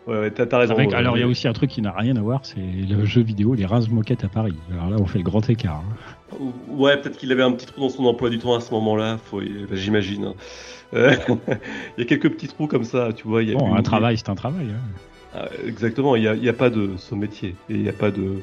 Ouais, 0.08 0.20
ouais, 0.20 0.32
t'as 0.32 0.58
raison. 0.58 0.74
Avec- 0.76 0.93
alors, 0.93 1.18
il 1.18 1.20
y 1.20 1.24
a 1.24 1.28
aussi 1.28 1.47
un 1.47 1.53
truc 1.53 1.70
qui 1.70 1.82
n'a 1.82 1.91
rien 1.91 2.16
à 2.16 2.22
voir, 2.22 2.39
c'est 2.43 2.55
le 2.60 3.05
jeu 3.05 3.22
vidéo, 3.22 3.53
les 3.53 3.66
Rince 3.66 3.89
Moquettes 3.89 4.24
à 4.24 4.30
Paris. 4.30 4.55
Alors 4.72 4.89
là, 4.89 4.95
on 4.99 5.05
fait 5.05 5.18
le 5.20 5.24
grand 5.26 5.47
écart. 5.49 5.84
hein. 5.86 6.38
Ouais, 6.70 6.97
peut-être 6.97 7.18
qu'il 7.18 7.32
avait 7.32 7.43
un 7.43 7.51
petit 7.51 7.66
trou 7.66 7.82
dans 7.82 7.89
son 7.89 8.05
emploi 8.05 8.30
du 8.30 8.39
temps 8.39 8.55
à 8.55 8.62
ce 8.62 8.72
moment-là, 8.74 9.18
faut- 9.18 9.39
bah, 9.41 9.45
j'imagine. 9.76 10.26
hein. 10.26 10.34
Euh, 10.93 11.14
il 11.97 12.01
y 12.01 12.03
a 12.03 12.05
quelques 12.05 12.30
petits 12.30 12.47
trous 12.47 12.68
comme 12.68 12.86
ça, 12.86 13.10
tu 13.14 13.28
vois. 13.28 13.43
Il 13.43 13.49
y 13.49 13.51
a 13.53 13.58
Bon, 13.58 13.72
une- 13.72 13.78
un 13.78 13.82
travail, 13.82 14.18
c'est 14.18 14.30
un 14.30 14.36
travail. 14.36 14.68
hein. 14.72 14.99
Ah, 15.36 15.49
Exactement, 15.66 16.16
il 16.16 16.22
n'y 16.22 16.28
a, 16.28 16.36
il 16.36 16.43
y 16.43 16.49
a 16.49 16.53
pas 16.53 16.70
de 16.70 16.91
ce 16.97 17.14
métier. 17.14 17.49
Et 17.70 17.74
il 17.76 17.82
y 17.84 17.89
a 17.89 17.93
pas 17.93 18.10
de... 18.12 18.38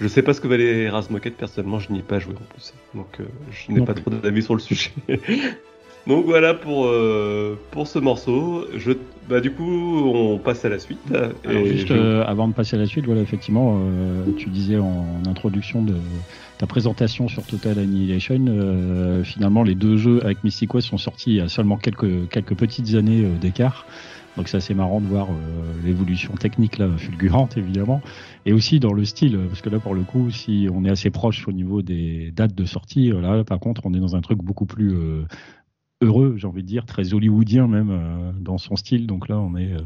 Je 0.00 0.08
sais 0.08 0.22
pas 0.22 0.32
ce 0.32 0.40
que 0.40 0.48
valait 0.48 0.72
les 0.72 0.80
Erasmus 0.84 1.14
Moquette, 1.16 1.36
personnellement, 1.36 1.78
je 1.78 1.92
n'y 1.92 1.98
ai 1.98 2.02
pas 2.02 2.18
joué 2.18 2.32
en 2.34 2.54
plus. 2.54 2.72
Donc 2.94 3.20
euh, 3.20 3.24
je 3.50 3.72
n'ai 3.72 3.84
pas 3.84 3.92
plus. 3.92 4.02
trop 4.02 4.10
d'avis 4.10 4.42
sur 4.42 4.54
le 4.54 4.60
sujet. 4.60 4.90
Donc 6.06 6.24
voilà 6.24 6.54
pour, 6.54 6.86
euh, 6.86 7.56
pour 7.70 7.86
ce 7.86 7.98
morceau. 7.98 8.66
Je... 8.76 8.92
Bah, 9.28 9.40
du 9.40 9.52
coup, 9.54 9.62
on 9.62 10.38
passe 10.40 10.64
à 10.64 10.68
la 10.68 10.80
suite. 10.80 11.00
Alors, 11.46 11.64
juste 11.66 11.86
je- 11.88 11.94
euh, 11.94 12.24
avant 12.24 12.48
de 12.48 12.52
passer 12.52 12.74
à 12.74 12.80
la 12.80 12.86
suite, 12.86 13.06
voilà, 13.06 13.20
effectivement, 13.20 13.78
euh, 13.80 14.32
tu 14.36 14.50
disais 14.50 14.76
en 14.78 15.22
introduction 15.28 15.82
de 15.84 15.94
ta 16.58 16.66
présentation 16.66 17.28
sur 17.28 17.46
Total 17.46 17.78
Annihilation, 17.78 18.44
euh, 18.48 19.22
finalement, 19.22 19.62
les 19.62 19.76
deux 19.76 19.96
jeux 19.98 20.24
avec 20.24 20.42
Mystic 20.42 20.74
West 20.74 20.88
sont 20.88 20.98
sortis 20.98 21.30
il 21.30 21.36
y 21.36 21.40
a 21.40 21.48
seulement 21.48 21.76
quelques, 21.76 22.28
quelques 22.28 22.56
petites 22.56 22.94
années 22.94 23.22
euh, 23.22 23.38
d'écart. 23.38 23.86
Donc 24.36 24.48
c'est 24.48 24.56
assez 24.56 24.74
marrant 24.74 25.00
de 25.00 25.06
voir 25.08 25.32
euh, 25.32 25.80
l'évolution 25.82 26.34
technique 26.34 26.78
là, 26.78 26.88
fulgurante 26.96 27.56
évidemment, 27.56 28.00
et 28.46 28.52
aussi 28.52 28.78
dans 28.78 28.92
le 28.92 29.04
style, 29.04 29.36
parce 29.48 29.60
que 29.60 29.68
là 29.68 29.80
pour 29.80 29.92
le 29.92 30.04
coup, 30.04 30.30
si 30.30 30.68
on 30.72 30.84
est 30.84 30.90
assez 30.90 31.10
proche 31.10 31.46
au 31.48 31.52
niveau 31.52 31.82
des 31.82 32.30
dates 32.30 32.54
de 32.54 32.64
sortie, 32.64 33.10
là 33.10 33.42
par 33.44 33.58
contre 33.58 33.82
on 33.84 33.92
est 33.92 33.98
dans 33.98 34.14
un 34.14 34.20
truc 34.20 34.38
beaucoup 34.38 34.66
plus 34.66 34.92
euh, 34.94 35.24
heureux, 36.00 36.34
j'ai 36.36 36.46
envie 36.46 36.62
de 36.62 36.68
dire, 36.68 36.86
très 36.86 37.14
hollywoodien 37.14 37.66
même 37.66 37.90
euh, 37.90 38.32
dans 38.38 38.58
son 38.58 38.76
style. 38.76 39.06
Donc 39.06 39.28
là 39.28 39.38
on 39.38 39.56
est, 39.56 39.72
euh, 39.72 39.80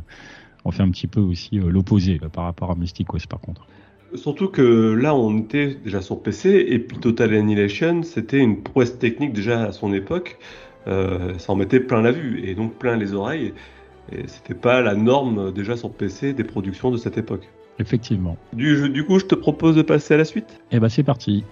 on 0.65 0.71
fait 0.71 0.83
un 0.83 0.91
petit 0.91 1.07
peu 1.07 1.21
aussi 1.21 1.59
euh, 1.59 1.71
l'opposé 1.71 2.21
par 2.33 2.45
rapport 2.45 2.71
à 2.71 2.75
Mystic 2.75 3.13
West 3.13 3.27
par 3.27 3.41
contre. 3.41 3.67
Surtout 4.15 4.47
que 4.49 4.93
là, 4.93 5.15
on 5.15 5.39
était 5.39 5.75
déjà 5.83 6.01
sur 6.01 6.23
PC, 6.23 6.67
et 6.69 6.79
puis 6.79 6.99
Total 6.99 7.35
Annihilation, 7.35 8.05
c'était 8.05 8.39
une 8.39 8.63
prouesse 8.63 8.97
technique 8.99 9.33
déjà 9.33 9.65
à 9.65 9.73
son 9.73 9.93
époque. 9.93 10.39
Euh, 10.87 11.37
ça 11.39 11.53
en 11.53 11.57
mettait 11.57 11.81
plein 11.81 12.01
la 12.01 12.13
vue, 12.13 12.41
et 12.45 12.55
donc 12.55 12.75
plein 12.79 12.97
les 12.97 13.13
oreilles. 13.13 13.53
Et 14.13 14.29
c'était 14.29 14.55
pas 14.55 14.81
la 14.83 14.95
norme 14.95 15.53
déjà 15.53 15.77
sur 15.77 15.91
PC 15.91 16.33
des 16.33 16.45
productions 16.45 16.93
de 16.93 16.97
cette 16.97 17.19
époque. 17.19 17.49
Effectivement. 17.81 18.37
Du, 18.53 18.89
du 18.89 19.05
coup, 19.05 19.19
je 19.19 19.27
te 19.27 19.35
propose 19.35 19.75
de 19.75 19.83
passer 19.83 20.15
à 20.15 20.19
la 20.19 20.25
suite? 20.25 20.61
Et 20.71 20.79
ben 20.79 20.89
c'est 20.89 21.03
parti. 21.03 21.43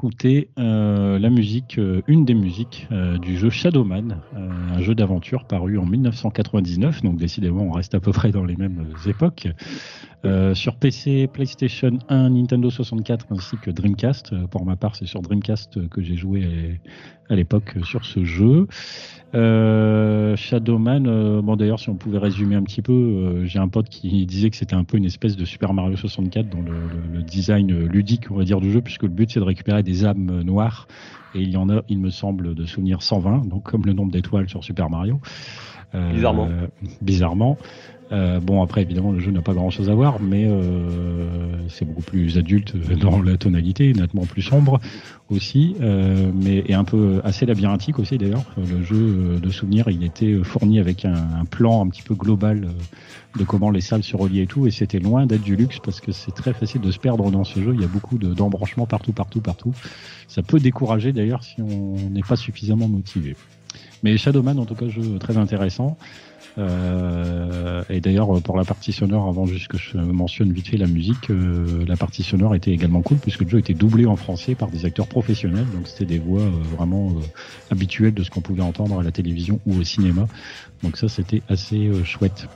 Venons 0.00 0.08
d'écouter 0.08 0.48
euh, 0.58 1.18
la 1.18 1.30
musique, 1.30 1.78
euh, 1.78 2.02
une 2.06 2.24
des 2.24 2.34
musiques 2.34 2.86
euh, 2.90 3.18
du 3.18 3.36
jeu 3.36 3.50
Shadowman, 3.50 4.20
un 4.34 4.80
jeu 4.80 4.94
d'aventure 4.94 5.44
paru 5.44 5.78
en 5.78 5.84
1999, 5.84 7.02
donc 7.02 7.16
décidément 7.16 7.62
on 7.62 7.72
reste 7.72 7.94
à 7.94 8.00
peu 8.00 8.12
près 8.12 8.30
dans 8.30 8.44
les 8.44 8.56
mêmes 8.56 8.86
époques, 9.06 9.48
sur 10.54 10.76
PC, 10.76 11.28
PlayStation 11.32 11.98
1, 12.08 12.30
Nintendo 12.30 12.68
64 12.68 13.26
ainsi 13.30 13.56
que 13.56 13.70
Dreamcast. 13.70 14.34
Pour 14.48 14.66
ma 14.66 14.76
part, 14.76 14.94
c'est 14.94 15.06
sur 15.06 15.22
Dreamcast 15.22 15.88
que 15.88 16.02
j'ai 16.02 16.16
joué 16.16 16.78
à 17.30 17.36
l'époque 17.36 17.76
sur 17.84 18.04
ce 18.04 18.22
jeu. 18.22 18.66
Euh, 19.34 20.34
Shadowman, 20.34 21.06
euh, 21.06 21.40
bon 21.40 21.54
d'ailleurs 21.54 21.78
si 21.78 21.88
on 21.88 21.94
pouvait 21.94 22.18
résumer 22.18 22.56
un 22.56 22.62
petit 22.64 22.82
peu, 22.82 22.92
euh, 22.92 23.44
j'ai 23.46 23.60
un 23.60 23.68
pote 23.68 23.88
qui 23.88 24.26
disait 24.26 24.50
que 24.50 24.56
c'était 24.56 24.74
un 24.74 24.82
peu 24.82 24.96
une 24.96 25.04
espèce 25.04 25.36
de 25.36 25.44
Super 25.44 25.72
Mario 25.72 25.96
64 25.96 26.48
dans 26.48 26.62
le, 26.62 27.22
design 27.22 27.86
ludique 27.86 28.30
on 28.30 28.34
va 28.34 28.44
dire 28.44 28.60
du 28.60 28.72
jeu, 28.72 28.80
puisque 28.80 29.04
le 29.04 29.08
but 29.08 29.30
c'est 29.30 29.38
de 29.38 29.44
récupérer 29.44 29.84
des 29.84 30.04
âmes 30.04 30.42
noires 30.42 30.88
et 31.34 31.40
il 31.40 31.50
y 31.50 31.56
en 31.56 31.70
a, 31.70 31.82
il 31.88 32.00
me 32.00 32.10
semble, 32.10 32.54
de 32.56 32.64
souvenir 32.64 33.02
120, 33.02 33.46
donc 33.46 33.62
comme 33.62 33.84
le 33.84 33.92
nombre 33.92 34.10
d'étoiles 34.10 34.48
sur 34.48 34.64
Super 34.64 34.90
Mario. 34.90 35.20
bizarrement. 35.92 36.48
Bizarrement. 37.00 37.56
Euh, 38.12 38.40
bon, 38.40 38.62
après, 38.62 38.82
évidemment, 38.82 39.12
le 39.12 39.20
jeu 39.20 39.30
n'a 39.30 39.42
pas 39.42 39.54
grand-chose 39.54 39.88
à 39.88 39.94
voir, 39.94 40.20
mais 40.20 40.46
euh, 40.46 41.68
c'est 41.68 41.84
beaucoup 41.84 42.02
plus 42.02 42.38
adulte 42.38 42.76
dans 42.96 43.22
la 43.22 43.36
tonalité, 43.36 43.92
nettement 43.92 44.26
plus 44.26 44.42
sombre 44.42 44.80
aussi, 45.28 45.76
euh, 45.80 46.32
mais 46.34 46.64
et 46.66 46.74
un 46.74 46.82
peu 46.82 47.20
assez 47.22 47.46
labyrinthique 47.46 48.00
aussi 48.00 48.18
d'ailleurs. 48.18 48.44
Le 48.56 48.82
jeu 48.82 49.38
de 49.40 49.50
souvenirs, 49.50 49.88
il 49.88 50.02
était 50.02 50.42
fourni 50.42 50.80
avec 50.80 51.04
un, 51.04 51.44
plan 51.48 51.84
un 51.84 51.88
petit 51.88 52.02
peu 52.02 52.14
global 52.14 52.68
de 53.38 53.44
comment 53.44 53.70
les 53.70 53.80
salles 53.80 54.02
se 54.02 54.16
reliaient 54.16 54.42
et 54.42 54.48
tout, 54.48 54.66
et 54.66 54.72
c'était 54.72 54.98
loin 54.98 55.26
d'être 55.26 55.42
du 55.42 55.54
luxe 55.54 55.78
parce 55.78 56.00
que 56.00 56.10
c'est 56.10 56.32
très 56.32 56.52
facile 56.52 56.80
de 56.80 56.90
se 56.90 56.98
perdre 56.98 57.30
dans 57.30 57.44
ce 57.44 57.60
jeu. 57.60 57.72
Il 57.74 57.80
y 57.80 57.84
a 57.84 57.88
beaucoup 57.88 58.18
d'embranchements 58.18 58.86
partout, 58.86 59.12
partout, 59.12 59.40
partout. 59.40 59.72
Ça 60.26 60.42
peut 60.42 60.58
décourager 60.58 61.12
d'ailleurs 61.12 61.44
si 61.44 61.62
on 61.62 61.94
n'est 62.10 62.22
pas 62.22 62.36
suffisamment 62.36 62.88
motivé. 62.88 63.36
Mais 64.02 64.16
Shadowman, 64.16 64.58
en 64.58 64.64
tout 64.64 64.74
cas, 64.74 64.88
jeu 64.88 65.18
très 65.18 65.36
intéressant. 65.36 65.96
Euh, 66.58 67.82
et 67.88 68.00
d'ailleurs, 68.00 68.42
pour 68.42 68.56
la 68.56 68.64
partie 68.64 68.92
sonore, 68.92 69.28
avant 69.28 69.46
juste 69.46 69.68
que 69.68 69.78
je 69.78 69.96
mentionne 69.98 70.52
vite 70.52 70.68
fait 70.68 70.76
la 70.76 70.86
musique, 70.86 71.30
euh, 71.30 71.84
la 71.86 71.96
partie 71.96 72.22
sonore 72.22 72.54
était 72.54 72.72
également 72.72 73.02
cool 73.02 73.18
puisque 73.18 73.42
le 73.42 73.48
jeu 73.48 73.58
était 73.58 73.74
doublé 73.74 74.06
en 74.06 74.16
français 74.16 74.54
par 74.54 74.68
des 74.68 74.84
acteurs 74.84 75.06
professionnels, 75.06 75.66
donc 75.72 75.86
c'était 75.86 76.06
des 76.06 76.18
voix 76.18 76.42
euh, 76.42 76.50
vraiment 76.76 77.14
habituelles 77.70 78.14
de 78.14 78.22
ce 78.22 78.30
qu'on 78.30 78.40
pouvait 78.40 78.62
entendre 78.62 78.98
à 78.98 79.02
la 79.02 79.12
télévision 79.12 79.60
ou 79.66 79.76
au 79.76 79.84
cinéma. 79.84 80.26
Donc 80.82 80.96
ça, 80.96 81.08
c'était 81.08 81.42
assez 81.48 81.90
chouette. 82.04 82.46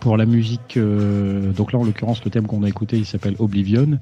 Pour 0.00 0.16
la 0.16 0.26
musique, 0.26 0.78
donc 0.78 1.72
là 1.72 1.80
en 1.80 1.84
l'occurrence, 1.84 2.24
le 2.24 2.30
thème 2.30 2.46
qu'on 2.46 2.62
a 2.62 2.68
écouté, 2.68 2.96
il 2.96 3.06
s'appelle 3.06 3.34
Oblivion. 3.38 3.98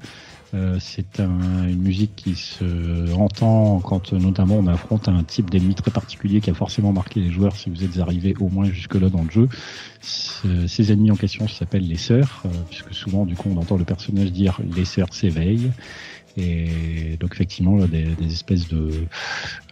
Euh, 0.53 0.77
c'est 0.79 1.19
une 1.19 1.81
musique 1.81 2.15
qui 2.15 2.35
se 2.35 3.13
entend 3.13 3.79
quand 3.79 4.13
notamment 4.13 4.57
on 4.57 4.67
affronte 4.67 5.07
un 5.07 5.23
type 5.23 5.49
d'ennemi 5.49 5.75
très 5.75 5.91
particulier 5.91 6.39
qui 6.39 6.49
a 6.49 6.53
forcément 6.53 6.93
marqué 6.93 7.19
les 7.19 7.31
joueurs 7.31 7.55
si 7.55 7.69
vous 7.69 7.83
êtes 7.83 7.99
arrivé 7.99 8.35
au 8.39 8.49
moins 8.49 8.65
jusque-là 8.65 9.09
dans 9.09 9.23
le 9.23 9.31
jeu. 9.31 9.49
ces 10.01 10.91
ennemis 10.91 11.11
en 11.11 11.15
question 11.15 11.47
s'appellent 11.47 11.87
les 11.87 11.97
sœurs, 11.97 12.43
euh, 12.45 12.49
puisque 12.69 12.93
souvent 12.93 13.25
du 13.25 13.35
coup 13.35 13.49
on 13.53 13.59
entend 13.59 13.77
le 13.77 13.85
personnage 13.85 14.31
dire 14.31 14.59
les 14.75 14.85
sœurs 14.85 15.13
s'éveillent. 15.13 15.71
Et 16.37 17.15
donc 17.19 17.31
effectivement, 17.33 17.77
là, 17.77 17.87
des, 17.87 18.13
espèces 18.25 18.67
de, 18.67 18.89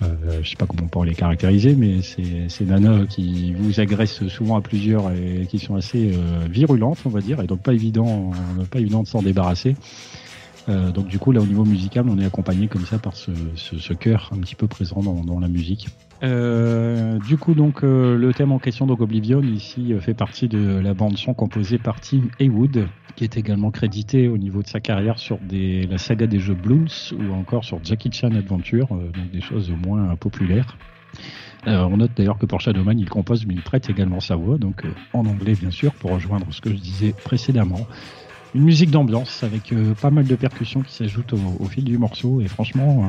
euh, 0.01 0.41
je 0.41 0.49
sais 0.49 0.55
pas 0.55 0.65
comment 0.65 0.83
on 0.85 0.87
pourrait 0.87 1.09
les 1.09 1.15
caractériser, 1.15 1.75
mais 1.75 2.01
c'est 2.01 2.47
ces 2.47 2.63
nanas 2.63 3.05
qui 3.07 3.53
vous 3.53 3.81
agressent 3.81 4.27
souvent 4.29 4.55
à 4.55 4.61
plusieurs 4.61 5.11
et 5.11 5.45
qui 5.49 5.59
sont 5.59 5.75
assez 5.75 6.13
euh, 6.13 6.47
virulentes, 6.49 6.99
on 7.05 7.09
va 7.09 7.19
dire, 7.19 7.41
et 7.41 7.47
donc 7.47 7.61
pas 7.61 7.73
évident, 7.73 8.31
pas 8.71 8.79
évident 8.79 9.03
de 9.03 9.07
s'en 9.07 9.21
débarrasser. 9.21 9.75
Euh, 10.69 10.91
donc 10.91 11.07
du 11.07 11.19
coup 11.19 11.31
là 11.31 11.41
au 11.41 11.45
niveau 11.45 11.65
musical 11.65 12.05
on 12.07 12.17
est 12.17 12.25
accompagné 12.25 12.67
comme 12.67 12.85
ça 12.85 12.97
par 12.97 13.15
ce, 13.15 13.31
ce, 13.55 13.77
ce 13.77 13.93
chœur 13.93 14.29
un 14.33 14.39
petit 14.39 14.55
peu 14.55 14.67
présent 14.67 15.01
dans, 15.01 15.23
dans 15.23 15.39
la 15.39 15.49
musique. 15.49 15.87
Euh, 16.23 17.19
du 17.19 17.37
coup 17.37 17.53
donc 17.53 17.83
euh, 17.83 18.17
le 18.17 18.33
thème 18.33 18.53
en 18.53 18.59
question 18.59 18.85
donc 18.85 19.01
Oblivion 19.01 19.41
ici 19.41 19.93
fait 19.99 20.13
partie 20.13 20.47
de 20.47 20.79
la 20.79 20.93
bande 20.93 21.17
son 21.17 21.33
composée 21.33 21.79
par 21.79 21.99
Tim 21.99 22.21
Haywood 22.39 22.87
qui 23.15 23.25
est 23.25 23.35
également 23.35 23.71
crédité 23.71 24.29
au 24.29 24.37
niveau 24.37 24.61
de 24.61 24.67
sa 24.67 24.79
carrière 24.79 25.19
sur 25.19 25.37
des, 25.39 25.85
la 25.85 25.97
saga 25.97 26.27
des 26.27 26.39
jeux 26.39 26.55
Bloons 26.55 27.11
ou 27.11 27.33
encore 27.33 27.65
sur 27.65 27.83
Jackie 27.83 28.11
Chan 28.11 28.33
Adventure 28.33 28.87
donc 28.87 29.31
des 29.33 29.41
choses 29.41 29.69
moins 29.85 30.15
populaires. 30.15 30.77
on 31.67 31.97
note 31.97 32.11
d'ailleurs 32.15 32.37
que 32.37 32.45
pour 32.45 32.61
Shadowman, 32.61 32.97
il 32.97 33.09
compose 33.09 33.45
mais 33.45 33.53
il 33.53 33.61
prête 33.61 33.89
également 33.89 34.21
sa 34.21 34.35
voix, 34.35 34.57
donc 34.57 34.83
en 35.11 35.25
anglais 35.25 35.53
bien 35.53 35.71
sûr, 35.71 35.93
pour 35.93 36.11
rejoindre 36.11 36.47
ce 36.51 36.61
que 36.61 36.69
je 36.69 36.75
disais 36.75 37.13
précédemment 37.23 37.85
une 38.55 38.63
musique 38.63 38.91
d'ambiance 38.91 39.43
avec 39.43 39.71
euh, 39.71 39.93
pas 39.95 40.11
mal 40.11 40.25
de 40.25 40.35
percussions 40.35 40.81
qui 40.81 40.93
s'ajoutent 40.93 41.33
au, 41.33 41.65
fil 41.65 41.83
du 41.83 41.97
morceau. 41.97 42.41
Et 42.41 42.47
franchement, 42.47 43.05
euh, 43.05 43.07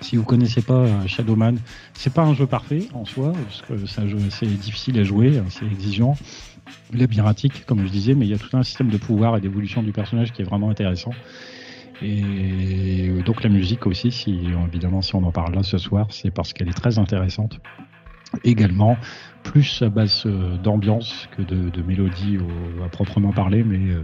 si 0.00 0.16
vous 0.16 0.24
connaissez 0.24 0.62
pas 0.62 0.84
euh, 0.84 1.06
Shadowman, 1.06 1.56
c'est 1.94 2.12
pas 2.12 2.22
un 2.22 2.34
jeu 2.34 2.46
parfait 2.46 2.88
en 2.94 3.04
soi, 3.04 3.32
parce 3.32 3.62
que 3.62 3.86
c'est 4.30 4.46
difficile 4.46 4.98
à 5.00 5.04
jouer, 5.04 5.38
hein, 5.38 5.44
c'est 5.48 5.66
exigeant, 5.66 6.16
labyrinthique 6.92 7.66
comme 7.66 7.84
je 7.84 7.90
disais, 7.90 8.14
mais 8.14 8.26
il 8.26 8.30
y 8.30 8.34
a 8.34 8.38
tout 8.38 8.56
un 8.56 8.62
système 8.62 8.88
de 8.88 8.96
pouvoir 8.96 9.36
et 9.36 9.40
d'évolution 9.40 9.82
du 9.82 9.92
personnage 9.92 10.32
qui 10.32 10.42
est 10.42 10.44
vraiment 10.44 10.70
intéressant. 10.70 11.12
Et 12.02 13.10
donc 13.26 13.42
la 13.42 13.50
musique 13.50 13.86
aussi, 13.86 14.10
si 14.10 14.40
évidemment 14.68 15.02
si 15.02 15.14
on 15.16 15.22
en 15.22 15.32
parle 15.32 15.54
là 15.54 15.62
ce 15.62 15.76
soir, 15.76 16.06
c'est 16.08 16.30
parce 16.30 16.54
qu'elle 16.54 16.70
est 16.70 16.72
très 16.72 16.98
intéressante. 16.98 17.60
Également, 18.42 18.96
plus 19.42 19.82
à 19.82 19.90
base 19.90 20.26
d'ambiance 20.62 21.28
que 21.36 21.42
de, 21.42 21.68
de 21.68 21.82
mélodie 21.82 22.38
à 22.82 22.88
proprement 22.88 23.32
parler, 23.32 23.62
mais 23.62 23.94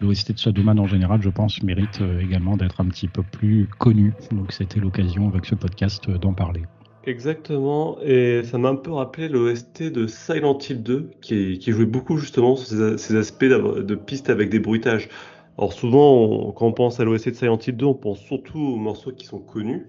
l'OST 0.00 0.32
de 0.32 0.38
Shadowman 0.38 0.78
en 0.78 0.86
général, 0.86 1.22
je 1.22 1.30
pense, 1.30 1.62
mérite 1.62 2.00
euh, 2.00 2.20
également 2.20 2.56
d'être 2.56 2.80
un 2.80 2.86
petit 2.86 3.08
peu 3.08 3.22
plus 3.22 3.68
connu. 3.78 4.12
Donc 4.32 4.52
c'était 4.52 4.80
l'occasion 4.80 5.28
avec 5.28 5.46
ce 5.46 5.54
podcast 5.54 6.08
euh, 6.08 6.18
d'en 6.18 6.32
parler. 6.32 6.62
Exactement, 7.04 7.98
et 8.02 8.42
ça 8.44 8.58
m'a 8.58 8.68
un 8.68 8.76
peu 8.76 8.92
rappelé 8.92 9.30
l'OST 9.30 9.84
de 9.84 10.06
Silent 10.06 10.58
Hill 10.58 10.82
2, 10.82 11.10
qui, 11.22 11.58
qui 11.58 11.72
jouait 11.72 11.86
beaucoup 11.86 12.18
justement 12.18 12.56
sur 12.56 12.98
ces, 12.98 13.16
aspects 13.16 13.46
de 13.46 13.94
pistes 13.94 14.28
avec 14.28 14.50
des 14.50 14.58
bruitages. 14.58 15.08
Alors 15.56 15.72
souvent, 15.72 16.52
quand 16.52 16.66
on 16.66 16.72
pense 16.72 17.00
à 17.00 17.04
l'OST 17.04 17.30
de 17.30 17.34
Silent 17.34 17.58
Hill 17.58 17.76
2, 17.76 17.86
on 17.86 17.94
pense 17.94 18.20
surtout 18.20 18.58
aux 18.58 18.76
morceaux 18.76 19.12
qui 19.12 19.24
sont 19.24 19.40
connus, 19.40 19.88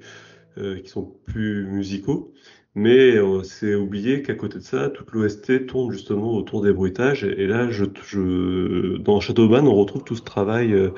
euh, 0.58 0.80
qui 0.80 0.90
sont 0.90 1.14
plus 1.26 1.66
musicaux. 1.66 2.34
Mais 2.76 3.16
euh, 3.18 3.44
c'est 3.44 3.76
oublié 3.76 4.22
qu'à 4.22 4.34
côté 4.34 4.60
de 4.60 4.64
ça, 4.64 4.90
toute 4.90 5.12
l'OST 5.12 5.68
tourne 5.68 5.92
justement 5.92 6.34
autour 6.34 6.62
des 6.62 6.72
bruitages. 6.72 7.24
Et, 7.26 7.46
là, 7.46 7.70
je, 7.70 7.84
je, 8.06 8.98
dans 8.98 9.20
Shadowman, 9.20 9.68
on 9.68 9.76
retrouve 9.76 10.04
tout 10.06 10.16
ce 10.16 10.22
travail 10.24 10.74
euh, 10.74 10.92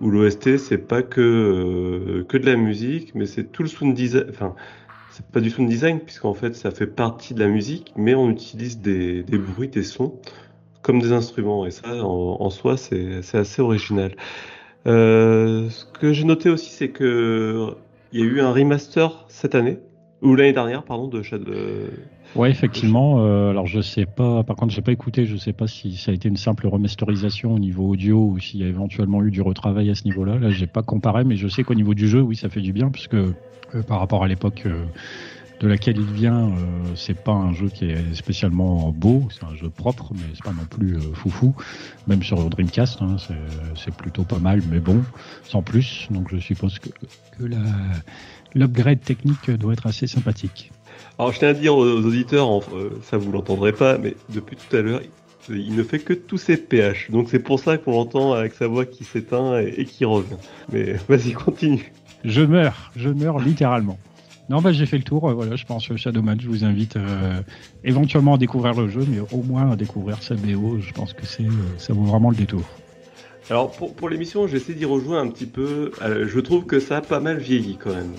où 0.00 0.10
l'OST, 0.10 0.58
c'est 0.58 0.78
pas 0.78 1.02
que, 1.02 1.20
euh, 1.20 2.24
que 2.24 2.36
de 2.36 2.44
la 2.46 2.56
musique, 2.56 3.14
mais 3.14 3.26
c'est 3.26 3.44
tout 3.44 3.62
le 3.62 3.68
sound 3.68 3.94
design. 3.94 4.26
Enfin, 4.28 4.54
c'est 5.10 5.26
pas 5.26 5.40
du 5.40 5.48
sound 5.50 5.68
design, 5.68 6.00
puisqu'en 6.00 6.34
fait, 6.34 6.54
ça 6.54 6.70
fait 6.70 6.86
partie 6.86 7.32
de 7.34 7.40
la 7.40 7.48
musique, 7.48 7.92
mais 7.96 8.14
on 8.14 8.30
utilise 8.30 8.80
des, 8.80 9.22
des 9.22 9.38
bruits, 9.38 9.68
des 9.68 9.84
sons, 9.84 10.20
comme 10.82 11.00
des 11.00 11.12
instruments. 11.12 11.66
Et 11.66 11.70
ça, 11.70 12.04
en, 12.04 12.36
en 12.40 12.50
soi, 12.50 12.76
c'est 12.76 13.22
assez 13.34 13.62
original. 13.62 14.14
ce 14.84 15.84
que 15.98 16.12
j'ai 16.12 16.24
noté 16.24 16.50
aussi, 16.50 16.70
c'est 16.70 16.90
que 16.90 17.74
il 18.12 18.20
y 18.20 18.22
a 18.22 18.26
eu 18.26 18.40
un 18.40 18.52
remaster 18.52 19.24
cette 19.28 19.54
année 19.54 19.78
ou 20.22 20.34
l'année 20.34 20.52
dernière, 20.52 20.82
pardon, 20.82 21.08
de 21.08 21.22
Shadow. 21.22 21.52
Ouais, 22.34 22.50
effectivement. 22.50 23.24
Euh, 23.24 23.50
alors 23.50 23.66
je 23.66 23.80
sais 23.80 24.06
pas. 24.06 24.42
Par 24.42 24.56
contre, 24.56 24.72
j'ai 24.72 24.82
pas 24.82 24.92
écouté. 24.92 25.26
Je 25.26 25.36
sais 25.36 25.52
pas 25.52 25.66
si 25.66 25.96
ça 25.96 26.10
a 26.10 26.14
été 26.14 26.28
une 26.28 26.36
simple 26.36 26.66
remasterisation 26.66 27.54
au 27.54 27.58
niveau 27.58 27.88
audio 27.88 28.18
ou 28.18 28.38
s'il 28.38 28.60
y 28.60 28.64
a 28.64 28.68
éventuellement 28.68 29.22
eu 29.22 29.30
du 29.30 29.42
retravail 29.42 29.90
à 29.90 29.94
ce 29.94 30.04
niveau-là. 30.04 30.38
Là, 30.38 30.50
j'ai 30.50 30.66
pas 30.66 30.82
comparé, 30.82 31.24
mais 31.24 31.36
je 31.36 31.48
sais 31.48 31.62
qu'au 31.62 31.74
niveau 31.74 31.94
du 31.94 32.08
jeu, 32.08 32.20
oui, 32.20 32.36
ça 32.36 32.48
fait 32.48 32.60
du 32.60 32.72
bien 32.72 32.90
puisque 32.90 33.14
euh, 33.14 33.32
par 33.86 34.00
rapport 34.00 34.24
à 34.24 34.28
l'époque 34.28 34.62
euh, 34.66 34.84
de 35.60 35.68
laquelle 35.68 35.96
il 35.96 36.12
vient, 36.12 36.52
c'est 36.94 37.18
pas 37.18 37.32
un 37.32 37.54
jeu 37.54 37.68
qui 37.68 37.86
est 37.86 38.14
spécialement 38.14 38.92
beau. 38.92 39.26
C'est 39.30 39.44
un 39.44 39.54
jeu 39.54 39.70
propre, 39.70 40.12
mais 40.12 40.20
c'est 40.34 40.44
pas 40.44 40.52
non 40.52 40.66
plus 40.68 40.98
foufou. 41.14 41.54
Même 42.06 42.22
sur 42.22 42.36
Dreamcast, 42.50 43.00
hein, 43.00 43.16
c'est 43.74 43.94
plutôt 43.94 44.24
pas 44.24 44.38
mal, 44.38 44.60
mais 44.70 44.80
bon, 44.80 45.02
sans 45.44 45.62
plus. 45.62 46.08
Donc 46.10 46.28
je 46.30 46.36
suppose 46.36 46.78
que, 46.78 46.90
que 47.38 47.44
la 47.44 47.56
l'upgrade 48.56 49.00
technique 49.00 49.50
doit 49.50 49.74
être 49.74 49.86
assez 49.86 50.06
sympathique. 50.06 50.72
Alors 51.18 51.32
je 51.32 51.38
tiens 51.38 51.48
à 51.48 51.54
dire 51.54 51.76
aux 51.76 51.84
auditeurs, 51.84 52.60
euh, 52.74 52.98
ça 53.02 53.18
vous 53.18 53.30
l'entendrez 53.30 53.72
pas, 53.72 53.98
mais 53.98 54.16
depuis 54.30 54.56
tout 54.56 54.74
à 54.74 54.80
l'heure, 54.80 55.00
il 55.48 55.76
ne 55.76 55.82
fait 55.82 55.98
que 55.98 56.14
tous 56.14 56.38
ses 56.38 56.56
PH. 56.56 57.10
Donc 57.10 57.28
c'est 57.30 57.38
pour 57.38 57.60
ça 57.60 57.78
qu'on 57.78 57.92
l'entend 57.92 58.32
avec 58.32 58.54
sa 58.54 58.66
voix 58.66 58.86
qui 58.86 59.04
s'éteint 59.04 59.58
et, 59.58 59.84
qui 59.84 60.04
revient. 60.04 60.36
Mais 60.72 60.94
vas-y, 61.08 61.32
continue. 61.32 61.92
Je 62.24 62.42
meurs, 62.42 62.90
je 62.96 63.10
meurs 63.10 63.38
littéralement. 63.38 63.98
Non, 64.48 64.60
bah, 64.60 64.72
j'ai 64.72 64.86
fait 64.86 64.96
le 64.96 65.02
tour. 65.02 65.32
voilà, 65.34 65.56
je 65.56 65.64
pense 65.64 65.94
Shadowman. 65.96 66.40
Je 66.40 66.48
vous 66.48 66.64
invite 66.64 66.96
éventuellement 67.82 68.34
à 68.34 68.38
découvrir 68.38 68.74
le 68.74 68.88
jeu, 68.88 69.04
mais 69.08 69.18
au 69.32 69.42
moins 69.42 69.72
à 69.72 69.76
découvrir 69.76 70.22
sa 70.22 70.36
BO. 70.36 70.78
Je 70.80 70.92
pense 70.92 71.12
que 71.12 71.26
c'est 71.26 71.46
ça 71.78 71.92
vaut 71.92 72.04
vraiment 72.04 72.30
le 72.30 72.36
détour. 72.36 72.62
Alors 73.50 73.72
pour, 73.72 73.94
pour 73.94 74.08
l'émission, 74.08 74.46
j'essaie 74.46 74.74
d'y 74.74 74.84
rejouer 74.84 75.18
un 75.18 75.28
petit 75.28 75.46
peu. 75.46 75.90
je 76.00 76.40
trouve 76.40 76.64
que 76.64 76.78
ça 76.78 76.98
a 76.98 77.00
pas 77.00 77.18
mal 77.18 77.38
vieilli 77.38 77.76
quand 77.76 77.92
même. 77.94 78.12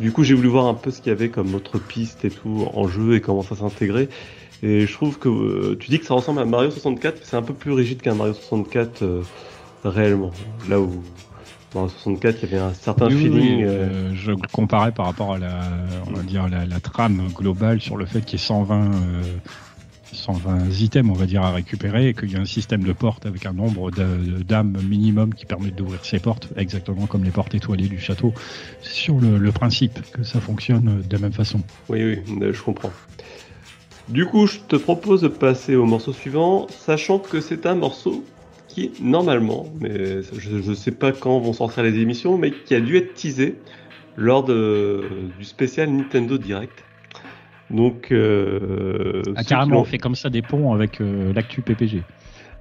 Du 0.00 0.12
coup, 0.12 0.24
j'ai 0.24 0.34
voulu 0.34 0.48
voir 0.48 0.66
un 0.66 0.74
peu 0.74 0.90
ce 0.90 1.00
qu'il 1.00 1.10
y 1.10 1.14
avait 1.14 1.28
comme 1.28 1.54
autre 1.54 1.78
piste 1.78 2.24
et 2.24 2.30
tout 2.30 2.68
en 2.74 2.88
jeu 2.88 3.14
et 3.14 3.20
comment 3.20 3.42
ça 3.42 3.56
s'intégrait. 3.56 4.08
Et 4.62 4.86
je 4.86 4.92
trouve 4.92 5.18
que 5.18 5.28
euh, 5.28 5.76
tu 5.78 5.90
dis 5.90 5.98
que 5.98 6.06
ça 6.06 6.14
ressemble 6.14 6.40
à 6.40 6.44
Mario 6.44 6.70
64, 6.70 7.20
c'est 7.24 7.36
un 7.36 7.42
peu 7.42 7.52
plus 7.52 7.72
rigide 7.72 8.00
qu'un 8.00 8.14
Mario 8.14 8.32
64 8.32 9.02
euh, 9.02 9.22
réellement. 9.84 10.30
Là 10.68 10.80
où 10.80 11.02
Mario 11.74 11.88
64, 11.88 12.38
il 12.42 12.50
y 12.50 12.54
avait 12.54 12.62
un 12.62 12.72
certain 12.72 13.10
feeling. 13.10 13.64
Euh, 13.64 14.12
je 14.14 14.32
comparais 14.52 14.92
par 14.92 15.06
rapport 15.06 15.34
à 15.34 15.38
la, 15.38 15.60
on 16.06 16.12
va 16.12 16.22
dire 16.22 16.48
la, 16.48 16.80
trame 16.80 17.28
globale 17.34 17.80
sur 17.80 17.96
le 17.96 18.06
fait 18.06 18.20
qu'il 18.20 18.38
y 18.38 18.42
ait 18.42 18.46
120 18.46 18.90
120 20.12 20.70
items, 20.80 21.10
on 21.10 21.14
va 21.14 21.26
dire, 21.26 21.42
à 21.42 21.52
récupérer 21.52 22.08
et 22.08 22.14
qu'il 22.14 22.30
y 22.30 22.36
a 22.36 22.40
un 22.40 22.46
système 22.46 22.82
de 22.82 22.92
portes 22.92 23.26
avec 23.26 23.46
un 23.46 23.52
nombre 23.52 23.90
d'âmes 23.90 24.78
minimum 24.88 25.34
qui 25.34 25.46
permet 25.46 25.70
d'ouvrir 25.70 26.04
ces 26.04 26.18
portes, 26.18 26.48
exactement 26.56 27.06
comme 27.06 27.24
les 27.24 27.30
portes 27.30 27.54
étoilées 27.54 27.88
du 27.88 27.98
château. 27.98 28.32
C'est 28.82 28.92
sur 28.92 29.18
le, 29.18 29.52
principe 29.52 30.00
que 30.12 30.22
ça 30.22 30.40
fonctionne 30.40 31.02
de 31.06 31.12
la 31.12 31.18
même 31.18 31.32
façon. 31.32 31.60
Oui, 31.88 32.02
oui, 32.04 32.52
je 32.52 32.62
comprends. 32.62 32.92
Du 34.08 34.26
coup, 34.26 34.46
je 34.46 34.58
te 34.58 34.76
propose 34.76 35.20
de 35.22 35.28
passer 35.28 35.76
au 35.76 35.84
morceau 35.84 36.12
suivant, 36.12 36.66
sachant 36.70 37.18
que 37.18 37.40
c'est 37.40 37.66
un 37.66 37.74
morceau 37.74 38.24
qui, 38.68 38.90
normalement, 39.00 39.66
mais 39.80 40.22
je 40.22 40.70
ne 40.70 40.74
sais 40.74 40.90
pas 40.90 41.12
quand 41.12 41.38
vont 41.38 41.52
sortir 41.52 41.82
les 41.82 41.98
émissions, 41.98 42.38
mais 42.38 42.50
qui 42.50 42.74
a 42.74 42.80
dû 42.80 42.96
être 42.96 43.14
teasé 43.14 43.56
lors 44.16 44.44
du 44.44 45.44
spécial 45.44 45.90
Nintendo 45.90 46.38
Direct. 46.38 46.84
Donc, 47.72 48.12
euh, 48.12 49.22
ah, 49.34 49.44
carrément, 49.44 49.80
on 49.80 49.84
fait 49.84 49.98
comme 49.98 50.14
ça 50.14 50.28
des 50.28 50.42
ponts 50.42 50.72
avec 50.74 51.00
euh, 51.00 51.32
l'actu 51.32 51.62
PPG. 51.62 52.02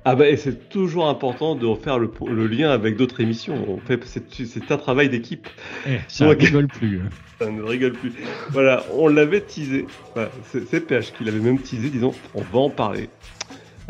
Ah 0.04 0.16
bah, 0.16 0.28
et 0.28 0.38
c'est 0.38 0.70
toujours 0.70 1.08
important 1.08 1.56
de 1.56 1.66
refaire 1.66 2.00
le, 2.00 2.48
lien 2.48 2.72
avec 2.72 2.96
d'autres 2.96 3.20
émissions. 3.20 3.56
On 3.68 3.78
fait, 3.78 4.00
c'est, 4.06 4.72
un 4.72 4.78
travail 4.78 5.10
d'équipe. 5.10 5.48
Eh, 5.88 5.98
ça 6.08 6.26
ne 6.26 6.34
rigole 6.34 6.68
plus. 6.68 7.02
Hein. 7.02 7.10
Ça 7.42 7.50
ne 7.50 7.64
rigole 7.64 7.94
plus. 7.94 8.14
voilà, 8.52 8.84
on 8.94 9.08
l'avait 9.08 9.42
teasé. 9.42 9.88
c'est, 10.44 10.86
PH 10.86 11.12
qui 11.14 11.24
l'avait 11.24 11.40
même 11.40 11.58
teasé, 11.58 11.90
disons, 11.90 12.14
on 12.36 12.42
va 12.42 12.60
en 12.60 12.70
parler. 12.70 13.10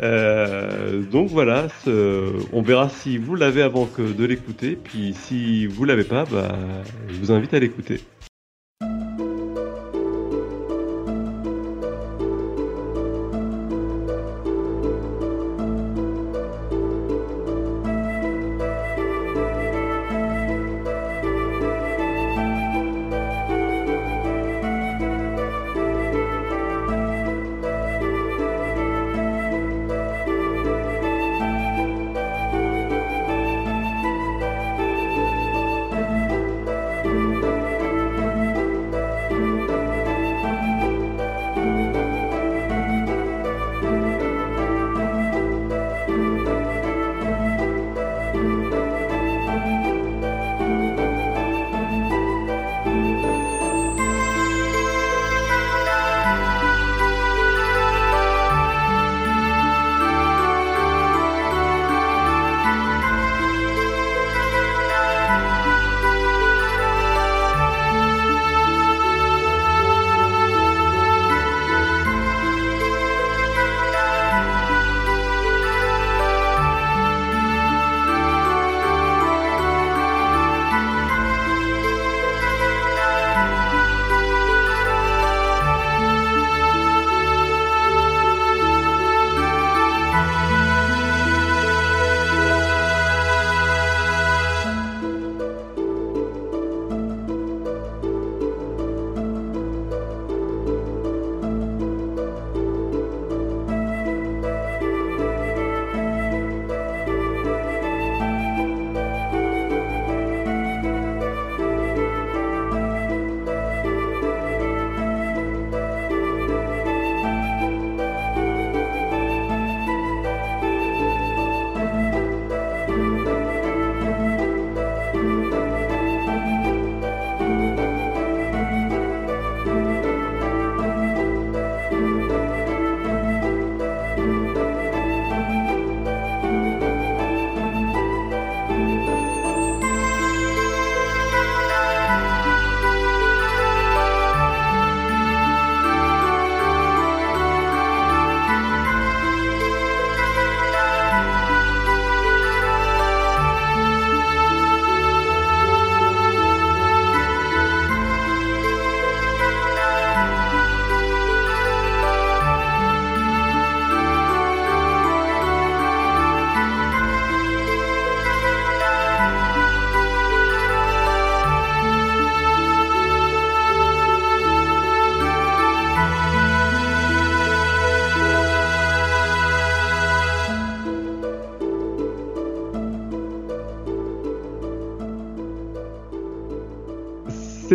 Euh, 0.02 1.02
donc 1.02 1.28
voilà, 1.28 1.68
on 1.86 2.62
verra 2.62 2.88
si 2.88 3.18
vous 3.18 3.34
l'avez 3.34 3.60
avant 3.60 3.84
que 3.84 4.00
de 4.00 4.24
l'écouter. 4.24 4.78
Puis 4.82 5.12
si 5.12 5.66
vous 5.66 5.84
l'avez 5.84 6.04
pas, 6.04 6.24
bah, 6.24 6.56
je 7.10 7.14
vous 7.16 7.30
invite 7.30 7.52
à 7.52 7.58
l'écouter. 7.58 8.00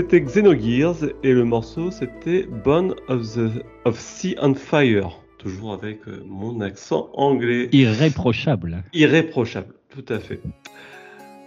C'était 0.10 0.22
Xenogears 0.22 1.04
et 1.22 1.34
le 1.34 1.44
morceau 1.44 1.92
c'était 1.92 2.44
Bone 2.64 2.96
of 3.10 3.24
the 3.34 3.62
of 3.84 4.00
Sea 4.00 4.38
on 4.42 4.54
Fire, 4.54 5.20
toujours 5.38 5.74
avec 5.74 6.08
euh, 6.08 6.24
mon 6.26 6.62
accent 6.62 7.10
anglais. 7.14 7.68
Irréprochable. 7.74 8.86
Irréprochable, 8.94 9.74
tout 9.90 10.06
à 10.08 10.20
fait. 10.20 10.40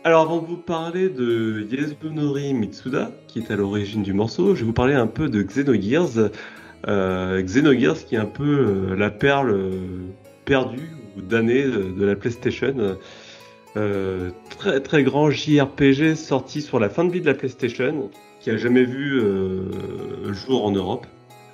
Alors 0.04 0.20
avant 0.20 0.42
de 0.42 0.46
vous 0.46 0.58
parler 0.58 1.08
de 1.08 1.66
Yasunori 1.72 2.52
Mitsuda, 2.52 3.12
qui 3.28 3.38
est 3.38 3.50
à 3.50 3.56
l'origine 3.56 4.02
du 4.02 4.12
morceau, 4.12 4.54
je 4.54 4.60
vais 4.60 4.66
vous 4.66 4.74
parler 4.74 4.92
un 4.92 5.06
peu 5.06 5.30
de 5.30 5.42
Xenogears. 5.42 6.30
Euh, 6.86 7.40
Xenogears 7.40 8.04
qui 8.04 8.16
est 8.16 8.18
un 8.18 8.26
peu 8.26 8.44
euh, 8.44 8.94
la 8.94 9.08
perle 9.08 9.58
perdue 10.44 10.90
ou 11.16 11.22
damnée 11.22 11.62
de, 11.62 12.04
la 12.04 12.14
PlayStation. 12.14 12.98
très 13.74 14.80
très 14.80 15.02
grand 15.02 15.30
JRPG 15.30 16.14
sorti 16.14 16.60
sur 16.60 16.78
la 16.78 16.90
fin 16.90 17.06
de 17.06 17.10
vie 17.10 17.22
de 17.22 17.26
la 17.26 17.34
PlayStation 17.34 18.10
qui 18.40 18.50
a 18.50 18.56
jamais 18.56 18.84
vu 18.84 19.20
le 19.20 20.32
jour 20.32 20.64
en 20.64 20.72
Europe. 20.72 21.06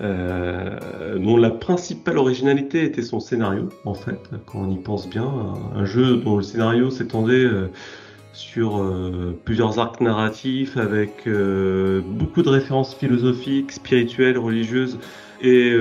Euh, 0.03 1.17
dont 1.19 1.39
la 1.39 1.49
principale 1.49 2.19
originalité 2.19 2.85
était 2.85 3.01
son 3.03 3.19
scénario, 3.19 3.71
en 3.87 3.95
fait, 3.95 4.21
quand 4.45 4.61
on 4.61 4.71
y 4.71 4.77
pense 4.77 5.09
bien. 5.09 5.27
Un 5.75 5.87
jeu 5.87 6.17
dont 6.17 6.37
le 6.37 6.43
scénario 6.43 6.91
s'étendait 6.91 7.45
euh, 7.45 7.69
sur 8.35 8.77
euh, 8.77 9.35
plusieurs 9.47 9.79
arcs 9.79 10.03
narratifs 10.03 10.77
avec 10.77 11.27
beaucoup 11.27 12.43
de 12.43 12.49
références 12.51 12.95
philosophiques, 12.95 13.73
spirituelles, 13.73 14.37
religieuses 14.37 14.99
et 15.41 15.73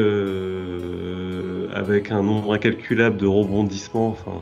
avec 1.74 2.12
un 2.12 2.24
nombre 2.24 2.54
incalculable 2.54 3.18
de 3.18 3.28
rebondissements. 3.28 4.10
Enfin, 4.10 4.42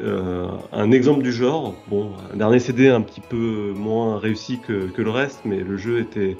un 0.00 0.90
exemple 0.90 1.22
du 1.22 1.32
genre. 1.32 1.74
Bon, 1.88 2.12
un 2.32 2.36
dernier 2.36 2.58
CD 2.58 2.88
un 2.88 3.02
petit 3.02 3.20
peu 3.20 3.72
moins 3.76 4.18
réussi 4.18 4.58
que, 4.58 4.90
le 4.96 5.10
reste, 5.10 5.40
mais 5.44 5.58
le 5.58 5.76
jeu 5.76 6.00
était 6.00 6.36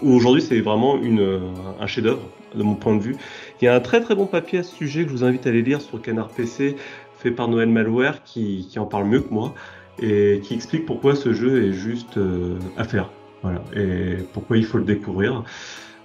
Aujourd'hui, 0.00 0.42
c'est 0.42 0.60
vraiment 0.60 0.96
une, 0.96 1.40
un 1.80 1.86
chef-d'œuvre 1.88 2.22
de 2.54 2.62
mon 2.62 2.76
point 2.76 2.94
de 2.94 3.02
vue. 3.02 3.16
Il 3.60 3.64
y 3.64 3.68
a 3.68 3.74
un 3.74 3.80
très 3.80 4.00
très 4.00 4.14
bon 4.14 4.26
papier 4.26 4.60
à 4.60 4.62
ce 4.62 4.72
sujet 4.74 5.02
que 5.02 5.08
je 5.08 5.14
vous 5.14 5.24
invite 5.24 5.44
à 5.46 5.50
aller 5.50 5.62
lire 5.62 5.80
sur 5.80 6.00
Canard 6.00 6.28
PC, 6.28 6.76
fait 7.18 7.32
par 7.32 7.48
Noël 7.48 7.68
Malware, 7.68 8.22
qui, 8.22 8.68
qui 8.70 8.78
en 8.78 8.86
parle 8.86 9.06
mieux 9.06 9.20
que 9.20 9.34
moi 9.34 9.54
et 10.00 10.40
qui 10.42 10.54
explique 10.54 10.86
pourquoi 10.86 11.14
ce 11.14 11.32
jeu 11.32 11.64
est 11.64 11.72
juste 11.72 12.16
euh, 12.16 12.58
à 12.76 12.84
faire. 12.84 13.10
Voilà, 13.42 13.62
et 13.74 14.16
pourquoi 14.32 14.56
il 14.56 14.64
faut 14.64 14.78
le 14.78 14.84
découvrir. 14.84 15.44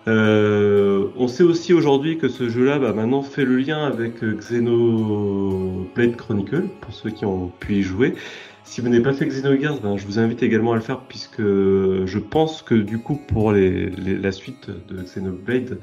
Euh, 0.08 1.08
on 1.16 1.28
sait 1.28 1.43
aussi 1.43 1.74
aujourd'hui 1.74 2.18
que 2.18 2.28
ce 2.28 2.49
jeu-là, 2.49 2.80
bah, 2.80 2.93
maintenant, 2.93 3.22
fait 3.22 3.45
le 3.45 3.58
lien 3.58 3.86
avec 3.86 4.24
Xenoblade 4.24 6.16
Chronicle, 6.18 6.64
pour 6.82 6.93
ceux 6.93 7.10
qui 7.10 7.26
ont 7.26 7.51
pu 7.60 7.76
y 7.76 7.82
jouer. 7.84 8.16
Si 8.64 8.82
vous 8.82 8.89
n'avez 8.89 9.04
pas 9.04 9.14
fait 9.14 9.28
Xenogears, 9.28 9.82
ben, 9.82 9.97
je 9.97 10.06
vous 10.06 10.20
invite 10.20 10.41
également 10.41 10.72
à 10.72 10.76
le 10.76 10.82
faire 10.82 11.01
puisque 11.01 11.41
je 11.41 12.18
pense 12.18 12.62
que 12.62 12.76
du 12.76 12.97
coup 12.97 13.20
pour 13.28 13.51
la 13.51 14.32
suite 14.32 14.70
de 14.88 15.04
Xenoblade, 15.04 15.78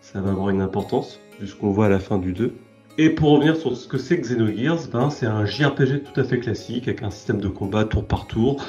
ça 0.00 0.20
va 0.20 0.32
avoir 0.32 0.50
une 0.50 0.60
importance, 0.60 1.20
puisqu'on 1.38 1.70
voit 1.70 1.86
à 1.86 1.88
la 1.88 2.00
fin 2.00 2.18
du 2.18 2.32
2. 2.32 2.52
Et 2.98 3.10
pour 3.10 3.30
revenir 3.30 3.56
sur 3.56 3.76
ce 3.76 3.88
que 3.88 3.98
c'est 3.98 4.18
Xenogears, 4.18 4.88
ben, 4.92 5.10
c'est 5.10 5.26
un 5.26 5.46
JRPG 5.46 6.02
tout 6.02 6.20
à 6.20 6.24
fait 6.24 6.38
classique 6.38 6.86
avec 6.86 7.02
un 7.02 7.10
système 7.10 7.40
de 7.40 7.48
combat 7.48 7.84
tour 7.84 8.04
par 8.04 8.26
tour 8.26 8.62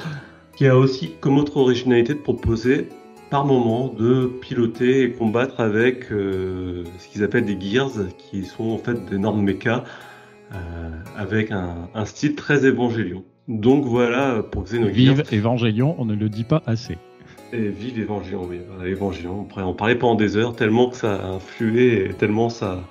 qui 0.56 0.66
a 0.66 0.76
aussi 0.76 1.12
comme 1.20 1.36
autre 1.36 1.58
originalité 1.58 2.14
de 2.14 2.20
proposer 2.20 2.88
par 3.30 3.44
moment 3.44 3.88
de 3.88 4.26
piloter 4.40 5.02
et 5.02 5.12
combattre 5.12 5.60
avec 5.60 6.12
euh, 6.12 6.84
ce 6.98 7.08
qu'ils 7.08 7.24
appellent 7.24 7.44
des 7.44 7.60
gears, 7.60 7.90
qui 8.18 8.44
sont 8.44 8.70
en 8.70 8.78
fait 8.78 9.04
d'énormes 9.06 9.42
mechas 9.42 9.84
euh, 10.54 10.56
avec 11.16 11.50
un, 11.50 11.88
un, 11.94 12.04
style 12.04 12.34
très 12.34 12.66
évangélion. 12.66 13.24
Donc 13.48 13.84
voilà 13.84 14.42
pour 14.42 14.64
Xenogears. 14.64 14.92
Vive 14.92 15.22
Évangélion, 15.32 15.96
on 15.98 16.04
ne 16.04 16.14
le 16.14 16.28
dit 16.28 16.44
pas 16.44 16.62
assez. 16.66 16.98
Et 17.52 17.68
vive 17.68 17.98
Évangélion, 17.98 18.46
oui, 18.48 18.58
Évangélion. 18.84 19.42
Après, 19.42 19.62
on 19.62 19.74
parlait 19.74 19.94
pendant 19.94 20.16
des 20.16 20.36
heures, 20.36 20.54
tellement 20.54 20.90
que 20.90 20.96
ça 20.96 21.14
a 21.14 21.26
influé 21.26 22.04
et 22.04 22.08
tellement 22.12 22.48
ça, 22.48 22.82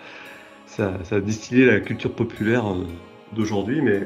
ça, 0.65 0.93
ça 1.03 1.17
a 1.17 1.19
distillé 1.19 1.65
la 1.65 1.79
culture 1.79 2.11
populaire 2.11 2.65
euh, 2.67 2.85
d'aujourd'hui. 3.33 3.81
Mais 3.81 4.03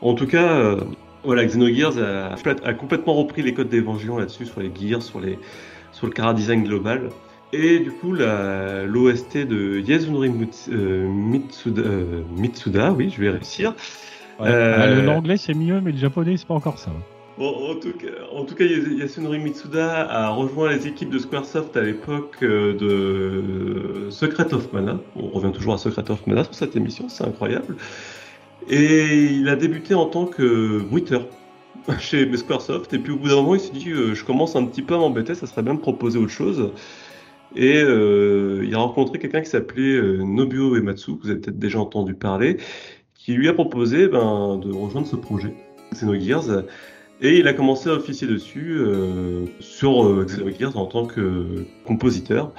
en 0.00 0.14
tout 0.14 0.26
cas, 0.26 0.52
euh, 0.52 0.80
voilà, 1.24 1.44
Xenogears 1.44 1.98
a, 1.98 2.34
a, 2.64 2.74
complètement 2.74 3.14
repris 3.14 3.42
les 3.42 3.54
codes 3.54 3.68
d'Évangélion 3.68 4.18
là-dessus, 4.18 4.46
sur 4.46 4.60
les 4.60 4.70
gears, 4.74 5.02
sur, 5.02 5.20
les, 5.20 5.38
sur 5.92 6.06
le 6.06 6.12
cara 6.12 6.34
design 6.34 6.64
global. 6.64 7.10
Et 7.52 7.80
du 7.80 7.90
coup, 7.90 8.12
l'OST 8.12 9.46
de 9.46 9.80
Yasunori 9.80 10.32
euh, 10.70 11.06
Mitsuda, 11.06 11.82
Mitsuda, 12.34 12.92
oui, 12.92 13.10
je 13.14 13.20
vais 13.20 13.28
réussir, 13.28 13.74
euh, 14.40 15.02
L'anglais 15.02 15.36
c'est 15.36 15.54
mieux, 15.54 15.80
mais 15.80 15.92
le 15.92 15.98
japonais 15.98 16.36
c'est 16.36 16.46
pas 16.46 16.54
encore 16.54 16.78
ça. 16.78 16.90
Bon, 17.38 17.70
en 17.70 17.74
tout 17.76 17.92
cas, 17.92 18.06
en 18.34 18.44
tout 18.44 18.54
cas, 18.54 18.64
Yasunori 18.64 19.38
Mitsuda 19.38 20.06
a 20.10 20.28
rejoint 20.30 20.70
les 20.70 20.86
équipes 20.86 21.10
de 21.10 21.18
Squaresoft 21.18 21.76
à 21.76 21.82
l'époque 21.82 22.36
euh, 22.42 22.74
de 22.74 24.10
Secret 24.10 24.52
of 24.52 24.72
Mana. 24.72 24.98
On 25.16 25.28
revient 25.28 25.52
toujours 25.52 25.74
à 25.74 25.78
Secret 25.78 26.10
of 26.10 26.26
Mana 26.26 26.44
sur 26.44 26.54
cette 26.54 26.76
émission, 26.76 27.08
c'est 27.08 27.24
incroyable. 27.24 27.76
Et 28.68 29.26
il 29.26 29.48
a 29.48 29.56
débuté 29.56 29.94
en 29.94 30.06
tant 30.06 30.26
que 30.26 30.80
bruiteur 30.80 31.26
chez 31.98 32.34
Squaresoft. 32.36 32.92
Et 32.92 32.98
puis 32.98 33.12
au 33.12 33.16
bout 33.16 33.28
d'un 33.28 33.36
moment, 33.36 33.54
il 33.54 33.60
s'est 33.60 33.72
dit, 33.72 33.90
euh, 33.90 34.14
je 34.14 34.24
commence 34.24 34.56
un 34.56 34.64
petit 34.64 34.82
peu 34.82 34.94
à 34.94 34.98
m'embêter, 34.98 35.34
ça 35.34 35.46
serait 35.46 35.62
bien 35.62 35.74
de 35.74 35.80
proposer 35.80 36.18
autre 36.18 36.30
chose. 36.30 36.72
Et 37.54 37.80
il 37.80 38.74
a 38.74 38.78
rencontré 38.78 39.18
quelqu'un 39.18 39.42
qui 39.42 39.50
s'appelait 39.50 40.00
Nobuo 40.00 40.74
Ematsu, 40.74 41.18
que 41.18 41.22
vous 41.24 41.30
avez 41.30 41.38
peut-être 41.38 41.58
déjà 41.58 41.80
entendu 41.80 42.14
parler, 42.14 42.56
qui 43.14 43.34
lui 43.34 43.46
a 43.46 43.52
proposé 43.52 44.08
ben, 44.08 44.56
de 44.56 44.72
rejoindre 44.72 45.06
ce 45.06 45.16
projet, 45.16 45.54
Xenogears. 45.92 46.64
Et 47.22 47.38
il 47.38 47.46
a 47.46 47.54
commencé 47.54 47.88
à 47.88 47.92
officier 47.92 48.26
dessus 48.26 48.78
euh, 48.78 49.46
sur 49.60 50.04
euh, 50.04 50.24
Xenogears 50.24 50.76
en 50.76 50.86
tant 50.86 51.06
que 51.06 51.64
compositeur. 51.86 52.52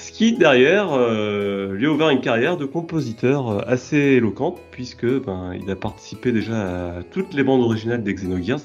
Ce 0.00 0.12
qui 0.12 0.32
derrière 0.32 0.92
euh, 0.92 1.74
lui 1.74 1.86
a 1.86 1.90
ouvert 1.90 2.10
une 2.10 2.20
carrière 2.20 2.56
de 2.56 2.64
compositeur 2.64 3.68
assez 3.68 3.96
éloquente 3.96 4.58
puisque 4.70 5.06
ben, 5.06 5.52
il 5.54 5.70
a 5.70 5.76
participé 5.76 6.32
déjà 6.32 6.96
à 6.96 7.02
toutes 7.02 7.34
les 7.34 7.44
bandes 7.44 7.62
originales 7.62 8.02
des 8.02 8.14
Xenogears 8.14 8.60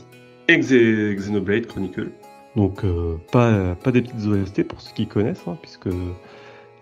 et 0.47 0.57
Xenoblade 0.57 1.67
Chronicle. 1.67 2.11
Donc 2.55 2.83
pas, 3.31 3.75
pas 3.75 3.91
des 3.91 4.01
petites 4.01 4.25
OST 4.25 4.63
pour 4.63 4.79
ceux 4.79 4.93
qui 4.93 5.07
connaissent, 5.07 5.43
hein, 5.45 5.57
puisque 5.61 5.89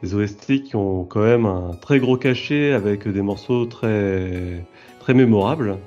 des 0.03 0.13
OST 0.13 0.63
qui 0.63 0.75
ont 0.75 1.03
quand 1.05 1.23
même 1.23 1.45
un 1.45 1.71
très 1.81 1.99
gros 1.99 2.17
cachet 2.17 2.73
avec 2.73 3.07
des 3.07 3.21
morceaux 3.21 3.65
très, 3.65 4.63
très 4.99 5.13
mémorables. 5.13 5.77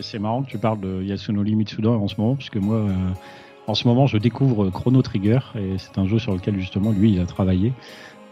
C'est 0.00 0.18
marrant 0.18 0.42
tu 0.42 0.58
parles 0.58 0.80
de 0.80 1.02
Yasunori 1.02 1.54
Mitsuda 1.54 1.90
en 1.90 2.08
ce 2.08 2.20
moment, 2.20 2.36
puisque 2.36 2.56
moi, 2.56 2.76
euh, 2.76 2.90
en 3.66 3.74
ce 3.74 3.86
moment, 3.88 4.06
je 4.06 4.18
découvre 4.18 4.70
Chrono 4.70 5.02
Trigger, 5.02 5.40
et 5.56 5.78
c'est 5.78 5.98
un 5.98 6.06
jeu 6.06 6.18
sur 6.18 6.32
lequel 6.32 6.58
justement 6.58 6.92
lui, 6.92 7.12
il 7.12 7.20
a 7.20 7.26
travaillé. 7.26 7.72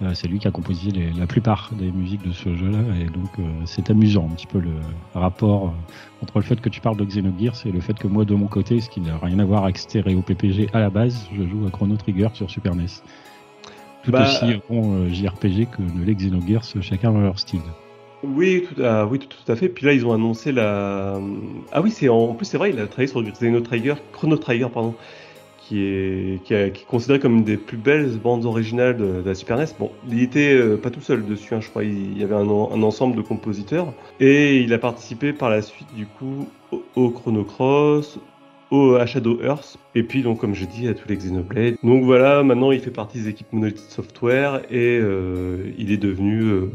Euh, 0.03 0.11
c'est 0.12 0.26
lui 0.26 0.41
qui 0.41 0.49
a 0.49 0.51
composé 0.51 0.91
la 1.16 1.26
plupart 1.26 1.70
des 1.78 1.93
musiques 1.93 2.26
de 2.26 2.32
ce 2.32 2.55
jeu-là, 2.55 2.80
et 3.01 3.05
donc 3.05 3.30
euh, 3.39 3.43
c'est 3.64 3.91
amusant 3.91 4.28
un 4.30 4.35
petit 4.35 4.49
peu 4.49 4.59
le 4.59 4.72
rapport 5.14 5.72
entre 6.20 6.39
le 6.39 6.45
fait 6.45 6.61
que 6.61 6.68
tu 6.68 6.80
parles 6.80 6.97
de 6.97 7.05
Xenogears 7.05 7.64
et 7.64 7.70
le 7.70 7.80
fait 7.80 7.95
que 7.95 8.09
moi, 8.09 8.24
de 8.24 8.35
mon 8.35 8.49
côté, 8.49 8.80
ce 8.80 8.91
qui 8.91 9.01
n'a 9.01 9.16
rien 9.18 9.39
à 9.39 9.45
voir 9.45 9.64
avec 9.64 9.78
Stereo 9.78 10.20
PPG 10.20 10.70
à 10.72 10.80
la 10.80 10.91
base, 10.91 11.28
je 11.32 11.45
joue 11.45 11.64
à 11.66 11.70
Chrono 11.70 11.97
Trigger 11.97 12.28
sur 12.35 12.51
Super 12.51 12.74
NES 12.74 12.87
tout 14.05 14.12
bah, 14.12 14.24
aussi 14.24 14.61
bon 14.68 14.95
euh, 14.95 15.09
JRPG 15.09 15.66
que 15.70 15.82
les 16.05 16.14
Xenogears, 16.14 16.64
chacun 16.82 17.12
dans 17.12 17.20
leur 17.20 17.39
style. 17.39 17.61
Oui, 18.22 18.64
tout 18.68 18.82
à, 18.82 19.07
oui, 19.07 19.18
tout, 19.18 19.53
à 19.53 19.57
fait. 19.57 19.68
Puis 19.68 19.85
là, 19.85 19.93
ils 19.93 20.07
ont 20.07 20.12
annoncé 20.12 20.53
la. 20.53 21.18
Ah 21.72 21.82
oui, 21.82 21.91
c'est 21.91 22.09
en 22.09 22.35
plus 22.35 22.47
c'est 22.47 22.57
vrai, 22.57 22.70
il 22.70 22.78
a 22.78 22.87
travaillé 22.87 23.09
sur 23.09 23.22
du 23.22 23.32
Xeno 23.32 23.61
Trigger, 23.61 23.95
Chrono 24.12 24.37
Trigger, 24.37 24.68
pardon, 24.72 24.95
qui 25.68 25.82
est 25.82 26.86
considéré 26.86 27.18
comme 27.18 27.38
une 27.38 27.44
des 27.44 27.56
plus 27.56 27.76
belles 27.76 28.18
bandes 28.18 28.44
originales 28.44 28.96
de, 28.96 29.22
la 29.24 29.34
Super 29.34 29.56
NES. 29.56 29.66
Bon, 29.78 29.90
il 30.08 30.22
était 30.22 30.54
euh, 30.54 30.76
pas 30.76 30.90
tout 30.90 31.00
seul 31.00 31.24
dessus, 31.24 31.54
hein, 31.54 31.60
je 31.60 31.70
crois. 31.70 31.84
Il, 31.84 32.18
y 32.18 32.22
avait 32.22 32.34
un, 32.34 32.48
ensemble 32.48 33.16
de 33.16 33.22
compositeurs 33.22 33.92
et 34.20 34.58
il 34.58 34.72
a 34.72 34.78
participé 34.78 35.32
par 35.32 35.48
la 35.48 35.62
suite 35.62 35.88
du 35.94 36.06
coup 36.06 36.48
au 36.96 37.10
Chrono 37.10 37.44
Cross, 37.44 38.18
à 39.00 39.06
Shadow 39.06 39.40
Earth, 39.42 39.78
et 39.94 40.02
puis 40.02 40.22
donc 40.22 40.40
comme 40.40 40.54
je 40.54 40.64
dis 40.64 40.88
à 40.88 40.94
tous 40.94 41.08
les 41.08 41.16
Xenoblade. 41.16 41.76
Donc 41.82 42.04
voilà, 42.04 42.42
maintenant 42.42 42.72
il 42.72 42.80
fait 42.80 42.90
partie 42.90 43.18
des 43.18 43.28
équipes 43.28 43.52
Monolith 43.52 43.78
Software 43.78 44.62
et 44.70 44.98
euh, 45.00 45.72
il 45.78 45.92
est 45.92 45.96
devenu 45.96 46.42
euh, 46.42 46.68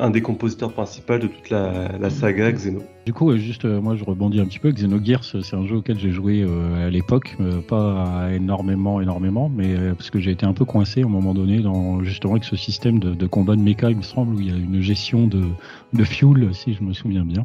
un 0.00 0.10
des 0.10 0.22
compositeurs 0.22 0.72
principaux 0.72 1.18
de 1.18 1.26
toute 1.26 1.50
la, 1.50 2.10
saga 2.10 2.50
Xeno. 2.52 2.80
Du 3.06 3.12
coup, 3.12 3.36
juste 3.36 3.64
euh, 3.64 3.80
moi 3.80 3.96
je 3.96 4.04
rebondis 4.04 4.40
un 4.40 4.46
petit 4.46 4.58
peu. 4.58 4.70
Xenogears, 4.70 5.24
c'est 5.24 5.56
un 5.56 5.66
jeu 5.66 5.76
auquel 5.76 5.98
j'ai 5.98 6.10
joué 6.10 6.44
à 6.76 6.90
l'époque, 6.90 7.36
pas 7.68 8.28
énormément, 8.32 9.00
énormément, 9.00 9.50
mais 9.54 9.74
parce 9.96 10.10
que 10.10 10.18
j'ai 10.18 10.30
été 10.30 10.46
un 10.46 10.52
peu 10.52 10.64
coincé 10.64 11.02
à 11.02 11.04
un 11.04 11.08
moment 11.08 11.34
donné 11.34 11.60
dans 11.60 12.02
justement 12.02 12.34
avec 12.34 12.44
ce 12.44 12.56
système 12.56 12.98
de, 12.98 13.26
combat 13.26 13.56
de 13.56 13.60
mecha, 13.60 13.90
il 13.90 13.96
me 13.96 14.02
semble, 14.02 14.36
où 14.36 14.40
il 14.40 14.48
y 14.48 14.52
a 14.52 14.56
une 14.56 14.80
gestion 14.80 15.28
de 15.28 16.04
fuel, 16.04 16.50
si 16.54 16.74
je 16.74 16.82
me 16.82 16.92
souviens 16.92 17.24
bien. 17.24 17.44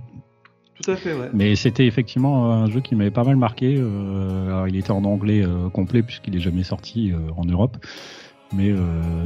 Tout 0.83 0.91
à 0.91 0.95
fait, 0.95 1.13
ouais. 1.13 1.29
Mais 1.33 1.55
c'était 1.55 1.85
effectivement 1.85 2.53
un 2.53 2.69
jeu 2.69 2.79
qui 2.79 2.95
m'avait 2.95 3.11
pas 3.11 3.23
mal 3.23 3.35
marqué. 3.35 3.75
Euh, 3.77 4.47
alors, 4.47 4.67
il 4.67 4.77
était 4.77 4.91
en 4.91 5.03
anglais 5.03 5.43
euh, 5.43 5.69
complet 5.69 6.03
puisqu'il 6.03 6.35
est 6.35 6.39
jamais 6.39 6.63
sorti 6.63 7.11
euh, 7.11 7.17
en 7.35 7.45
Europe. 7.45 7.77
Mais 8.51 8.73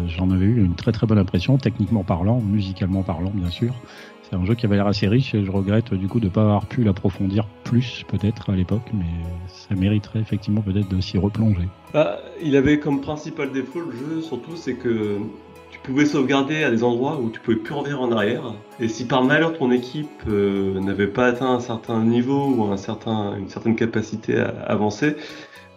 j'en 0.09 0.31
avais 0.31 0.43
eu 0.43 0.65
une 0.65 0.75
très 0.75 0.91
très 0.91 1.07
bonne 1.07 1.17
impression, 1.17 1.57
techniquement 1.57 2.03
parlant, 2.03 2.41
musicalement 2.41 3.03
parlant, 3.03 3.31
bien 3.33 3.49
sûr. 3.49 3.73
C'est 4.23 4.35
un 4.35 4.43
jeu 4.43 4.53
qui 4.53 4.65
avait 4.65 4.75
l'air 4.75 4.87
assez 4.87 5.07
riche 5.07 5.33
et 5.33 5.45
je 5.45 5.49
regrette 5.49 5.93
du 5.93 6.09
coup 6.09 6.19
de 6.19 6.25
ne 6.25 6.29
pas 6.29 6.41
avoir 6.41 6.65
pu 6.65 6.83
l'approfondir 6.83 7.47
plus 7.63 8.03
peut-être 8.09 8.49
à 8.49 8.55
l'époque, 8.57 8.89
mais 8.93 9.05
ça 9.47 9.75
mériterait 9.75 10.19
effectivement 10.19 10.59
peut-être 10.59 10.89
de 10.89 10.99
s'y 10.99 11.17
replonger. 11.17 11.69
Bah, 11.93 12.19
il 12.43 12.57
avait 12.57 12.79
comme 12.79 12.99
principal 12.99 13.53
défaut 13.53 13.79
le 13.79 13.91
jeu 13.93 14.21
surtout, 14.21 14.57
c'est 14.57 14.75
que 14.75 15.19
pouvais 15.83 16.05
sauvegarder 16.05 16.63
à 16.63 16.71
des 16.71 16.83
endroits 16.83 17.19
où 17.21 17.29
tu 17.29 17.39
pouvais 17.39 17.57
plus 17.57 17.73
revenir 17.73 18.01
en 18.01 18.11
arrière. 18.11 18.53
Et 18.79 18.87
si 18.87 19.05
par 19.05 19.23
malheur 19.23 19.57
ton 19.57 19.71
équipe 19.71 20.09
euh, 20.27 20.79
n'avait 20.79 21.07
pas 21.07 21.27
atteint 21.27 21.51
un 21.53 21.59
certain 21.59 22.01
niveau 22.03 22.45
ou 22.47 22.63
un 22.71 22.77
certain, 22.77 23.35
une 23.37 23.49
certaine 23.49 23.75
capacité 23.75 24.39
à 24.39 24.47
avancer, 24.65 25.15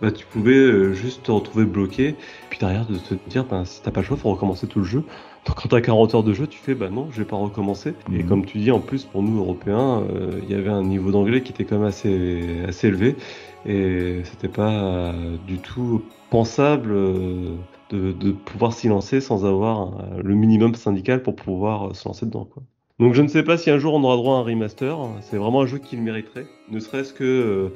bah, 0.01 0.11
tu 0.13 0.27
pouvais 0.27 0.57
euh, 0.57 0.93
juste 0.93 1.25
te 1.25 1.33
retrouver 1.33 1.65
bloqué. 1.65 2.15
Puis 2.51 2.59
derrière, 2.59 2.87
de 2.87 2.97
te 2.99 3.15
dire, 3.29 3.45
ben, 3.45 3.65
si 3.65 3.83
t'as 3.83 3.91
pas 3.91 4.01
le 4.01 4.07
choix, 4.07 4.17
faut 4.17 4.31
recommencer 4.31 4.67
tout 4.67 4.79
le 4.81 4.85
jeu. 4.85 5.03
Donc 5.47 5.57
quand 5.63 5.69
t'as 5.69 5.81
40 5.81 6.15
heures 6.15 6.23
de 6.25 6.33
jeu, 6.33 6.47
tu 6.47 6.59
fais 6.59 6.75
bah 6.75 6.89
non, 6.91 7.09
je 7.13 7.19
vais 7.19 7.25
pas 7.25 7.37
recommencer. 7.37 7.95
Et 8.13 8.23
Mhm. 8.23 8.29
comme 8.29 8.45
tu 8.47 8.59
dis, 8.59 8.71
en 8.71 8.81
plus 8.81 9.05
pour 9.05 9.23
nous 9.23 9.39
Européens, 9.39 10.03
euh, 10.11 10.41
il 10.43 10.51
y 10.51 10.55
avait 10.55 10.71
un 10.71 10.83
niveau 10.83 11.11
d'anglais 11.13 11.43
qui 11.43 11.53
était 11.53 11.65
quand 11.65 11.79
même 11.79 11.87
assez 11.87 12.63
assez 12.69 12.89
élevé 12.89 13.17
et 13.65 14.23
c'était 14.25 14.49
pas 14.49 15.13
du 15.47 15.59
tout 15.59 16.03
pensable 16.31 16.91
euh, 16.93 17.55
de, 17.91 18.13
de 18.13 18.33
pouvoir 18.33 18.73
s'y 18.73 18.89
lancer 18.89 19.21
sans 19.21 19.45
avoir 19.45 20.01
euh, 20.01 20.23
le 20.23 20.35
minimum 20.35 20.75
syndical 20.75 21.23
pour 21.23 21.37
pouvoir 21.37 21.89
euh, 21.89 21.95
se 21.95 22.09
lancer 22.09 22.27
dedans 22.27 22.45
quoi. 22.45 22.63
Donc 22.99 23.15
je 23.15 23.23
ne 23.23 23.29
sais 23.29 23.43
pas 23.43 23.59
si 23.59 23.71
un 23.71 23.79
jour 23.79 23.95
on 23.95 24.03
aura 24.05 24.17
droit 24.17 24.37
à 24.37 24.41
un 24.41 24.43
remaster. 24.43 24.97
C'est 25.21 25.37
vraiment 25.37 25.63
un 25.63 25.67
jeu 25.67 25.79
qui 25.79 25.97
le 25.97 26.03
mériterait, 26.03 26.47
ne 26.71 26.81
serait-ce 26.81 27.13
que 27.13 27.25
euh, 27.25 27.69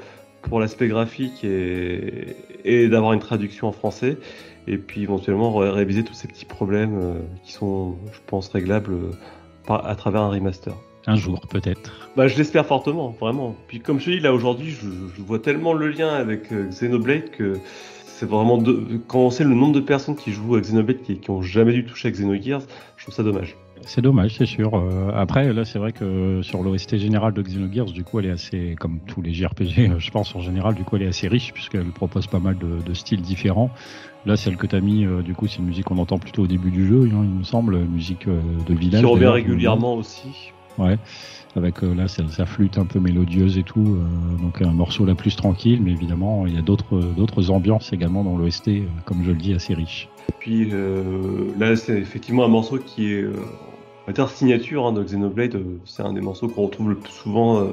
pour 0.43 0.60
l'aspect 0.60 0.89
graphique 0.89 1.44
et, 1.44 2.36
et 2.64 2.89
d'avoir 2.89 3.12
une 3.12 3.20
traduction 3.20 3.68
en 3.68 3.72
français 3.72 4.16
et 4.66 4.78
puis 4.78 5.02
éventuellement 5.02 5.55
ré- 5.55 5.70
réviser 5.70 6.05
tous 6.05 6.14
ces 6.14 6.28
petits 6.28 6.47
problèmes 6.47 7.14
qui 7.44 7.52
sont, 7.52 7.97
je 8.12 8.20
pense, 8.26 8.48
réglables 8.48 8.94
à 9.68 9.94
travers 9.94 10.22
un 10.22 10.30
remaster. 10.30 10.74
Un 11.06 11.16
jour, 11.16 11.40
peut-être. 11.48 12.10
Bah, 12.16 12.28
je 12.28 12.36
l'espère 12.36 12.66
fortement, 12.66 13.10
vraiment. 13.20 13.55
Puis 13.68 13.80
comme 13.80 14.01
je 14.01 14.06
te 14.06 14.10
dis, 14.10 14.20
là 14.20 14.32
aujourd'hui, 14.32 14.70
je, 14.70 14.86
je 15.14 15.22
vois 15.22 15.39
tellement 15.39 15.72
le 15.72 15.89
lien 15.89 16.09
avec 16.09 16.52
Xenoblade 16.52 17.30
que 17.30 17.59
c'est 18.20 18.26
vraiment 18.26 18.59
de... 18.59 19.01
quand 19.09 19.20
on 19.20 19.30
sait 19.30 19.44
le 19.44 19.55
nombre 19.55 19.72
de 19.72 19.80
personnes 19.80 20.14
qui 20.14 20.30
jouent 20.30 20.55
à 20.55 20.60
Xenoblade 20.60 21.01
qui, 21.01 21.16
qui 21.16 21.30
ont 21.30 21.40
jamais 21.40 21.72
dû 21.72 21.86
toucher 21.86 22.09
à 22.09 22.10
Xenogears, 22.10 22.60
je 22.98 23.05
trouve 23.05 23.14
ça 23.14 23.22
dommage. 23.22 23.56
C'est 23.86 24.02
dommage, 24.02 24.36
c'est 24.36 24.44
sûr. 24.44 24.74
Euh, 24.74 25.10
après, 25.14 25.55
là, 25.55 25.64
c'est 25.64 25.78
vrai 25.78 25.92
que 25.92 26.42
sur 26.42 26.62
l'OST 26.62 26.98
général 26.98 27.32
de 27.32 27.40
Xenogears, 27.40 27.86
du 27.86 28.05
coup, 28.05 28.20
elle 28.20 28.26
est 28.26 28.30
assez, 28.30 28.76
comme 28.78 29.01
tous 29.06 29.22
les 29.22 29.32
JRPG, 29.32 29.78
euh, 29.78 29.98
je 29.98 30.10
pense 30.10 30.36
en 30.36 30.40
général, 30.40 30.74
du 30.74 30.84
coup, 30.84 30.97
elle 30.97 31.05
est 31.05 31.09
assez 31.09 31.28
riche 31.28 31.55
puisqu'elle 31.55 31.92
propose 31.92 32.26
pas 32.26 32.40
mal 32.40 32.59
de, 32.59 32.82
de 32.84 32.92
styles 32.92 33.22
différents. 33.22 33.70
Là, 34.26 34.36
celle 34.36 34.59
que 34.59 34.66
t'as 34.66 34.80
mis, 34.80 35.06
euh, 35.06 35.22
du 35.22 35.32
coup, 35.32 35.47
c'est 35.47 35.60
une 35.60 35.64
musique 35.64 35.86
qu'on 35.86 35.97
entend 35.97 36.18
plutôt 36.18 36.42
au 36.42 36.47
début 36.47 36.70
du 36.70 36.86
jeu, 36.86 37.05
hein, 37.05 37.22
il 37.24 37.38
me 37.38 37.42
semble, 37.42 37.78
musique 37.78 38.28
euh, 38.28 38.38
de 38.66 38.74
village. 38.74 39.01
qui 39.01 39.06
revient 39.06 39.28
régulièrement 39.28 39.94
aussi. 39.94 40.52
Ouais, 40.81 40.98
avec 41.57 41.85
euh, 41.85 41.94
là 41.94 42.09
sa, 42.09 42.47
flûte 42.47 42.78
un 42.78 42.86
peu 42.86 43.01
mélodieuse 43.01 43.59
et 43.59 43.62
tout, 43.62 43.98
euh, 43.98 44.43
donc 44.43 44.62
un 44.62 44.73
morceau 44.73 45.05
là 45.05 45.15
plus 45.15 45.36
tranquille, 45.36 45.81
mais 45.82 45.90
évidemment 45.90 46.47
il 46.47 46.55
y 46.55 46.59
a 46.59 46.62
d'autres 46.62 46.98
d'autres 47.15 47.51
ambiances 47.51 47.93
également 47.93 48.24
dans 48.24 48.39
l'OST, 48.39 48.69
euh, 48.69 48.86
comme 49.05 49.23
je 49.23 49.31
le 49.31 49.36
dis, 49.36 49.52
assez 49.52 49.74
riche. 49.74 50.09
Puis 50.39 50.70
là, 51.59 51.77
c'est 51.77 51.98
effectivement 51.98 52.44
un 52.44 52.48
morceau 52.48 52.78
qui 52.78 53.12
est, 53.12 53.27
signature 54.28 54.86
hein, 54.86 54.93
de 54.93 55.02
Xenoblade. 55.02 55.57
C'est 55.85 56.02
un 56.02 56.12
des 56.12 56.20
morceaux 56.20 56.48
qu'on 56.48 56.62
retrouve 56.62 56.90
le 56.90 56.97
plus 56.97 57.12
souvent, 57.12 57.61
euh, 57.61 57.66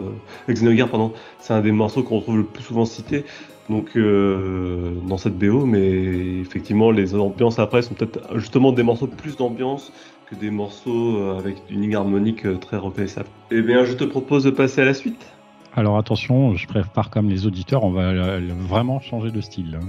Xenogears, 0.49 0.89
pardon, 0.89 1.13
c'est 1.39 1.53
un 1.53 1.61
des 1.61 1.71
morceaux 1.71 2.03
qu'on 2.03 2.17
retrouve 2.17 2.37
le 2.37 2.43
plus 2.43 2.63
souvent 2.63 2.85
cité. 2.85 3.23
Donc 3.69 3.97
euh, 3.97 4.93
dans 5.07 5.17
cette 5.17 5.37
BO, 5.37 5.65
mais 5.65 6.39
effectivement 6.39 6.91
les 6.91 7.15
ambiances 7.15 7.59
après 7.59 7.81
sont 7.81 7.95
peut-être 7.95 8.37
justement 8.37 8.71
des 8.71 8.83
morceaux 8.83 9.07
plus 9.07 9.35
d'ambiance 9.35 9.91
que 10.29 10.35
des 10.35 10.51
morceaux 10.51 11.17
euh, 11.17 11.37
avec 11.37 11.57
une 11.69 11.81
ligne 11.81 11.95
harmonique 11.95 12.45
euh, 12.45 12.55
très 12.55 12.77
reconnaissable. 12.77 13.27
Eh 13.51 13.61
bien, 13.61 13.85
je 13.85 13.93
te 13.93 14.03
propose 14.03 14.43
de 14.43 14.51
passer 14.51 14.81
à 14.81 14.85
la 14.85 14.93
suite. 14.93 15.33
Alors 15.73 15.97
attention, 15.97 16.55
je 16.55 16.67
prépare 16.67 17.09
comme 17.09 17.29
les 17.29 17.45
auditeurs, 17.45 17.83
on 17.83 17.91
va 17.91 18.39
vraiment 18.39 18.99
changer 18.99 19.31
de 19.31 19.41
style. 19.41 19.79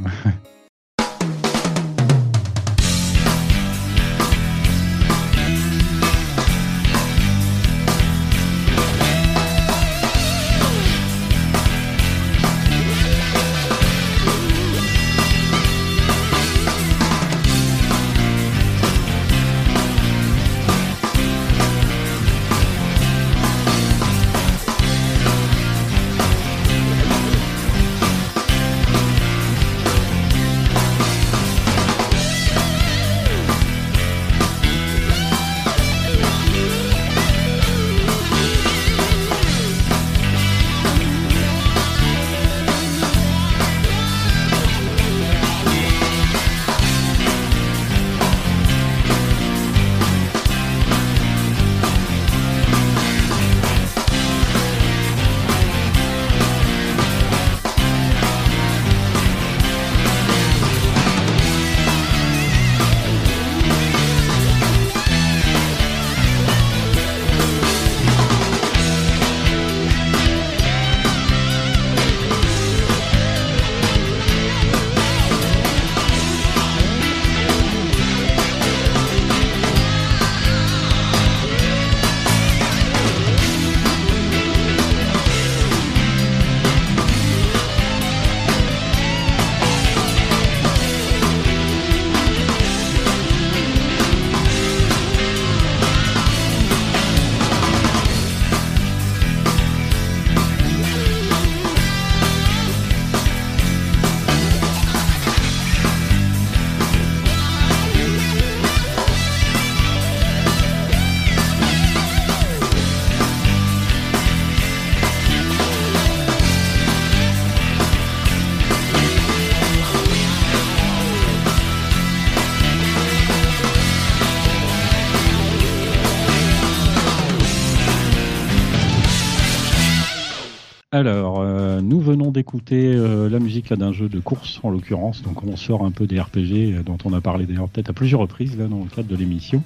Alors, 130.99 131.39
euh, 131.39 131.81
nous 131.81 132.01
venons 132.01 132.33
d'écouter 132.33 132.93
euh, 132.93 133.29
la 133.29 133.39
musique 133.39 133.73
d'un 133.73 133.93
jeu 133.93 134.09
de 134.09 134.19
course 134.19 134.59
en 134.65 134.71
l'occurrence, 134.71 135.23
donc 135.23 135.45
on 135.45 135.57
sort 135.57 135.85
un 135.85 135.93
peu 135.93 136.09
des 136.09 136.19
RPG 136.19 136.35
euh, 136.75 136.83
dont 136.85 136.99
on 137.05 137.13
a 137.13 137.21
parlé 137.21 137.47
d'ailleurs 137.47 137.69
peut-être 137.69 137.91
à 137.91 137.93
plusieurs 137.93 138.21
reprises 138.21 138.59
là 138.59 138.67
dans 138.67 138.81
le 138.81 138.91
cadre 138.91 139.07
de 139.07 139.15
l'émission. 139.15 139.63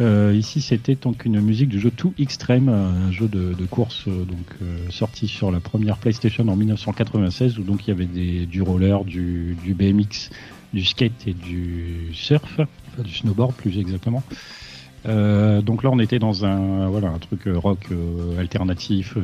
Ici, 0.00 0.60
c'était 0.60 0.96
donc 0.96 1.24
une 1.24 1.40
musique 1.40 1.68
du 1.68 1.78
jeu 1.78 1.90
Too 1.90 2.12
Extreme, 2.18 2.68
un 2.68 3.10
jeu 3.12 3.28
de, 3.28 3.54
course 3.64 4.06
donc 4.08 4.70
sorti 4.90 5.26
sur 5.26 5.50
la 5.50 5.58
première 5.58 5.96
PlayStation 5.96 6.46
en 6.48 6.56
1996, 6.56 7.58
où 7.58 7.62
donc 7.62 7.86
il 7.86 7.90
y 7.90 7.92
avait 7.92 8.04
des, 8.04 8.44
du 8.44 8.60
roller, 8.60 9.04
du, 9.04 9.56
BMX, 9.64 10.30
du 10.74 10.84
skate 10.84 11.26
et 11.26 11.32
du 11.32 12.10
surf, 12.12 12.60
enfin, 12.60 13.02
du 13.04 13.14
snowboard 13.14 13.54
plus 13.54 13.78
exactement. 13.78 14.22
Donc 15.06 15.82
là, 15.82 15.90
on 15.90 15.98
était 15.98 16.18
dans 16.18 16.44
un 16.44 16.88
voilà 16.88 17.08
un 17.08 17.18
truc 17.18 17.44
rock 17.46 17.88
alternatif. 18.38 19.16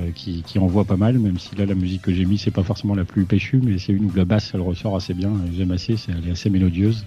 Euh, 0.00 0.10
qui, 0.14 0.42
qui 0.42 0.58
envoie 0.58 0.84
pas 0.84 0.96
mal, 0.96 1.18
même 1.18 1.38
si 1.38 1.54
là 1.56 1.66
la 1.66 1.74
musique 1.74 2.02
que 2.02 2.12
j'ai 2.12 2.24
mis 2.24 2.38
c'est 2.38 2.50
pas 2.50 2.62
forcément 2.62 2.94
la 2.94 3.04
plus 3.04 3.24
péchue, 3.24 3.60
mais 3.62 3.78
c'est 3.78 3.92
une 3.92 4.06
où 4.06 4.12
la 4.14 4.24
basse 4.24 4.50
elle 4.54 4.60
ressort 4.60 4.96
assez 4.96 5.14
bien, 5.14 5.30
j'aime 5.56 5.70
assez, 5.72 5.96
elle 6.08 6.28
est 6.28 6.32
assez 6.32 6.50
mélodieuse, 6.50 7.04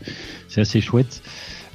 c'est 0.48 0.62
assez 0.62 0.82
chouette. 0.82 1.22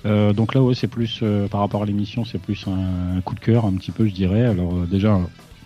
Euh, 0.06 0.32
donc 0.32 0.54
là 0.54 0.62
ouais 0.62 0.74
c'est 0.74 0.86
plus 0.86 1.20
euh, 1.22 1.46
par 1.46 1.60
rapport 1.60 1.82
à 1.82 1.86
l'émission 1.86 2.24
c'est 2.24 2.38
plus 2.38 2.64
un, 2.66 3.20
coup 3.20 3.34
de 3.34 3.40
cœur 3.40 3.66
un 3.66 3.72
petit 3.72 3.90
peu 3.90 4.06
je 4.06 4.14
dirais. 4.14 4.46
Alors 4.46 4.74
euh, 4.74 4.86
déjà 4.86 5.18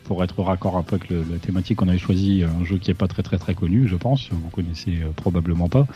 pour 0.04 0.22
être 0.22 0.42
raccord 0.42 0.76
un 0.76 0.82
peu 0.82 0.96
avec 0.96 1.10
la 1.10 1.38
thématique 1.40 1.82
on 1.82 1.88
avait 1.88 1.98
choisi 1.98 2.42
un 2.42 2.64
jeu 2.64 2.78
qui 2.78 2.90
est 2.90 2.94
pas 2.94 3.08
très 3.08 3.22
très 3.22 3.38
très 3.38 3.54
connu 3.54 3.88
je 3.88 3.96
pense, 3.96 4.28
vous 4.30 4.50
connaissez 4.50 5.00
euh, 5.02 5.10
probablement 5.14 5.68
pas, 5.68 5.86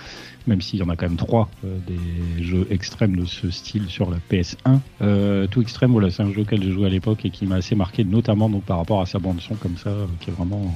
même 0.49 0.61
s'il 0.61 0.81
y 0.81 0.83
en 0.83 0.89
a 0.89 0.97
quand 0.97 1.07
même 1.07 1.17
trois 1.17 1.49
euh, 1.65 1.77
des 1.87 2.43
jeux 2.43 2.67
extrêmes 2.71 3.15
de 3.15 3.27
ce 3.27 3.51
style 3.51 3.85
sur 3.89 4.11
la 4.11 4.17
PS1. 4.31 4.81
Euh, 5.03 5.47
tout 5.47 5.61
extrême, 5.61 5.93
voilà, 5.93 6.11
c'est 6.11 6.23
un 6.23 6.33
jeu 6.33 6.41
auquel 6.41 6.63
j'ai 6.63 6.73
joué 6.73 6.87
à 6.87 6.89
l'époque 6.89 7.25
et 7.25 7.31
qui 7.31 7.47
m'a 7.47 7.57
assez 7.57 7.75
marqué, 7.75 8.03
notamment 8.03 8.49
donc 8.49 8.65
par 8.65 8.79
rapport 8.79 9.01
à 9.01 9.07
sa 9.07 9.19
bande 9.19 9.41
son 9.41 9.55
comme 9.55 9.77
ça, 9.77 9.91
euh, 9.91 10.07
qui 10.21 10.31
est 10.31 10.33
vraiment 10.33 10.75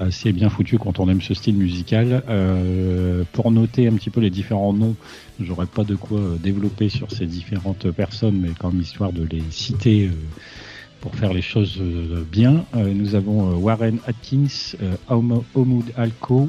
assez 0.00 0.32
bien 0.32 0.48
foutu 0.48 0.78
quand 0.78 1.00
on 1.00 1.08
aime 1.08 1.20
ce 1.20 1.34
style 1.34 1.56
musical. 1.56 2.22
pour 3.32 3.50
noter 3.50 3.88
un 3.88 3.94
petit 3.94 4.10
peu 4.10 4.20
les 4.20 4.30
différents 4.30 4.72
noms, 4.72 4.94
j'aurais 5.40 5.66
pas 5.66 5.82
de 5.82 5.96
quoi 5.96 6.20
développer 6.40 6.88
sur 6.88 7.10
ces 7.10 7.26
différentes 7.26 7.90
personnes, 7.90 8.38
mais 8.40 8.50
quand 8.56 8.70
même 8.70 8.80
histoire 8.80 9.12
de 9.12 9.24
les 9.24 9.42
citer 9.50 10.08
pour 11.00 11.16
faire 11.16 11.32
les 11.32 11.42
choses 11.42 11.82
bien. 12.30 12.64
nous 12.74 13.16
avons 13.16 13.56
Warren 13.56 13.98
Atkins, 14.06 14.76
Omoud 15.08 15.92
Alco, 15.96 16.48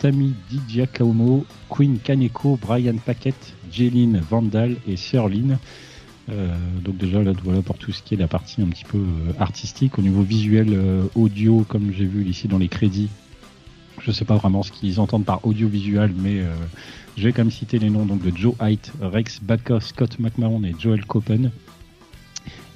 Tammy 0.00 0.32
Didiakomo, 0.48 1.44
Queen 1.68 1.98
Kaneko, 1.98 2.58
Brian 2.60 2.96
Paquette, 2.96 3.54
Jeline 3.70 4.18
Vandal 4.18 4.76
et 4.88 4.96
Sirlin. 4.96 5.58
Euh, 6.30 6.54
donc 6.82 6.96
déjà 6.96 7.22
là 7.22 7.32
voilà 7.44 7.60
pour 7.60 7.76
tout 7.76 7.92
ce 7.92 8.02
qui 8.02 8.14
est 8.14 8.16
la 8.16 8.28
partie 8.28 8.62
un 8.62 8.68
petit 8.68 8.84
peu 8.84 8.98
euh, 8.98 9.32
artistique. 9.38 9.98
Au 9.98 10.02
niveau 10.02 10.22
visuel 10.22 10.68
euh, 10.72 11.04
audio 11.14 11.64
comme 11.68 11.92
j'ai 11.92 12.06
vu 12.06 12.24
ici 12.24 12.48
dans 12.48 12.58
les 12.58 12.68
crédits 12.68 13.10
je 14.00 14.10
sais 14.12 14.24
pas 14.24 14.36
vraiment 14.36 14.62
ce 14.62 14.72
qu'ils 14.72 15.00
entendent 15.00 15.26
par 15.26 15.44
audiovisuel 15.46 16.14
mais 16.16 16.42
je 17.18 17.24
vais 17.24 17.32
quand 17.32 17.42
même 17.42 17.50
citer 17.50 17.78
les 17.78 17.90
noms 17.90 18.06
donc 18.06 18.22
de 18.22 18.34
Joe 18.34 18.54
Height, 18.58 18.90
Rex 19.02 19.40
Baca, 19.42 19.78
Scott 19.80 20.18
McMahon 20.18 20.64
et 20.64 20.74
Joel 20.78 21.04
Copen 21.04 21.50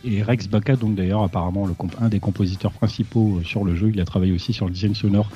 et 0.04 0.22
Rex 0.22 0.48
Baca 0.48 0.76
donc 0.76 0.96
d'ailleurs 0.96 1.22
apparemment 1.22 1.66
le 1.66 1.72
un 1.98 2.10
des 2.10 2.20
compositeurs 2.20 2.72
principaux 2.72 3.40
sur 3.42 3.64
le 3.64 3.74
jeu. 3.74 3.90
Il 3.94 4.00
a 4.02 4.04
travaillé 4.04 4.32
aussi 4.32 4.52
sur 4.52 4.66
le 4.66 4.72
design 4.72 4.94
sonore 4.94 5.30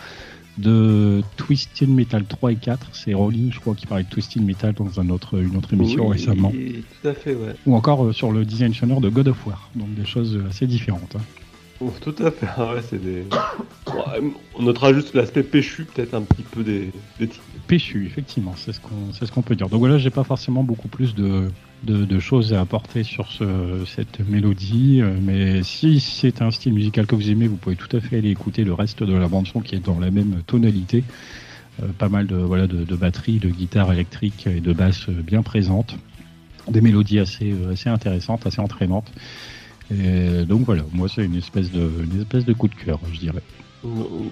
de 0.59 1.23
Twisted 1.37 1.89
Metal 1.89 2.25
3 2.25 2.53
et 2.53 2.57
4. 2.57 2.91
C'est 2.93 3.15
Rolling, 3.15 3.53
je 3.53 3.61
crois, 3.61 3.75
qui 3.75 3.87
parlait 3.87 4.05
de 4.05 4.09
Twisted 4.09 4.43
Metal 4.43 4.75
dans 4.75 5.01
un 5.01 5.09
autre, 5.11 5.41
une 5.41 5.57
autre 5.57 5.73
émission 5.73 6.09
récemment. 6.09 6.51
Tout 6.51 7.09
à 7.09 7.15
fait, 7.15 7.35
ouais. 7.35 7.55
Ou 7.67 7.75
encore 7.75 8.05
euh, 8.05 8.13
sur 8.13 8.33
le 8.33 8.45
design 8.45 8.75
sonore 8.75 9.01
de 9.01 9.09
God 9.09 9.29
of 9.29 9.47
War. 9.47 9.71
Donc 9.75 9.95
des 9.95 10.05
choses 10.05 10.39
assez 10.49 10.67
différentes. 10.67 11.17
Hein. 11.17 11.23
Tout 12.01 12.15
à 12.19 12.31
fait. 12.31 12.47
Ah 12.57 12.75
ouais, 12.75 12.83
c'est 12.89 13.01
des... 13.01 13.25
on 14.59 14.63
notera 14.63 14.93
juste 14.93 15.15
l'aspect 15.15 15.43
péchu, 15.43 15.85
peut-être 15.85 16.15
un 16.15 16.23
petit 16.23 16.43
peu 16.43 16.63
des, 16.63 16.91
des... 17.19 17.29
Péchu, 17.67 18.07
effectivement, 18.07 18.55
c'est 18.57 18.73
ce 18.73 18.81
qu'on 18.81 19.13
ce 19.13 19.41
peut 19.41 19.55
dire. 19.55 19.69
Donc 19.69 19.81
voilà, 19.81 19.99
j'ai 19.99 20.11
pas 20.11 20.25
forcément 20.25 20.65
beaucoup 20.65 20.89
plus 20.89 21.15
de, 21.15 21.51
de, 21.85 22.19
choses 22.19 22.53
à 22.53 22.61
apporter 22.61 23.03
sur 23.05 23.31
ce, 23.31 23.85
cette 23.87 24.21
mélodie. 24.29 25.01
Euh, 25.03 25.15
mais 25.23 25.63
si 25.63 26.01
c'est 26.01 26.43
un 26.43 26.51
style 26.51 26.75
musical 26.75 27.07
que 27.07 27.15
vous 27.15 27.31
aimez, 27.31 27.47
vous 27.47 27.57
pouvez 27.57 27.77
tout 27.77 27.95
à 27.97 28.01
fait 28.01 28.19
aller 28.19 28.31
écouter 28.31 28.65
le 28.65 28.75
reste 28.75 29.03
de 29.03 29.15
la 29.15 29.29
bande 29.29 29.47
son 29.47 29.61
qui 29.61 29.75
est 29.75 29.85
dans 29.85 30.01
la 30.01 30.11
même 30.11 30.43
tonalité. 30.47 31.05
Euh, 31.83 31.87
pas 31.97 32.09
mal 32.09 32.27
de 32.27 32.37
voilà 32.37 32.67
de, 32.67 32.97
batteries, 32.97 33.39
de 33.39 33.51
guitares 33.51 33.93
électriques 33.93 34.47
et 34.47 34.61
de 34.61 34.73
basses 34.73 35.09
bien 35.09 35.43
présentes. 35.43 35.97
Des 36.69 36.81
mélodies 36.81 37.21
assez 37.21 37.55
assez 37.71 37.89
intéressantes, 37.89 38.47
assez 38.47 38.61
entraînantes. 38.61 39.11
Et 39.91 40.45
donc 40.45 40.63
voilà, 40.63 40.83
moi 40.93 41.09
c'est 41.09 41.25
une 41.25 41.37
espèce 41.37 41.71
de 41.71 41.91
une 42.05 42.21
espèce 42.21 42.45
de 42.45 42.53
coup 42.53 42.69
de 42.69 42.75
cœur, 42.75 43.01
je 43.13 43.19
dirais. 43.19 43.43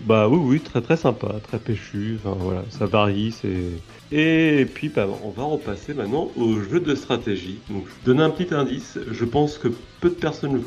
Bah 0.06 0.28
oui, 0.28 0.38
oui, 0.42 0.60
très 0.60 0.82
très 0.82 0.96
sympa, 0.96 1.36
très 1.42 1.58
péchu. 1.58 2.18
Enfin 2.18 2.36
voilà, 2.38 2.64
ça 2.70 2.86
varie, 2.86 3.32
c'est. 3.32 3.70
Et 4.12 4.66
puis 4.66 4.88
bah, 4.88 5.08
on 5.24 5.30
va 5.30 5.44
repasser 5.44 5.94
maintenant 5.94 6.30
au 6.36 6.60
jeu 6.60 6.80
de 6.80 6.94
stratégie. 6.94 7.58
Donc 7.70 7.84
je 7.86 8.06
donne 8.06 8.20
un 8.20 8.30
petit 8.30 8.52
indice. 8.54 8.98
Je 9.10 9.24
pense 9.24 9.58
que 9.58 9.68
peu 10.00 10.10
de 10.10 10.14
personnes 10.14 10.60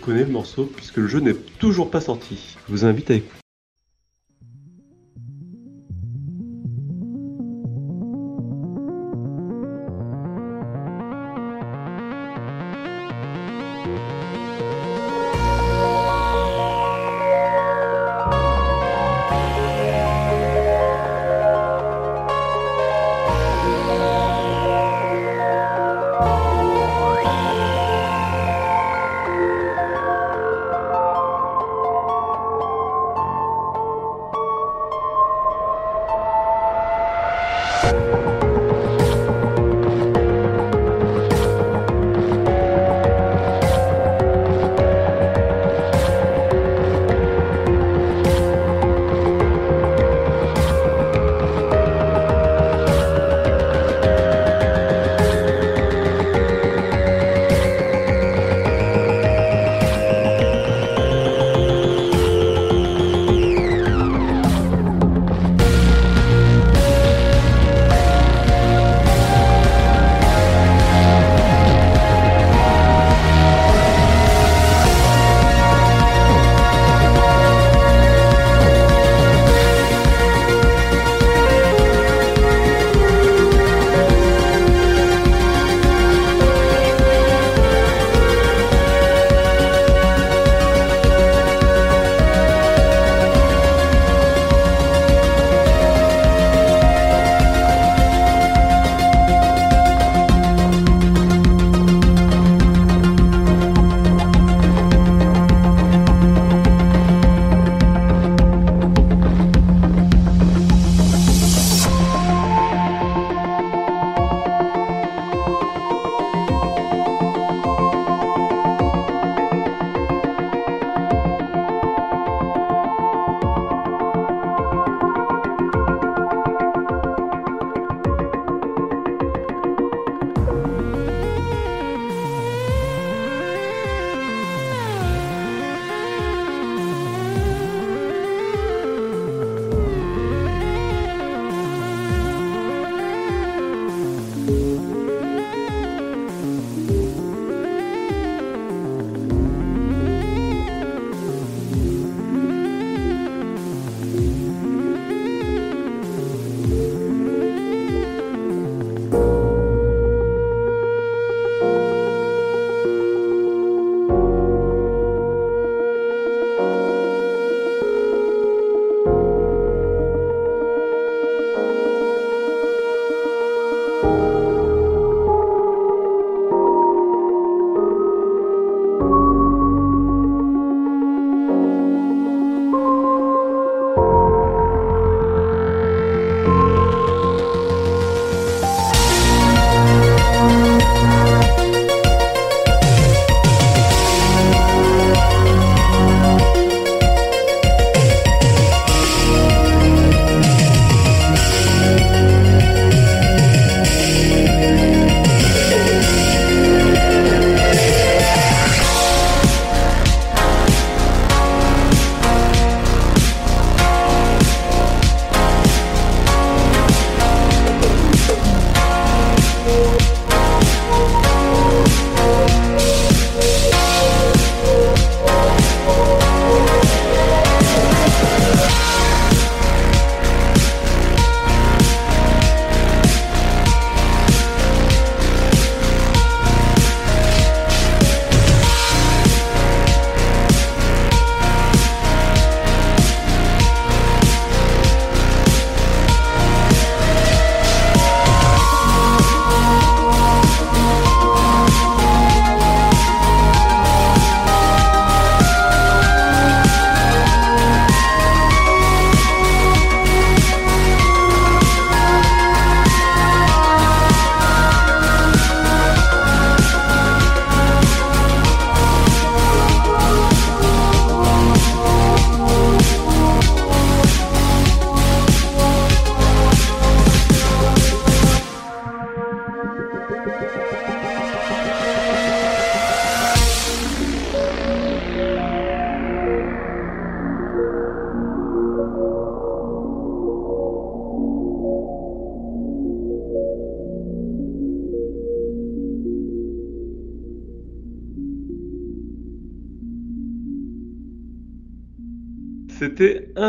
connaissent 0.00 0.26
le 0.26 0.32
morceau 0.32 0.70
puisque 0.74 0.96
le 0.96 1.08
jeu 1.08 1.20
n'est 1.20 1.36
toujours 1.58 1.90
pas 1.90 2.00
sorti. 2.00 2.56
Je 2.68 2.72
vous 2.72 2.84
invite 2.84 3.10
à 3.10 3.14
écouter. 3.14 3.41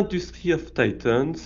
Industry 0.03 0.51
of 0.51 0.73
Titans 0.73 1.37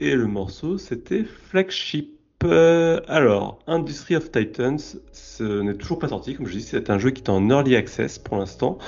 et 0.00 0.14
le 0.14 0.26
morceau 0.26 0.78
c'était 0.78 1.22
Flagship. 1.22 2.08
Euh, 2.44 3.02
alors, 3.08 3.58
Industry 3.66 4.16
of 4.16 4.32
Titans, 4.32 4.78
ce 5.12 5.60
n'est 5.60 5.74
toujours 5.74 5.98
pas 5.98 6.08
sorti, 6.08 6.34
comme 6.34 6.46
je 6.46 6.52
dis, 6.52 6.62
c'est 6.62 6.88
un 6.88 6.98
jeu 6.98 7.10
qui 7.10 7.22
est 7.22 7.28
en 7.28 7.50
early 7.50 7.76
access 7.76 8.18
pour 8.18 8.38
l'instant. 8.38 8.78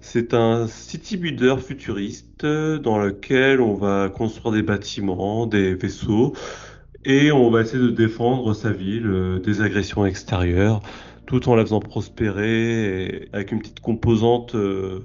C'est 0.00 0.34
un 0.34 0.68
city 0.68 1.16
builder 1.16 1.56
futuriste 1.58 2.46
dans 2.46 3.00
lequel 3.00 3.60
on 3.60 3.74
va 3.74 4.08
construire 4.08 4.54
des 4.54 4.62
bâtiments, 4.62 5.48
des 5.48 5.74
vaisseaux, 5.74 6.34
et 7.04 7.32
on 7.32 7.50
va 7.50 7.62
essayer 7.62 7.82
de 7.82 7.90
défendre 7.90 8.54
sa 8.54 8.70
ville 8.70 9.08
euh, 9.08 9.40
des 9.40 9.62
agressions 9.62 10.06
extérieures, 10.06 10.80
tout 11.26 11.48
en 11.48 11.56
la 11.56 11.64
faisant 11.64 11.80
prospérer, 11.80 13.28
avec 13.32 13.50
une 13.50 13.58
petite 13.58 13.80
composante 13.80 14.54
euh, 14.54 14.58
euh, 14.58 15.00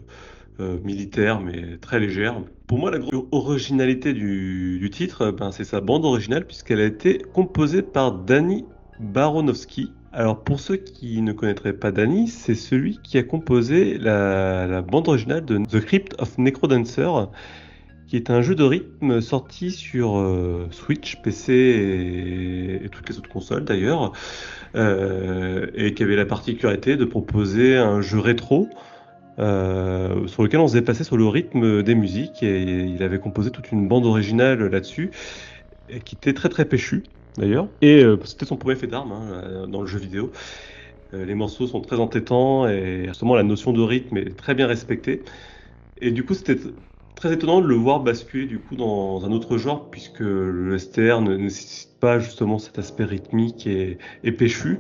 militaire, 0.83 1.39
mais 1.41 1.77
très 1.77 1.99
légère. 1.99 2.41
Pour 2.67 2.77
moi, 2.77 2.91
la 2.91 2.99
grosse 2.99 3.25
originalité 3.31 4.13
du, 4.13 4.89
titre, 4.91 5.31
ben, 5.31 5.51
c'est 5.51 5.63
sa 5.63 5.81
bande 5.81 6.05
originale, 6.05 6.45
puisqu'elle 6.45 6.79
a 6.79 6.85
été 6.85 7.19
composée 7.33 7.81
par 7.81 8.11
Danny 8.11 8.65
Baronowski. 8.99 9.91
Alors 10.11 10.43
pour 10.43 10.59
ceux 10.59 10.77
qui 10.77 11.21
ne 11.21 11.33
connaîtraient 11.33 11.73
pas 11.73 11.91
Danny, 11.91 12.27
c'est 12.27 12.55
celui 12.55 12.99
qui 13.03 13.17
a 13.17 13.23
composé 13.23 13.97
la, 13.97 14.81
bande 14.81 15.07
originale 15.07 15.45
de 15.45 15.57
The 15.57 15.79
Crypt 15.85 16.15
of 16.19 16.37
Necrodancer, 16.39 17.09
qui 18.07 18.15
est 18.15 18.31
un 18.31 18.41
jeu 18.41 18.55
de 18.55 18.63
rythme 18.63 19.21
sorti 19.21 19.69
sur 19.69 20.17
euh, 20.17 20.67
Switch, 20.71 21.21
PC 21.21 22.81
et, 22.83 22.89
toutes 22.89 23.07
les 23.07 23.19
autres 23.19 23.29
consoles 23.29 23.65
d'ailleurs, 23.65 24.13
euh, 24.75 25.67
et 25.75 25.93
qui 25.93 26.01
avait 26.01 26.15
la 26.15 26.25
particularité 26.25 26.97
de 26.97 27.05
proposer 27.05 27.77
un 27.77 28.01
jeu 28.01 28.19
rétro 28.19 28.67
euh, 29.39 30.27
sur 30.27 30.43
lequel 30.43 30.59
on 30.59 30.67
se 30.67 30.73
déplaçait 30.73 31.03
sur 31.03 31.17
le 31.17 31.27
rythme 31.27 31.81
des 31.83 31.95
musiques 31.95 32.43
et 32.43 32.61
il 32.63 33.01
avait 33.03 33.19
composé 33.19 33.51
toute 33.51 33.71
une 33.71 33.87
bande 33.87 34.05
originale 34.05 34.65
là-dessus 34.67 35.11
qui 36.03 36.15
était 36.15 36.33
très 36.33 36.49
très 36.49 36.65
péchu 36.65 37.03
d'ailleurs 37.37 37.67
et 37.81 38.03
euh, 38.03 38.17
c'était 38.25 38.45
son 38.45 38.57
premier 38.57 38.75
fait 38.75 38.87
d'armes 38.87 39.13
hein, 39.13 39.67
dans 39.67 39.81
le 39.81 39.87
jeu 39.87 39.99
vidéo. 39.99 40.31
Euh, 41.13 41.25
les 41.25 41.35
morceaux 41.35 41.67
sont 41.67 41.81
très 41.81 41.99
entêtants 41.99 42.67
et 42.67 43.05
justement 43.07 43.35
la 43.35 43.43
notion 43.43 43.71
de 43.73 43.81
rythme 43.81 44.17
est 44.17 44.35
très 44.35 44.55
bien 44.55 44.67
respectée. 44.67 45.23
Et 46.01 46.11
du 46.11 46.25
coup 46.25 46.33
c'était 46.33 46.57
très 47.15 47.33
étonnant 47.33 47.61
de 47.61 47.67
le 47.67 47.75
voir 47.75 48.01
basculer 48.01 48.45
du 48.45 48.59
coup 48.59 48.75
dans 48.75 49.25
un 49.25 49.31
autre 49.31 49.57
genre 49.57 49.89
puisque 49.89 50.19
le 50.19 50.77
STR 50.77 51.21
ne 51.21 51.35
nécessite 51.37 51.97
pas 51.99 52.19
justement 52.19 52.59
cet 52.59 52.77
aspect 52.79 53.05
rythmique 53.05 53.67
et, 53.67 53.99
et 54.23 54.31
péchu. 54.31 54.79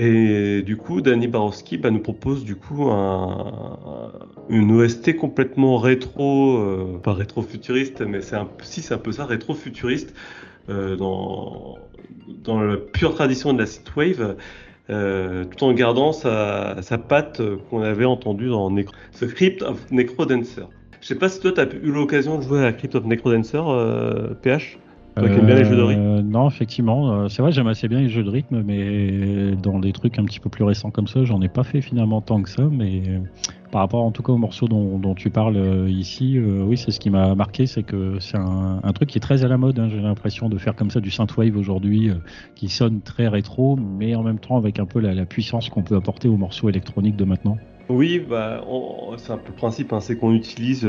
Et 0.00 0.62
du 0.62 0.76
coup, 0.76 1.00
Danny 1.00 1.26
Barowski 1.26 1.76
bah, 1.76 1.90
nous 1.90 1.98
propose 1.98 2.44
du 2.44 2.54
coup 2.54 2.84
un, 2.88 4.12
une 4.48 4.70
OST 4.70 5.16
complètement 5.16 5.76
rétro, 5.78 6.56
euh, 6.56 7.00
pas 7.02 7.14
rétro-futuriste, 7.14 8.02
mais 8.02 8.20
c'est 8.20 8.36
un, 8.36 8.48
si 8.62 8.80
c'est 8.80 8.94
un 8.94 8.98
peu 8.98 9.10
ça, 9.10 9.26
rétro-futuriste, 9.26 10.14
euh, 10.68 10.94
dans, 10.94 11.78
la 12.46 12.76
pure 12.76 13.12
tradition 13.12 13.52
de 13.52 13.58
la 13.58 13.66
synthwave, 13.66 14.36
euh, 14.88 15.44
tout 15.44 15.64
en 15.64 15.72
gardant 15.72 16.12
sa, 16.12 16.80
sa 16.80 16.96
patte 16.96 17.42
qu'on 17.68 17.82
avait 17.82 18.04
entendue 18.04 18.50
dans 18.50 18.70
Necro, 18.70 18.94
The 19.18 19.26
Crypt 19.26 19.62
of 19.62 19.90
Necrodancer. 19.90 20.68
Je 21.00 21.08
sais 21.08 21.16
pas 21.16 21.28
si 21.28 21.40
toi 21.40 21.50
tu 21.50 21.60
as 21.60 21.66
eu 21.74 21.90
l'occasion 21.90 22.38
de 22.38 22.42
jouer 22.42 22.64
à 22.64 22.72
Crypt 22.72 22.94
of 22.94 23.04
Necrodancer, 23.04 23.62
PH 24.42 24.78
bien 25.26 25.54
les 25.54 25.64
jeux 25.64 25.76
de 25.76 25.82
rythme 25.82 26.02
euh, 26.02 26.22
Non, 26.22 26.48
effectivement. 26.48 27.12
Euh, 27.12 27.28
c'est 27.28 27.42
vrai, 27.42 27.52
j'aime 27.52 27.66
assez 27.66 27.88
bien 27.88 28.00
les 28.00 28.08
jeux 28.08 28.22
de 28.22 28.30
rythme, 28.30 28.62
mais 28.62 29.56
dans 29.56 29.78
des 29.78 29.92
trucs 29.92 30.18
un 30.18 30.24
petit 30.24 30.40
peu 30.40 30.48
plus 30.48 30.64
récents 30.64 30.90
comme 30.90 31.06
ça, 31.06 31.24
j'en 31.24 31.40
ai 31.42 31.48
pas 31.48 31.64
fait 31.64 31.80
finalement 31.80 32.20
tant 32.20 32.42
que 32.42 32.48
ça. 32.48 32.62
Mais 32.70 33.02
euh, 33.08 33.18
par 33.70 33.82
rapport 33.82 34.02
en 34.04 34.10
tout 34.10 34.22
cas 34.22 34.32
au 34.32 34.38
morceau 34.38 34.66
dont, 34.66 35.14
tu 35.14 35.30
parles 35.30 35.88
ici, 35.88 36.38
oui, 36.38 36.76
c'est 36.78 36.90
ce 36.90 37.00
qui 37.00 37.10
m'a 37.10 37.34
marqué, 37.34 37.66
c'est 37.66 37.82
que 37.82 38.18
c'est 38.18 38.38
un, 38.38 38.92
truc 38.94 39.10
qui 39.10 39.18
est 39.18 39.20
très 39.20 39.44
à 39.44 39.48
la 39.48 39.58
mode. 39.58 39.78
Hein. 39.78 39.88
J'ai 39.90 40.00
l'impression 40.00 40.48
de 40.48 40.56
faire 40.56 40.74
comme 40.74 40.90
ça 40.90 41.00
du 41.00 41.10
synthwave 41.10 41.56
aujourd'hui, 41.56 42.10
qui 42.54 42.70
sonne 42.70 43.02
très 43.02 43.28
rétro, 43.28 43.76
mais 43.76 44.14
en 44.14 44.22
même 44.22 44.38
temps 44.38 44.56
avec 44.56 44.78
un 44.78 44.86
peu 44.86 45.00
la, 45.00 45.26
puissance 45.26 45.68
qu'on 45.68 45.82
peut 45.82 45.96
apporter 45.96 46.28
aux 46.28 46.38
morceaux 46.38 46.70
électroniques 46.70 47.16
de 47.16 47.24
maintenant. 47.24 47.58
Oui, 47.90 48.22
bah, 48.26 48.64
c'est 49.18 49.32
un 49.32 49.36
peu 49.36 49.48
le 49.48 49.56
principe, 49.56 49.92
hein, 49.92 50.00
c'est 50.00 50.16
qu'on 50.16 50.32
utilise 50.32 50.88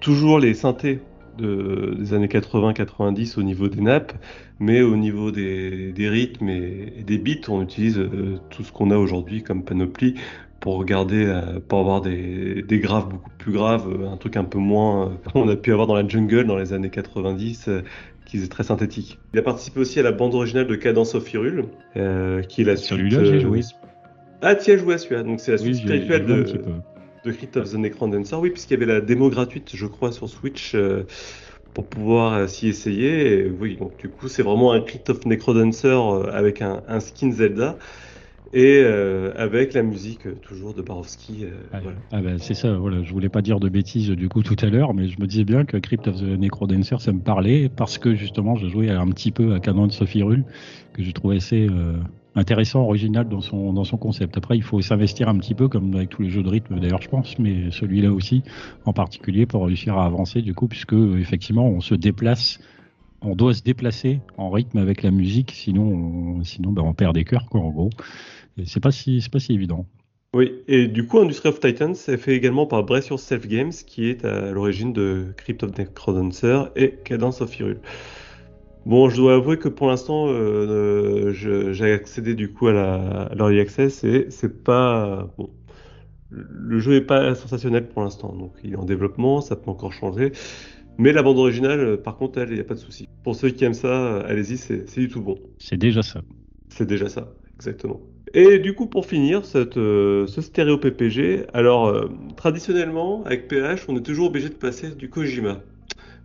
toujours 0.00 0.38
les 0.38 0.54
synthés 0.54 1.02
des 1.38 2.14
années 2.14 2.26
80-90 2.26 3.38
au 3.38 3.42
niveau 3.42 3.68
des 3.68 3.80
nappes, 3.80 4.12
mais 4.58 4.82
au 4.82 4.96
niveau 4.96 5.30
des, 5.30 5.92
rythmes 5.98 6.48
et, 6.48 7.04
des 7.06 7.18
beats, 7.18 7.48
on 7.48 7.62
utilise 7.62 7.98
euh, 7.98 8.38
tout 8.50 8.64
ce 8.64 8.72
qu'on 8.72 8.90
a 8.90 8.96
aujourd'hui 8.96 9.42
comme 9.42 9.64
panoplie 9.64 10.14
pour 10.60 10.76
regarder, 10.76 11.26
euh, 11.26 11.60
pour 11.66 11.80
avoir 11.80 12.00
des, 12.00 12.64
graves 12.70 13.08
beaucoup 13.08 13.30
plus 13.38 13.52
graves, 13.52 13.88
euh, 13.88 14.10
un 14.10 14.16
truc 14.16 14.36
un 14.36 14.44
peu 14.44 14.58
moins 14.58 15.12
on 15.34 15.48
a 15.48 15.56
pu 15.56 15.72
avoir 15.72 15.86
dans 15.86 15.94
la 15.94 16.06
jungle 16.06 16.46
dans 16.46 16.56
les 16.56 16.72
années 16.72 16.90
90 16.90 17.70
qui 18.24 18.38
est 18.38 18.48
très 18.48 18.64
synthétique. 18.64 19.18
Il 19.34 19.38
a 19.38 19.42
participé 19.42 19.80
aussi 19.80 20.00
à 20.00 20.02
la 20.02 20.12
bande 20.12 20.34
originale 20.34 20.66
de 20.66 20.74
Cadence 20.74 21.14
of 21.14 21.32
Hyrule, 21.32 21.66
qui 21.94 22.62
est 22.62 22.64
la 22.64 22.76
suite. 22.76 22.98
Celui-là, 22.98 23.24
j'ai 23.24 23.40
joué. 23.40 23.60
Ah, 24.42 24.54
tu 24.54 24.72
as 24.72 24.76
joué 24.78 24.94
à 24.94 24.98
celui-là, 24.98 25.22
donc 25.22 25.40
c'est 25.40 25.52
la 25.52 25.58
suite 25.58 25.76
spirituelle 25.76 26.26
de, 26.26 26.44
de 27.26 27.32
Crypt 27.32 27.56
of 27.56 27.70
the 27.70 27.74
Necrodancer, 27.74 28.36
oui, 28.36 28.50
puisqu'il 28.50 28.74
y 28.74 28.76
avait 28.76 28.86
la 28.86 29.00
démo 29.00 29.28
gratuite, 29.28 29.72
je 29.74 29.86
crois, 29.86 30.12
sur 30.12 30.28
Switch 30.28 30.74
euh, 30.74 31.02
pour 31.74 31.86
pouvoir 31.86 32.34
euh, 32.34 32.46
s'y 32.46 32.68
essayer. 32.68 33.50
oui, 33.60 33.76
donc 33.76 33.98
du 33.98 34.08
coup, 34.08 34.28
c'est 34.28 34.42
vraiment 34.42 34.72
un 34.72 34.80
Crypt 34.80 35.10
of 35.10 35.26
Necrodancer 35.26 35.88
euh, 35.88 36.30
avec 36.32 36.62
un, 36.62 37.00
skin 37.00 37.32
Zelda 37.32 37.76
et 38.52 38.80
avec 39.36 39.74
la 39.74 39.82
musique 39.82 40.40
toujours 40.40 40.72
de 40.72 40.80
Barowski. 40.80 41.46
Ah, 41.72 41.80
ah 42.12 42.22
ben, 42.22 42.38
c'est 42.38 42.54
ça, 42.54 42.74
voilà, 42.74 43.02
je 43.02 43.12
voulais 43.12 43.28
pas 43.28 43.42
dire 43.42 43.58
de 43.58 43.68
bêtises 43.68 44.08
du 44.10 44.28
coup 44.28 44.42
tout 44.42 44.56
à 44.62 44.66
l'heure, 44.66 44.94
mais 44.94 45.08
je 45.08 45.20
me 45.20 45.26
disais 45.26 45.44
bien 45.44 45.64
que 45.64 45.76
Crypt 45.76 46.06
of 46.06 46.16
the 46.16 46.38
Necrodancer, 46.38 46.96
ça 47.00 47.12
me 47.12 47.18
parlait 47.18 47.68
parce 47.68 47.98
que 47.98 48.14
justement, 48.14 48.54
je 48.54 48.68
jouais 48.68 48.88
un 48.88 49.08
petit 49.08 49.32
peu 49.32 49.52
à 49.52 49.60
Cadence 49.60 50.00
of 50.00 50.14
Hyrule, 50.14 50.44
que 50.94 51.02
je 51.02 51.10
trouvais 51.10 51.36
assez 51.36 51.66
intéressant, 52.36 52.82
original 52.82 53.28
dans 53.28 53.40
son, 53.40 53.72
dans 53.72 53.84
son 53.84 53.96
concept. 53.96 54.36
Après, 54.36 54.56
il 54.56 54.62
faut 54.62 54.80
s'investir 54.80 55.28
un 55.28 55.36
petit 55.38 55.54
peu, 55.54 55.68
comme 55.68 55.94
avec 55.94 56.10
tous 56.10 56.22
les 56.22 56.30
jeux 56.30 56.42
de 56.42 56.48
rythme 56.48 56.78
d'ailleurs, 56.78 57.02
je 57.02 57.08
pense, 57.08 57.38
mais 57.38 57.70
celui-là 57.70 58.12
aussi, 58.12 58.42
en 58.84 58.92
particulier, 58.92 59.46
pour 59.46 59.66
réussir 59.66 59.96
à 59.98 60.04
avancer, 60.04 60.42
du 60.42 60.54
coup, 60.54 60.68
puisque 60.68 60.92
effectivement, 60.92 61.66
on 61.66 61.80
se 61.80 61.94
déplace, 61.94 62.60
on 63.22 63.34
doit 63.34 63.54
se 63.54 63.62
déplacer 63.62 64.20
en 64.36 64.50
rythme 64.50 64.78
avec 64.78 65.02
la 65.02 65.10
musique, 65.10 65.52
sinon, 65.52 65.82
on, 65.82 66.44
sinon 66.44 66.72
ben, 66.72 66.82
on 66.82 66.92
perd 66.92 67.14
des 67.14 67.24
cœurs, 67.24 67.46
quoi, 67.48 67.60
en 67.60 67.70
gros. 67.70 67.90
Et 68.58 68.66
c'est 68.66 68.80
pas 68.80 68.92
si, 68.92 69.26
pas 69.32 69.40
si 69.40 69.54
évident. 69.54 69.86
Oui, 70.34 70.52
et 70.68 70.86
du 70.86 71.06
coup, 71.06 71.18
Industry 71.18 71.48
of 71.48 71.60
Titans 71.60 71.94
est 72.08 72.16
fait 72.18 72.34
également 72.34 72.66
par 72.66 72.84
Brace 72.84 73.08
Yourself 73.08 73.48
Games, 73.48 73.72
qui 73.72 74.10
est 74.10 74.22
à 74.26 74.50
l'origine 74.50 74.92
de 74.92 75.32
Crypt 75.38 75.62
of 75.62 75.78
Necrodancer 75.78 76.64
et 76.76 76.96
Cadence 77.04 77.40
of 77.40 77.58
Hyrule. 77.58 77.80
Bon, 78.86 79.10
je 79.10 79.16
dois 79.16 79.34
avouer 79.34 79.58
que 79.58 79.68
pour 79.68 79.88
l'instant, 79.88 80.28
euh, 80.28 81.32
j'ai 81.32 81.92
accédé 81.92 82.36
du 82.36 82.52
coup 82.52 82.68
à 82.68 82.72
la 82.72 83.28
l'Early 83.34 83.58
Access 83.58 84.04
et 84.04 84.26
c'est 84.30 84.62
pas 84.62 85.28
bon. 85.36 85.50
Le 86.30 86.78
jeu 86.78 86.94
est 86.94 87.00
pas 87.00 87.34
sensationnel 87.34 87.88
pour 87.88 88.04
l'instant, 88.04 88.32
donc 88.32 88.52
il 88.62 88.74
est 88.74 88.76
en 88.76 88.84
développement, 88.84 89.40
ça 89.40 89.56
peut 89.56 89.72
encore 89.72 89.92
changer. 89.92 90.30
Mais 90.98 91.12
la 91.12 91.24
bande 91.24 91.36
originale, 91.36 92.00
par 92.00 92.16
contre, 92.16 92.38
elle, 92.38 92.50
il 92.50 92.54
n'y 92.54 92.60
a 92.60 92.64
pas 92.64 92.74
de 92.74 92.78
souci. 92.78 93.08
Pour 93.24 93.34
ceux 93.34 93.50
qui 93.50 93.64
aiment 93.64 93.74
ça, 93.74 94.18
allez-y, 94.20 94.56
c'est 94.56 95.00
du 95.00 95.08
tout 95.08 95.20
bon. 95.20 95.36
C'est 95.58 95.76
déjà 95.76 96.04
ça. 96.04 96.22
C'est 96.68 96.86
déjà 96.86 97.08
ça, 97.08 97.34
exactement. 97.56 98.00
Et 98.34 98.60
du 98.60 98.76
coup, 98.76 98.86
pour 98.86 99.06
finir, 99.06 99.44
cette, 99.46 99.78
euh, 99.78 100.28
ce 100.28 100.40
stéréo 100.40 100.78
PPG, 100.78 101.46
alors 101.52 101.88
euh, 101.88 102.08
traditionnellement, 102.36 103.24
avec 103.24 103.48
PH, 103.48 103.86
on 103.88 103.96
est 103.96 104.06
toujours 104.06 104.28
obligé 104.28 104.48
de 104.48 104.54
passer 104.54 104.94
du 104.94 105.10
Kojima. 105.10 105.60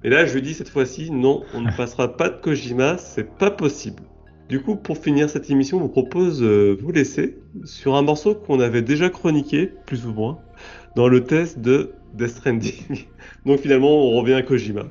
Et 0.03 0.09
là, 0.09 0.25
je 0.25 0.33
lui 0.33 0.41
dis 0.41 0.53
cette 0.53 0.69
fois-ci, 0.69 1.11
non, 1.11 1.43
on 1.53 1.61
ne 1.61 1.71
passera 1.71 2.15
pas 2.17 2.29
de 2.29 2.35
Kojima, 2.41 2.97
c'est 2.97 3.37
pas 3.37 3.51
possible. 3.51 4.03
Du 4.49 4.61
coup, 4.61 4.75
pour 4.75 4.97
finir 4.97 5.29
cette 5.29 5.49
émission, 5.49 5.77
on 5.77 5.81
vous 5.81 5.89
propose 5.89 6.41
de 6.41 6.77
vous 6.81 6.91
laisser 6.91 7.37
sur 7.63 7.95
un 7.95 8.01
morceau 8.01 8.35
qu'on 8.35 8.59
avait 8.59 8.81
déjà 8.81 9.09
chroniqué, 9.09 9.71
plus 9.85 10.05
ou 10.05 10.13
moins, 10.13 10.39
dans 10.95 11.07
le 11.07 11.23
test 11.23 11.59
de 11.59 11.93
Death 12.15 12.29
Stranding. 12.29 13.05
Donc 13.45 13.59
finalement, 13.59 13.89
on 13.89 14.19
revient 14.19 14.33
à 14.33 14.41
Kojima. 14.41 14.83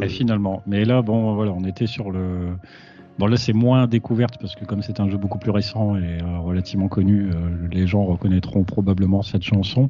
Et 0.00 0.08
finalement, 0.08 0.62
mais 0.66 0.84
là, 0.84 1.02
bon, 1.02 1.34
voilà, 1.34 1.52
on 1.52 1.64
était 1.64 1.86
sur 1.86 2.10
le 2.10 2.52
Bon 3.22 3.28
là 3.28 3.36
c'est 3.36 3.52
moins 3.52 3.86
découverte 3.86 4.36
parce 4.40 4.56
que 4.56 4.64
comme 4.64 4.82
c'est 4.82 4.98
un 4.98 5.08
jeu 5.08 5.16
beaucoup 5.16 5.38
plus 5.38 5.52
récent 5.52 5.94
et 5.94 6.20
euh, 6.20 6.40
relativement 6.40 6.88
connu, 6.88 7.30
euh, 7.30 7.68
les 7.70 7.86
gens 7.86 8.02
reconnaîtront 8.02 8.64
probablement 8.64 9.22
cette 9.22 9.44
chanson. 9.44 9.86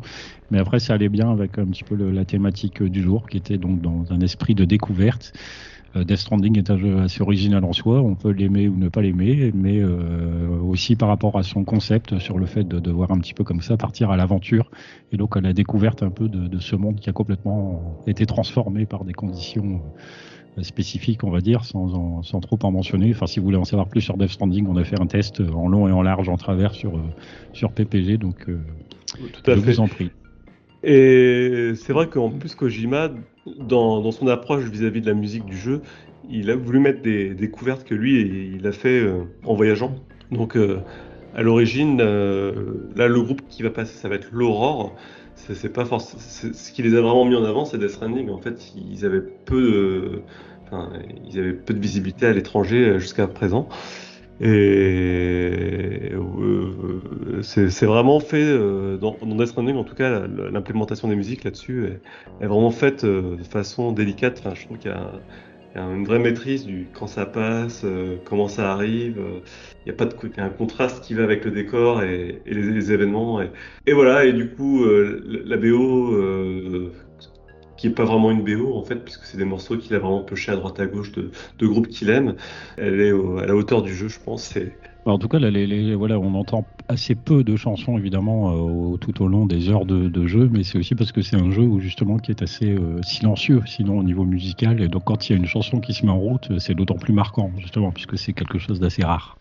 Mais 0.51 0.59
après 0.59 0.81
ça 0.81 0.93
allait 0.93 1.09
bien 1.09 1.33
avec 1.33 1.57
un 1.57 1.65
petit 1.65 1.83
peu 1.83 1.95
la 1.95 2.27
thématique 2.27 2.83
euh, 2.83 2.91
du 2.91 3.01
jour 3.01 3.27
qui 3.31 3.39
était 3.39 3.57
donc 3.57 3.81
dans 3.81 4.13
un 4.13 4.21
esprit 4.21 4.55
de 4.55 4.67
découverte. 4.67 5.33
Death 5.95 6.17
Stranding 6.17 6.59
est 6.59 6.71
un 6.71 6.77
jeu 6.77 7.01
assez 7.01 7.23
original 7.23 7.65
en 7.65 7.73
soi, 7.73 8.03
on 8.03 8.15
peut 8.15 8.33
l'aimer 8.33 8.69
ou 8.69 8.77
ne 8.77 8.89
pas 8.89 9.03
l'aimer, 9.03 9.51
mais 9.55 9.83
aussi 9.85 10.97
par 10.97 11.11
rapport 11.11 11.37
à 11.37 11.43
son 11.43 11.65
concept 11.65 12.19
sur 12.19 12.39
le 12.39 12.47
fait 12.47 12.65
de 12.65 12.81
devoir 12.81 13.11
un 13.11 13.19
petit 13.19 13.35
peu 13.35 13.45
comme 13.45 13.61
ça 13.61 13.77
partir 13.77 14.11
à 14.11 14.17
l'aventure 14.17 14.71
et 15.13 15.19
donc 15.19 15.37
à 15.37 15.43
la 15.43 15.53
découverte 15.53 16.03
un 16.03 16.09
peu 16.09 16.31
de, 16.31 16.49
de, 16.49 16.59
ce 16.61 16.77
monde 16.77 16.99
qui 16.99 17.11
a 17.11 17.13
complètement 17.13 18.03
été 18.07 18.25
transformé 18.25 18.87
par 18.87 19.05
des 19.05 19.13
conditions 19.13 19.83
spécifique, 20.61 21.25
on 21.25 21.31
va 21.31 21.41
dire, 21.41 21.65
sans, 21.65 22.23
sans, 22.23 22.41
trop 22.41 22.59
en 22.63 22.71
mentionner. 22.71 23.11
Enfin, 23.11 23.27
si 23.27 23.39
vous 23.41 23.47
voulez 23.47 23.57
en 23.57 23.65
savoir 23.65 23.89
plus 23.89 24.01
sur 24.03 24.17
Death 24.17 24.31
Stranding, 24.31 24.67
on 24.69 24.77
a 24.77 24.85
fait 24.85 25.01
un 25.01 25.07
test 25.07 25.41
en 25.41 25.69
long 25.69 25.89
et 25.89 25.93
en 25.93 26.03
large, 26.03 26.29
en 26.29 26.37
travers 26.37 26.75
sur, 26.75 26.97
euh, 26.97 27.03
sur 27.53 27.73
PPG, 27.73 28.19
donc 28.19 28.49
euh, 28.49 28.59
Tout 29.33 29.51
à 29.51 29.55
je 29.55 29.61
fait. 29.61 29.73
vous 29.73 29.81
en 29.81 29.89
prie. 29.89 30.11
Et 30.83 31.73
c'est 31.77 31.93
vrai 31.93 32.09
qu'en 32.09 32.31
plus 32.31 32.55
Kojima, 32.55 33.11
dans, 33.59 34.01
dans 34.01 34.11
son 34.11 34.27
approche 34.27 34.65
vis-à-vis 34.65 35.01
de 35.01 35.07
la 35.07 35.15
musique 35.15 35.45
du 35.45 35.57
jeu, 35.57 35.81
il 36.29 36.51
a 36.51 36.57
voulu 36.57 36.81
mettre 36.81 37.03
des 37.03 37.35
découvertes 37.35 37.85
que 37.85 37.95
lui, 37.95 38.53
il 38.57 38.67
a 38.67 38.73
fait 38.73 39.01
euh, 39.01 39.23
en 39.45 39.55
voyageant. 39.55 39.95
Donc 40.31 40.57
euh, 40.57 40.81
à 41.35 41.43
l'origine, 41.43 42.01
euh, 42.01 42.91
là 42.97 43.09
le 43.09 43.23
groupe 43.23 43.43
qui 43.49 43.63
va 43.63 43.71
passer, 43.71 43.95
ça 43.97 44.09
va 44.09 44.17
être 44.17 44.29
l'Aurore. 44.33 44.95
C'est 45.49 45.73
pas 45.73 45.85
forcément 45.85 46.21
ce 46.21 46.73
qui 46.73 46.83
les 46.83 46.95
a 46.95 47.01
vraiment 47.01 47.25
mis 47.25 47.35
en 47.35 47.45
avant, 47.45 47.65
c'est 47.65 47.79
Death 47.79 47.91
Stranding. 47.91 48.31
En 48.31 48.39
fait, 48.39 48.73
ils 48.77 49.05
avaient 49.05 49.21
peu 49.21 49.61
de, 49.61 50.23
ils 51.27 51.39
avaient 51.39 51.53
peu 51.53 51.75
de 51.75 51.81
visibilité 51.81 52.27
à 52.27 52.33
l'étranger 52.33 52.99
jusqu'à 52.99 53.27
présent. 53.27 53.69
Et 54.41 56.11
euh, 56.13 57.43
c'est 57.43 57.87
vraiment 57.87 58.19
fait 58.19 58.43
euh, 58.43 58.97
dans, 58.97 59.17
dans, 59.23 59.37
Death 59.37 59.49
Stranding, 59.49 59.77
en 59.77 59.85
tout 59.85 59.95
cas, 59.95 60.27
l'implémentation 60.27 61.07
des 61.07 61.15
musiques 61.15 61.45
là-dessus 61.45 61.87
est, 62.41 62.47
vraiment 62.47 62.71
faite 62.71 63.05
euh, 63.05 63.37
de 63.37 63.45
façon 63.45 63.93
délicate. 63.93 64.41
Enfin, 64.41 64.55
je 64.55 64.65
trouve 64.65 64.79
qu'il 64.79 64.93
une 65.75 66.05
vraie 66.05 66.19
maîtrise 66.19 66.67
du 66.67 66.89
quand 66.93 67.07
ça 67.07 67.27
passe, 67.27 67.83
euh, 67.85 68.17
comment 68.25 68.49
ça 68.49 68.73
arrive. 68.73 69.19
Euh, 69.19 69.41
il 69.85 69.89
y 69.89 69.91
a 69.91 69.95
pas 69.95 70.05
de 70.05 70.15
y 70.37 70.41
a 70.41 70.45
un 70.45 70.51
contraste 70.51 71.03
qui 71.03 71.15
va 71.15 71.25
avec 71.25 71.45
le 71.45 71.51
décor 71.51 72.03
et, 72.03 72.43
les, 72.47 72.93
événements. 72.93 73.41
Et, 73.87 73.93
voilà. 73.93 74.25
Et 74.25 74.33
du 74.33 74.51
coup, 74.51 74.85
euh, 74.85 75.43
la 75.47 75.57
BO, 75.57 76.13
euh, 76.15 76.93
qui 77.77 77.89
est 77.89 77.91
pas 77.91 78.05
vraiment 78.05 78.31
une 78.31 78.45
BO 78.45 78.77
en 78.77 78.85
fait, 78.85 78.97
puisque 78.97 79.25
c'est 79.25 79.39
des 79.39 79.45
morceaux 79.45 79.77
qu'il 79.79 79.95
a 79.97 79.99
vraiment 79.99 80.23
pioché 80.23 80.53
à 80.53 80.57
droite 80.57 80.79
à 80.79 80.87
gauche 80.87 81.13
de, 81.13 81.31
de 81.59 81.67
groupes 81.67 81.89
qu'il 81.89 82.11
aime. 82.11 82.37
Elle 82.77 83.01
est 83.01 83.11
à 83.11 83.47
la 83.47 83.57
hauteur 83.57 83.83
du 83.83 83.95
jeu, 83.95 84.09
je 84.09 84.21
pense. 84.21 84.55
En 85.05 85.19
tout 85.19 85.29
cas, 85.29 85.39
là, 85.39 85.51
les, 85.51 85.67
les, 85.67 85.95
voilà, 85.95 86.19
on 86.19 86.35
entend 86.35 86.65
assez 86.89 87.15
peu 87.15 87.43
de 87.43 87.57
chansons 87.57 87.99
évidemment 87.99 88.93
euh, 88.93 88.97
tout 88.99 89.23
au 89.23 89.29
long 89.29 89.47
des 89.47 89.69
heures 89.69 89.85
de, 89.85 90.09
de 90.09 90.27
jeu, 90.27 90.49
mais 90.53 90.63
c'est 90.63 90.79
aussi 90.79 90.95
parce 90.95 91.13
que 91.13 91.23
c'est 91.23 91.37
un 91.37 91.51
jeu 91.51 91.63
où 91.63 91.81
justement 91.81 92.19
qui 92.19 92.31
est 92.31 92.43
assez 92.43 92.71
euh, 92.71 93.03
silencieux, 93.03 93.63
sinon 93.67 93.99
au 93.99 94.03
niveau 94.03 94.25
musical. 94.25 94.81
Et 94.81 94.89
donc 94.89 95.05
quand 95.05 95.29
il 95.29 95.33
y 95.33 95.35
a 95.35 95.39
une 95.39 95.47
chanson 95.47 95.81
qui 95.81 95.93
se 95.93 96.07
met 96.07 96.13
en 96.13 96.19
route, 96.19 96.59
c'est 96.59 96.75
d'autant 96.75 96.97
plus 96.97 97.13
marquant 97.13 97.51
justement 97.59 97.91
puisque 97.91 98.17
c'est 98.17 98.33
quelque 98.33 98.59
chose 98.59 98.79
d'assez 98.79 99.03
rare. 99.03 99.37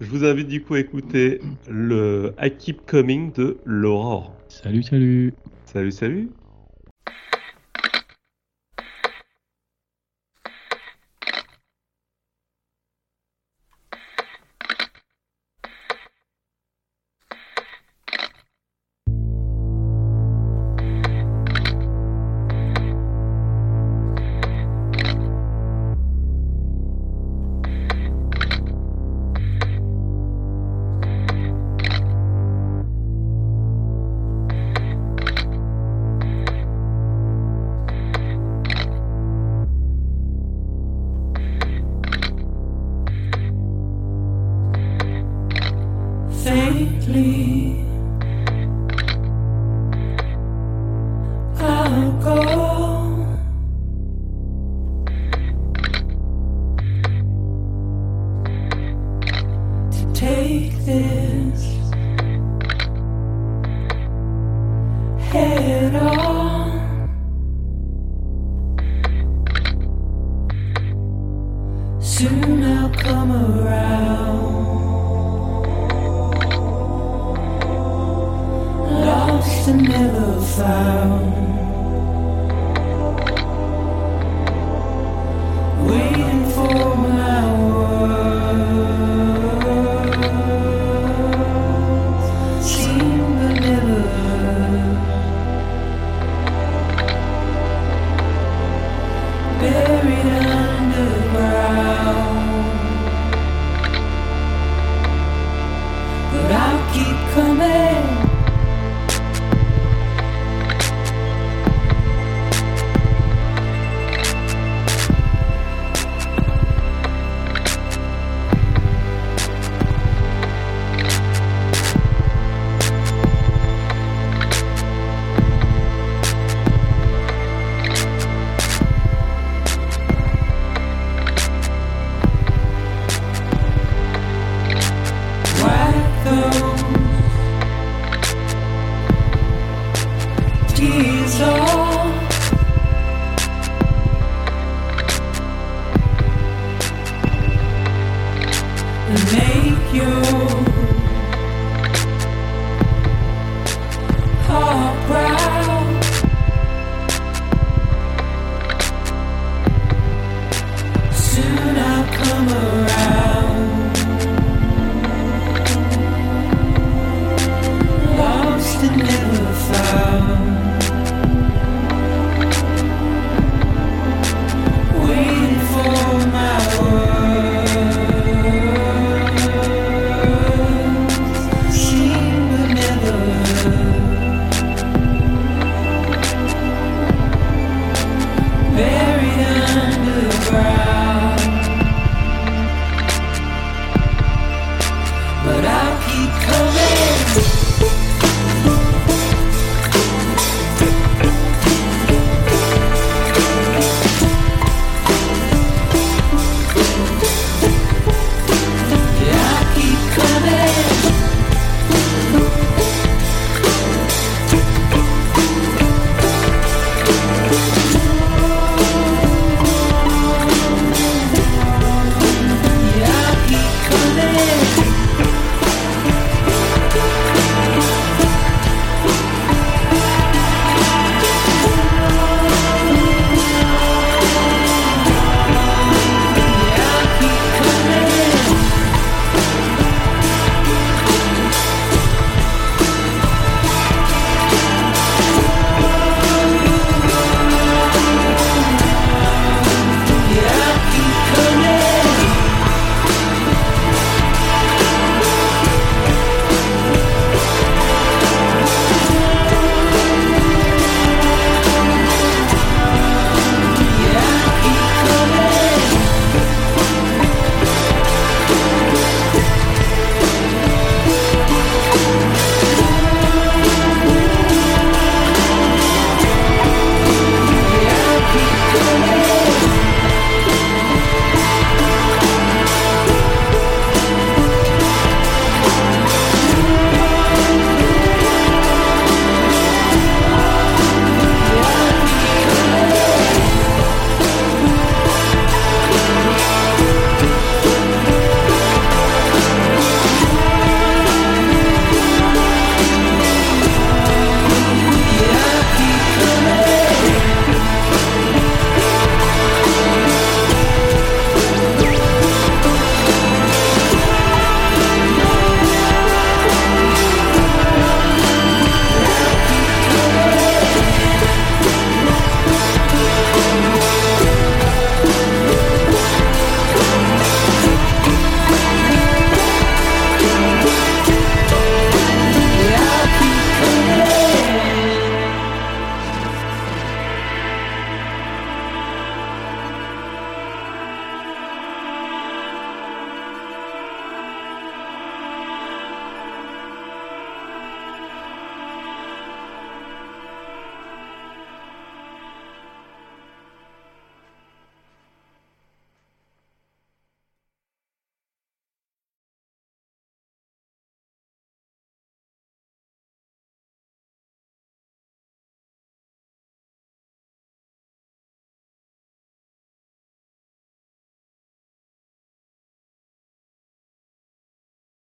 Je 0.00 0.06
vous 0.06 0.24
invite 0.24 0.48
du 0.48 0.62
coup 0.62 0.74
à 0.74 0.80
écouter 0.80 1.40
le 1.70 2.34
I 2.40 2.50
Keep 2.50 2.84
Coming 2.86 3.32
de 3.32 3.56
l'Aurore. 3.64 4.34
Salut, 4.48 4.82
salut. 4.82 5.32
Salut, 5.66 5.92
salut. 5.92 6.28